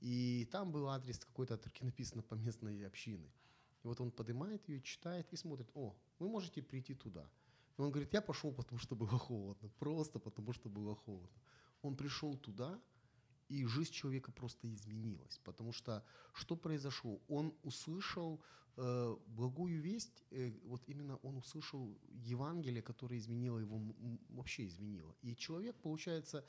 И 0.00 0.48
там 0.50 0.72
был 0.72 0.88
адрес 0.88 1.18
какой-то, 1.18 1.58
написано 1.80 2.22
по 2.22 2.34
местной 2.34 2.84
общины. 2.84 3.32
И 3.82 3.86
вот 3.86 4.00
он 4.00 4.10
поднимает 4.10 4.68
ее, 4.68 4.80
читает 4.80 5.32
и 5.32 5.36
смотрит, 5.36 5.70
о, 5.74 5.94
вы 6.18 6.28
можете 6.28 6.62
прийти 6.62 6.94
туда. 6.94 7.28
И 7.78 7.80
он 7.80 7.90
говорит, 7.90 8.12
я 8.12 8.20
пошел, 8.20 8.52
потому 8.52 8.78
что 8.78 8.94
было 8.94 9.18
холодно. 9.18 9.68
Просто 9.78 10.18
потому 10.18 10.52
что 10.52 10.68
было 10.68 10.94
холодно. 10.94 11.40
Он 11.82 11.96
пришел 11.96 12.36
туда, 12.36 12.80
и 13.48 13.66
жизнь 13.66 13.92
человека 13.92 14.32
просто 14.32 14.72
изменилась. 14.72 15.40
Потому 15.44 15.72
что 15.72 16.04
что 16.32 16.56
произошло? 16.56 17.20
Он 17.28 17.54
услышал 17.62 18.40
э, 18.76 19.16
благую 19.26 19.80
весть, 19.80 20.24
э, 20.30 20.52
вот 20.64 20.82
именно 20.86 21.16
он 21.16 21.36
услышал 21.36 21.98
Евангелие, 22.08 22.82
которое 22.82 23.18
изменило 23.18 23.58
его, 23.58 23.80
вообще 24.28 24.66
изменило. 24.66 25.14
И 25.22 25.34
человек, 25.36 25.76
получается, 25.82 26.44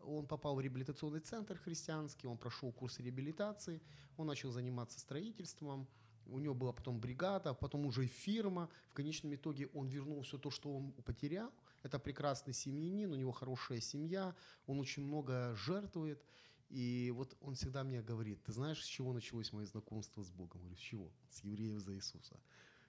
он 0.00 0.26
попал 0.26 0.54
в 0.56 0.60
реабилитационный 0.60 1.20
центр 1.20 1.56
христианский, 1.56 2.26
он 2.26 2.36
прошел 2.36 2.72
курс 2.72 2.98
реабилитации, 2.98 3.80
он 4.16 4.26
начал 4.26 4.52
заниматься 4.52 5.00
строительством, 5.00 5.88
у 6.26 6.38
него 6.38 6.54
была 6.54 6.72
потом 6.72 7.00
бригада, 7.00 7.54
потом 7.54 7.86
уже 7.86 8.06
фирма. 8.06 8.68
В 8.90 8.94
конечном 8.94 9.34
итоге 9.34 9.66
он 9.68 9.88
вернул 9.88 10.22
все 10.22 10.38
то, 10.38 10.50
что 10.50 10.74
он 10.74 10.92
потерял. 10.92 11.52
Это 11.82 11.98
прекрасный 11.98 12.54
семьянин, 12.54 13.12
у 13.12 13.16
него 13.16 13.32
хорошая 13.32 13.80
семья, 13.80 14.34
он 14.66 14.80
очень 14.80 15.04
много 15.04 15.54
жертвует. 15.54 16.24
И 16.70 17.12
вот 17.14 17.36
он 17.40 17.54
всегда 17.54 17.84
мне 17.84 18.02
говорит, 18.02 18.42
ты 18.42 18.52
знаешь, 18.52 18.82
с 18.82 18.86
чего 18.86 19.12
началось 19.12 19.52
мое 19.52 19.66
знакомство 19.66 20.22
с 20.22 20.30
Богом? 20.30 20.62
Я 20.62 20.68
говорю, 20.68 20.76
с 20.76 20.80
чего? 20.80 21.12
С 21.28 21.44
евреев 21.44 21.78
за 21.78 21.94
Иисуса. 21.94 22.40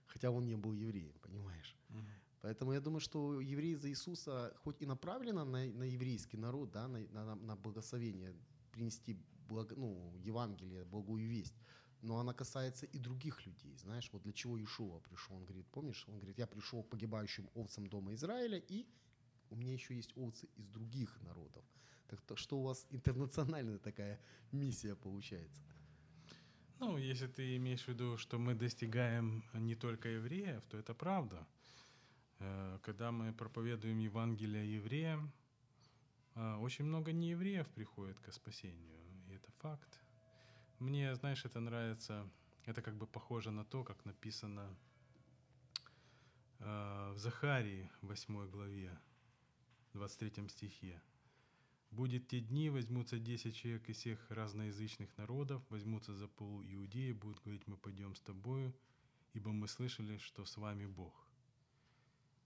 Хотя 0.08 0.32
он 0.32 0.46
не 0.46 0.56
был 0.56 0.74
евреем, 0.74 1.14
понимаешь? 1.22 1.76
Угу. 1.90 2.00
Поэтому 2.42 2.74
я 2.74 2.80
думаю, 2.80 3.00
что 3.00 3.42
евреи 3.42 3.76
за 3.76 3.90
Иисуса 3.90 4.54
хоть 4.64 4.82
и 4.82 4.86
направлено 4.86 5.46
на, 5.46 5.66
на 5.66 5.84
еврейский 5.84 6.38
народ, 6.38 6.72
да, 6.72 6.88
на, 6.88 7.00
на, 7.10 7.36
на 7.36 7.56
благословение, 7.56 8.34
принести 8.72 9.18
благо, 9.48 9.76
ну, 9.76 10.14
Евангелие, 10.24 10.86
благую 10.86 11.28
весть, 11.28 11.56
но 12.06 12.20
она 12.20 12.34
касается 12.34 12.86
и 12.86 13.00
других 13.00 13.46
людей. 13.46 13.76
Знаешь, 13.78 14.10
вот 14.14 14.22
для 14.22 14.32
чего 14.32 14.58
Иешуа 14.58 15.00
пришел. 15.00 15.36
Он 15.36 15.46
говорит, 15.46 15.68
помнишь, 15.72 16.06
он 16.08 16.18
говорит, 16.18 16.38
я 16.38 16.46
пришел 16.48 16.84
к 16.84 16.90
погибающим 16.90 17.50
овцам 17.56 17.88
дома 17.88 18.14
Израиля, 18.14 18.60
и 18.60 18.86
у 19.50 19.56
меня 19.56 19.74
еще 19.74 19.96
есть 19.96 20.14
овцы 20.16 20.48
из 20.56 20.68
других 20.68 21.20
народов. 21.22 21.66
Так 22.08 22.22
то, 22.22 22.36
что 22.36 22.60
у 22.60 22.64
вас 22.64 22.86
интернациональная 22.92 23.80
такая 23.80 24.20
миссия 24.52 24.96
получается? 24.96 25.64
Ну, 26.80 26.98
если 26.98 27.28
ты 27.28 27.58
имеешь 27.58 27.86
в 27.86 27.88
виду, 27.88 28.18
что 28.18 28.38
мы 28.38 28.54
достигаем 28.54 29.44
не 29.54 29.76
только 29.76 30.10
евреев, 30.10 30.64
то 30.66 30.78
это 30.78 30.94
правда. 30.94 31.48
Э, 32.40 32.80
когда 32.84 33.12
мы 33.12 33.34
проповедуем 33.34 33.98
Евангелие 33.98 34.76
евреям, 34.76 35.32
э, 36.36 36.56
очень 36.58 36.86
много 36.86 37.14
неевреев 37.14 37.68
приходит 37.70 38.20
к 38.20 38.32
спасению, 38.32 39.00
и 39.28 39.34
это 39.34 39.52
факт. 39.54 40.05
Мне, 40.80 41.16
знаешь, 41.16 41.46
это 41.46 41.62
нравится, 41.62 42.30
это 42.66 42.82
как 42.82 42.98
бы 42.98 43.08
похоже 43.08 43.52
на 43.52 43.64
то, 43.64 43.86
как 43.86 44.04
написано 44.04 44.76
э, 46.60 47.12
в 47.14 47.18
Захарии 47.18 47.90
8 48.02 48.50
главе, 48.50 49.00
23 49.94 50.50
стихе. 50.50 51.02
«Будет 51.92 52.28
те 52.28 52.42
дни, 52.42 52.70
возьмутся 52.70 53.20
десять 53.20 53.56
человек 53.56 53.88
из 53.88 53.98
всех 53.98 54.30
разноязычных 54.30 55.18
народов, 55.18 55.64
возьмутся 55.70 56.14
за 56.14 56.28
пол 56.28 56.62
Иудеи, 56.62 57.14
будут 57.14 57.40
говорить, 57.40 57.66
мы 57.68 57.78
пойдем 57.78 58.14
с 58.14 58.20
тобою, 58.20 58.76
ибо 59.34 59.54
мы 59.54 59.70
слышали, 59.70 60.18
что 60.18 60.44
с 60.44 60.58
вами 60.58 60.88
Бог». 60.88 61.26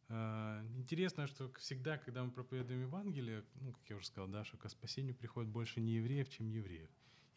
А, 0.10 0.64
интересно, 0.76 1.26
что 1.26 1.52
всегда, 1.54 1.98
когда 1.98 2.24
мы 2.24 2.32
проповедуем 2.32 2.82
Евангелие, 2.82 3.44
ну, 3.62 3.74
как 3.74 3.90
я 3.90 3.96
уже 3.96 4.06
сказал, 4.06 4.28
да, 4.28 4.44
что 4.44 4.58
к 4.58 4.70
спасению 4.70 5.16
приходит 5.16 5.50
больше 5.50 5.82
не 5.82 5.94
евреев, 5.94 6.30
чем 6.30 6.48
евреев. 6.50 6.90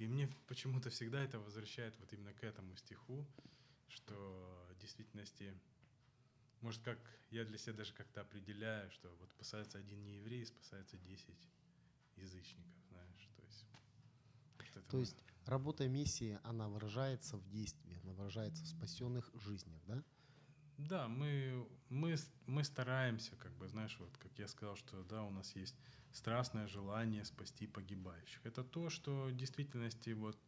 И 0.02 0.08
мне 0.08 0.28
почему-то 0.48 0.90
всегда 0.90 1.22
это 1.22 1.38
возвращает 1.38 1.96
вот 2.00 2.12
именно 2.12 2.32
к 2.32 2.42
этому 2.42 2.74
стиху, 2.74 3.24
что 3.86 4.66
в 4.72 4.78
действительности, 4.80 5.54
может, 6.60 6.82
как 6.82 6.98
я 7.30 7.44
для 7.44 7.56
себя 7.56 7.74
даже 7.74 7.92
как-то 7.92 8.22
определяю, 8.22 8.90
что 8.90 9.14
вот 9.20 9.30
спасается 9.30 9.78
один 9.78 10.02
нееврей, 10.02 10.44
спасается 10.44 10.96
десять 10.96 11.48
язычников, 12.16 12.74
знаешь, 12.88 13.30
то 13.36 13.42
есть... 13.44 13.64
Вот 14.74 14.88
то 14.88 14.98
есть 14.98 15.22
работа 15.46 15.86
миссии, 15.86 16.40
она 16.42 16.68
выражается 16.68 17.36
в 17.36 17.48
действии, 17.48 17.96
она 18.02 18.12
выражается 18.14 18.64
в 18.64 18.66
спасенных 18.66 19.30
жизнях, 19.34 19.80
да? 19.86 20.02
Да, 20.78 21.06
мы, 21.06 21.64
мы, 21.90 22.16
мы 22.46 22.64
стараемся, 22.64 23.36
как 23.36 23.52
бы, 23.52 23.68
знаешь, 23.68 23.96
вот 24.00 24.18
как 24.18 24.36
я 24.36 24.48
сказал, 24.48 24.74
что 24.74 25.04
да, 25.04 25.22
у 25.22 25.30
нас 25.30 25.54
есть 25.54 25.76
страстное 26.12 26.66
желание 26.66 27.24
спасти 27.24 27.66
погибающих. 27.66 28.44
Это 28.44 28.62
то, 28.62 28.90
что 28.90 29.26
в 29.26 29.36
действительности 29.36 30.10
вот 30.10 30.38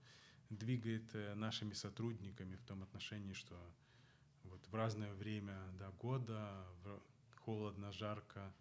двигает 0.51 1.15
э, 1.15 1.35
нашими 1.35 1.73
сотрудниками 1.73 2.57
в 2.57 2.63
том 2.65 2.83
отношении, 2.83 3.33
что 3.33 3.57
вот 4.45 4.67
в 4.69 4.75
разное 4.75 5.13
время 5.15 5.57
да, 5.79 5.91
года, 5.93 6.67
холодно, 7.45 7.93
жарко, 7.93 8.53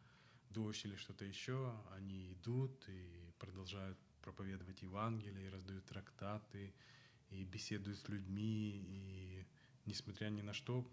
дождь 0.49 0.86
или 0.86 0.95
что-то 0.95 1.26
еще, 1.26 1.74
они 1.95 2.34
идут 2.34 2.84
и 2.88 3.32
продолжают 3.39 3.97
проповедовать 4.22 4.82
Евангелие, 4.82 5.49
раздают 5.49 5.86
трактаты, 5.86 6.74
и 7.30 7.43
беседуют 7.43 7.97
с 7.97 8.08
людьми, 8.08 8.86
и 8.88 9.45
несмотря 9.86 10.30
ни 10.30 10.41
на 10.41 10.54
что, 10.54 10.88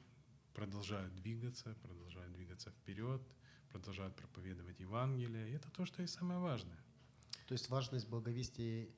продолжают 0.54 1.14
двигаться, 1.14 1.76
продолжают 1.82 2.32
двигаться 2.32 2.70
вперед, 2.70 3.22
продолжают 3.70 4.14
проповедовать 4.16 4.80
Евангелие. 4.80 5.50
И 5.50 5.52
это 5.52 5.70
то, 5.70 5.84
что 5.86 6.02
и 6.02 6.06
самое 6.06 6.40
важное. 6.40 6.78
То 7.46 7.52
есть 7.52 7.68
важность 7.68 8.08
благовестия 8.08 8.88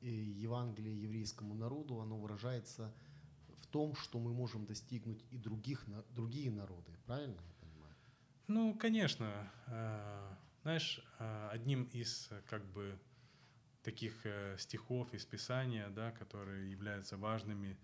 Евангелия 0.00 0.92
еврейскому 0.92 1.54
народу, 1.54 2.00
оно 2.00 2.18
выражается 2.18 2.92
в 3.56 3.66
том, 3.66 3.94
что 3.94 4.18
мы 4.18 4.32
можем 4.32 4.66
достигнуть 4.66 5.24
и 5.30 5.38
других, 5.38 5.84
другие 6.10 6.50
народы, 6.50 6.92
правильно 7.06 7.40
я 7.40 7.54
понимаю? 7.60 7.94
Ну, 8.48 8.74
конечно. 8.74 9.50
А, 9.66 10.38
знаешь, 10.62 11.00
а, 11.18 11.50
одним 11.50 11.84
из 11.84 12.30
как 12.48 12.64
бы 12.72 12.98
таких 13.84 14.24
э, 14.24 14.56
стихов 14.58 15.12
из 15.12 15.24
Писания, 15.26 15.88
да, 15.90 16.10
которые 16.12 16.70
являются 16.70 17.16
важными 17.16 17.76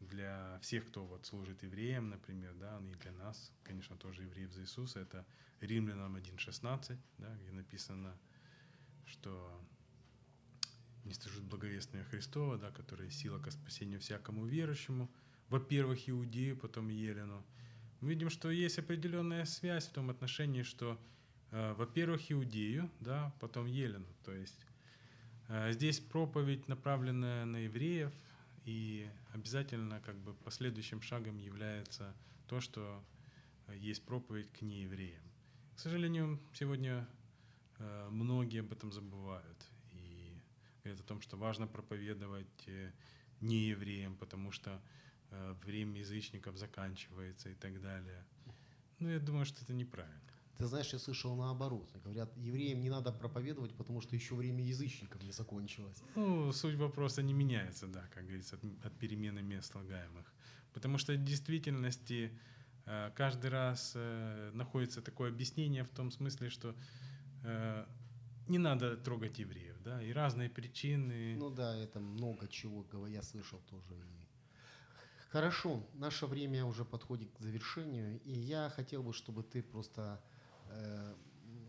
для 0.00 0.58
всех, 0.62 0.86
кто 0.86 1.04
вот 1.04 1.26
служит 1.26 1.62
евреям, 1.62 2.10
например, 2.10 2.54
да, 2.54 2.80
и 2.80 2.94
для 2.96 3.12
нас, 3.12 3.52
конечно, 3.64 3.96
тоже 3.96 4.22
евреев 4.22 4.52
за 4.52 4.62
Иисуса, 4.62 5.00
это 5.00 5.24
Римлянам 5.60 6.16
1.16, 6.16 6.98
да, 7.18 7.34
где 7.36 7.52
написано, 7.52 8.16
что 9.04 9.60
не 11.04 11.14
стыжут 11.14 11.44
благовестное 11.44 12.04
Христова, 12.04 12.58
да, 12.58 12.70
которая 12.70 13.10
сила 13.10 13.38
ко 13.38 13.50
спасению 13.50 14.00
всякому 14.00 14.44
верующему, 14.44 15.10
во-первых, 15.48 16.08
иудею, 16.08 16.56
потом 16.56 16.88
елену. 16.88 17.44
Мы 18.00 18.10
видим, 18.10 18.28
что 18.30 18.50
есть 18.50 18.78
определенная 18.78 19.44
связь 19.44 19.86
в 19.86 19.92
том 19.92 20.10
отношении, 20.10 20.62
что, 20.62 21.00
э, 21.52 21.72
во-первых, 21.74 22.30
иудею, 22.30 22.90
да, 23.00 23.32
потом 23.40 23.66
елену. 23.66 24.06
То 24.24 24.32
есть 24.32 24.66
э, 25.48 25.72
здесь 25.72 26.00
проповедь, 26.00 26.68
направленная 26.68 27.44
на 27.44 27.58
евреев, 27.58 28.12
и 28.66 29.08
обязательно 29.32 30.00
как 30.00 30.16
бы 30.16 30.34
последующим 30.34 31.00
шагом 31.00 31.38
является 31.38 32.14
то, 32.48 32.60
что 32.60 33.02
э, 33.68 33.76
есть 33.78 34.04
проповедь 34.04 34.52
к 34.52 34.62
неевреям. 34.62 35.22
К 35.76 35.78
сожалению, 35.78 36.40
сегодня 36.52 37.06
э, 37.78 38.08
многие 38.10 38.60
об 38.60 38.72
этом 38.72 38.90
забывают. 38.92 39.70
И 39.92 40.36
говорят 40.82 41.00
о 41.00 41.04
том, 41.04 41.20
что 41.20 41.36
важно 41.36 41.68
проповедовать 41.68 42.66
э, 42.66 42.90
не 43.40 43.68
евреям, 43.68 44.16
потому 44.16 44.52
что 44.52 44.82
время 45.64 45.98
язычников 45.98 46.56
заканчивается 46.56 47.50
и 47.50 47.54
так 47.54 47.80
далее. 47.82 48.24
Ну, 49.00 49.10
я 49.10 49.18
думаю, 49.18 49.44
что 49.44 49.64
это 49.64 49.72
неправильно. 49.74 50.35
Ты 50.58 50.66
знаешь, 50.66 50.92
я 50.92 50.98
слышал 50.98 51.36
наоборот. 51.36 51.90
Говорят, 52.04 52.34
евреям 52.36 52.80
не 52.80 52.88
надо 52.90 53.12
проповедовать, 53.12 53.74
потому 53.74 54.00
что 54.00 54.16
еще 54.16 54.34
время 54.34 54.64
язычников 54.64 55.22
не 55.22 55.32
закончилось. 55.32 56.02
Ну, 56.14 56.52
суть 56.52 56.76
вопроса 56.76 57.22
не 57.22 57.34
меняется, 57.34 57.86
да, 57.86 58.02
как 58.14 58.24
говорится, 58.24 58.56
от, 58.56 58.86
от 58.86 58.98
перемены 58.98 59.42
мест 59.42 59.72
слагаемых. 59.72 60.32
Потому 60.72 60.98
что 60.98 61.12
в 61.12 61.24
действительности 61.24 62.30
э, 62.86 63.10
каждый 63.14 63.50
раз 63.50 63.92
э, 63.96 64.50
находится 64.54 65.02
такое 65.02 65.30
объяснение 65.30 65.84
в 65.84 65.90
том 65.90 66.10
смысле, 66.10 66.48
что 66.48 66.74
э, 67.44 67.86
не 68.48 68.58
надо 68.58 68.96
трогать 68.96 69.38
евреев, 69.38 69.76
да, 69.84 70.02
и 70.02 70.12
разные 70.12 70.48
причины. 70.48 71.36
Ну 71.36 71.50
да, 71.50 71.76
это 71.76 72.00
много 72.00 72.48
чего 72.48 72.86
я 73.06 73.22
слышал 73.22 73.60
тоже. 73.70 73.94
Хорошо, 75.30 75.82
наше 75.94 76.26
время 76.26 76.64
уже 76.64 76.84
подходит 76.84 77.30
к 77.32 77.40
завершению, 77.40 78.20
и 78.22 78.32
я 78.32 78.70
хотел 78.70 79.02
бы, 79.02 79.12
чтобы 79.12 79.42
ты 79.42 79.62
просто 79.62 80.22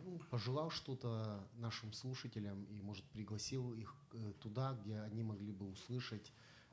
ну, 0.08 0.20
пожелал 0.30 0.70
что-то 0.70 1.48
нашим 1.58 1.94
слушателям 1.94 2.64
и, 2.66 2.82
может, 2.82 3.04
пригласил 3.06 3.74
их 3.74 3.94
э, 4.14 4.34
туда, 4.40 4.74
где 4.74 5.00
они 5.02 5.24
могли 5.24 5.52
бы 5.52 5.70
услышать 5.70 6.32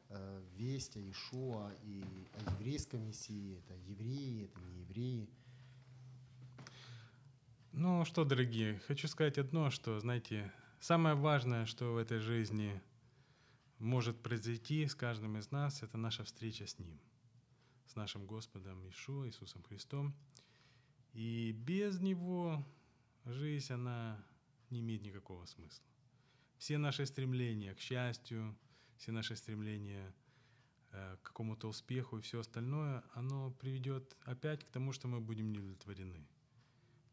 э, 0.08 0.42
весть 0.56 0.96
о 0.96 1.00
Ишуа 1.10 1.72
и 1.82 2.04
о 2.34 2.52
еврейской 2.52 3.00
мессии. 3.00 3.58
Это 3.58 3.74
евреи, 3.74 4.44
это 4.44 4.60
не 4.60 4.80
евреи. 4.80 5.28
Ну 7.72 8.04
что, 8.04 8.24
дорогие, 8.24 8.78
хочу 8.86 9.08
сказать 9.08 9.36
одно, 9.36 9.70
что, 9.70 9.98
знаете, 9.98 10.52
самое 10.78 11.16
важное, 11.16 11.66
что 11.66 11.92
в 11.92 11.96
этой 11.96 12.20
жизни 12.20 12.80
может 13.80 14.22
произойти 14.22 14.86
с 14.86 14.94
каждым 14.94 15.38
из 15.38 15.50
нас, 15.50 15.82
это 15.82 15.98
наша 15.98 16.22
встреча 16.22 16.66
с 16.68 16.78
Ним, 16.78 17.00
с 17.86 17.96
нашим 17.96 18.26
Господом 18.26 18.88
Ишуа, 18.88 19.26
Иисусом 19.26 19.64
Христом. 19.64 20.14
И 21.14 21.52
без 21.52 22.00
Него 22.00 22.64
жизнь, 23.24 23.72
она 23.72 24.22
не 24.70 24.80
имеет 24.80 25.02
никакого 25.02 25.46
смысла. 25.46 25.84
Все 26.58 26.76
наши 26.76 27.06
стремления 27.06 27.74
к 27.74 27.80
счастью, 27.80 28.56
все 28.96 29.12
наши 29.12 29.36
стремления 29.36 30.12
э, 30.90 31.16
к 31.22 31.26
какому-то 31.26 31.68
успеху 31.68 32.18
и 32.18 32.20
все 32.20 32.40
остальное, 32.40 33.04
оно 33.14 33.52
приведет 33.52 34.16
опять 34.24 34.64
к 34.64 34.70
тому, 34.70 34.92
что 34.92 35.08
мы 35.08 35.20
будем 35.20 35.52
неудовлетворены. 35.52 36.26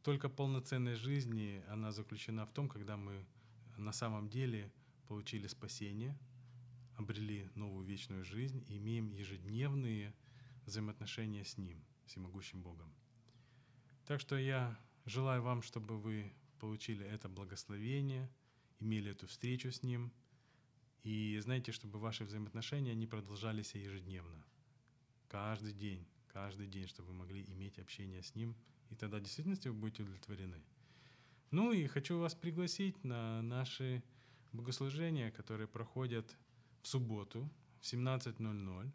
Только 0.03 0.29
полноценной 0.29 0.95
жизни, 0.95 1.63
она 1.67 1.91
заключена 1.91 2.45
в 2.45 2.51
том, 2.51 2.67
когда 2.67 2.97
мы 2.97 3.23
на 3.77 3.91
самом 3.91 4.29
деле 4.29 4.71
получили 5.07 5.45
спасение, 5.47 6.17
обрели 6.95 7.49
новую 7.53 7.85
вечную 7.85 8.23
жизнь 8.23 8.63
и 8.67 8.77
имеем 8.77 9.11
ежедневные 9.11 10.15
взаимоотношения 10.65 11.43
с 11.43 11.57
Ним, 11.57 11.83
всемогущим 12.05 12.63
Богом. 12.63 12.91
Так 14.05 14.19
что 14.19 14.37
я 14.37 14.77
желаю 15.05 15.41
вам, 15.41 15.61
чтобы 15.61 15.97
вы 15.97 16.33
получили 16.59 17.05
это 17.05 17.29
благословение, 17.29 18.29
имели 18.79 19.11
эту 19.11 19.27
встречу 19.27 19.71
с 19.71 19.83
Ним, 19.83 20.11
и 21.03 21.39
знаете, 21.41 21.71
чтобы 21.71 21.99
ваши 21.99 22.23
взаимоотношения, 22.23 22.91
они 22.91 23.07
продолжались 23.07 23.73
ежедневно, 23.73 24.45
каждый 25.27 25.73
день, 25.73 26.05
каждый 26.27 26.67
день, 26.67 26.87
чтобы 26.87 27.09
вы 27.09 27.15
могли 27.15 27.43
иметь 27.45 27.79
общение 27.79 28.21
с 28.21 28.35
Ним, 28.35 28.55
и 28.89 28.95
тогда 28.95 29.17
в 29.17 29.21
действительности 29.21 29.67
вы 29.67 29.73
будете 29.73 30.03
удовлетворены. 30.03 30.61
Ну 31.49 31.71
и 31.71 31.87
хочу 31.87 32.19
вас 32.19 32.35
пригласить 32.35 33.03
на 33.03 33.41
наши 33.41 34.03
богослужения, 34.51 35.31
которые 35.31 35.67
проходят 35.67 36.37
в 36.81 36.87
субботу 36.87 37.49
в 37.79 37.83
17.00 37.83 38.91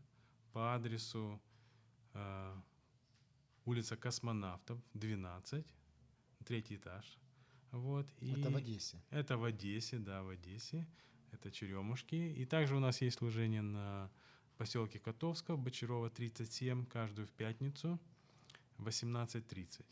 по 0.52 0.74
адресу 0.74 1.40
э, 2.14 2.62
улица 3.66 3.96
Космонавтов, 3.96 4.80
12, 4.94 5.66
третий 6.46 6.76
этаж. 6.76 7.18
Вот, 7.72 8.06
и 8.20 8.30
Это 8.32 8.50
в 8.50 8.56
Одессе. 8.56 9.02
Это 9.10 9.36
в 9.36 9.44
Одессе, 9.44 9.98
да, 9.98 10.22
в 10.22 10.30
Одессе. 10.30 10.86
Это 11.32 11.50
Черемушки. 11.50 12.14
И 12.14 12.46
также 12.46 12.76
у 12.76 12.80
нас 12.80 13.02
есть 13.02 13.18
служение 13.18 13.60
на 13.60 14.10
поселке 14.56 14.98
Котовского, 14.98 15.56
Бочарова, 15.56 16.08
37, 16.08 16.86
каждую 16.86 17.26
в 17.26 17.32
пятницу 17.32 18.00
в 18.78 18.88
18.30. 18.88 19.84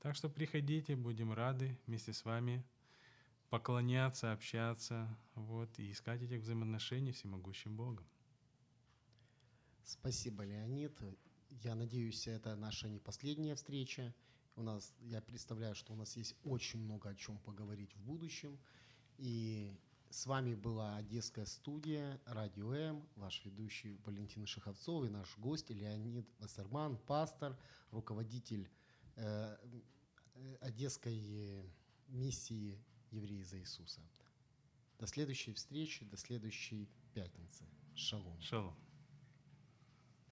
Так 0.00 0.16
что 0.16 0.28
приходите, 0.28 0.96
будем 0.96 1.32
рады 1.32 1.78
вместе 1.86 2.12
с 2.12 2.24
вами 2.24 2.64
поклоняться, 3.50 4.32
общаться, 4.32 5.16
вот, 5.34 5.78
и 5.78 5.92
искать 5.92 6.22
этих 6.22 6.40
взаимоотношений 6.40 7.12
с 7.12 7.16
всемогущим 7.16 7.76
Богом. 7.76 8.06
Спасибо, 9.84 10.44
Леонид. 10.44 10.98
Я 11.62 11.74
надеюсь, 11.74 12.26
это 12.26 12.56
наша 12.56 12.88
не 12.88 12.98
последняя 12.98 13.54
встреча. 13.54 14.14
У 14.56 14.62
нас, 14.62 14.94
я 15.00 15.20
представляю, 15.20 15.74
что 15.74 15.92
у 15.92 15.96
нас 15.96 16.16
есть 16.16 16.36
очень 16.44 16.80
много 16.80 17.10
о 17.10 17.14
чем 17.14 17.38
поговорить 17.38 17.94
в 17.94 18.00
будущем. 18.02 18.58
И 19.18 19.76
с 20.10 20.26
вами 20.26 20.54
была 20.54 20.96
Одесская 20.96 21.46
студия, 21.46 22.20
Радио 22.26 22.72
М, 22.72 23.08
ваш 23.16 23.44
ведущий 23.44 23.98
Валентин 24.04 24.46
Шаховцов 24.46 25.06
и 25.06 25.08
наш 25.08 25.36
гость 25.38 25.70
Леонид 25.70 26.26
Вассерман, 26.38 26.98
пастор, 26.98 27.58
руководитель 27.90 28.68
э, 29.16 29.56
Одесской 30.60 31.64
миссии 32.08 32.78
«Евреи 33.10 33.42
за 33.42 33.58
Иисуса». 33.58 34.00
До 34.98 35.06
следующей 35.06 35.52
встречи, 35.52 36.04
до 36.04 36.16
следующей 36.16 36.88
пятницы. 37.12 37.64
Шалом. 37.94 38.40
Шалом. 38.40 38.76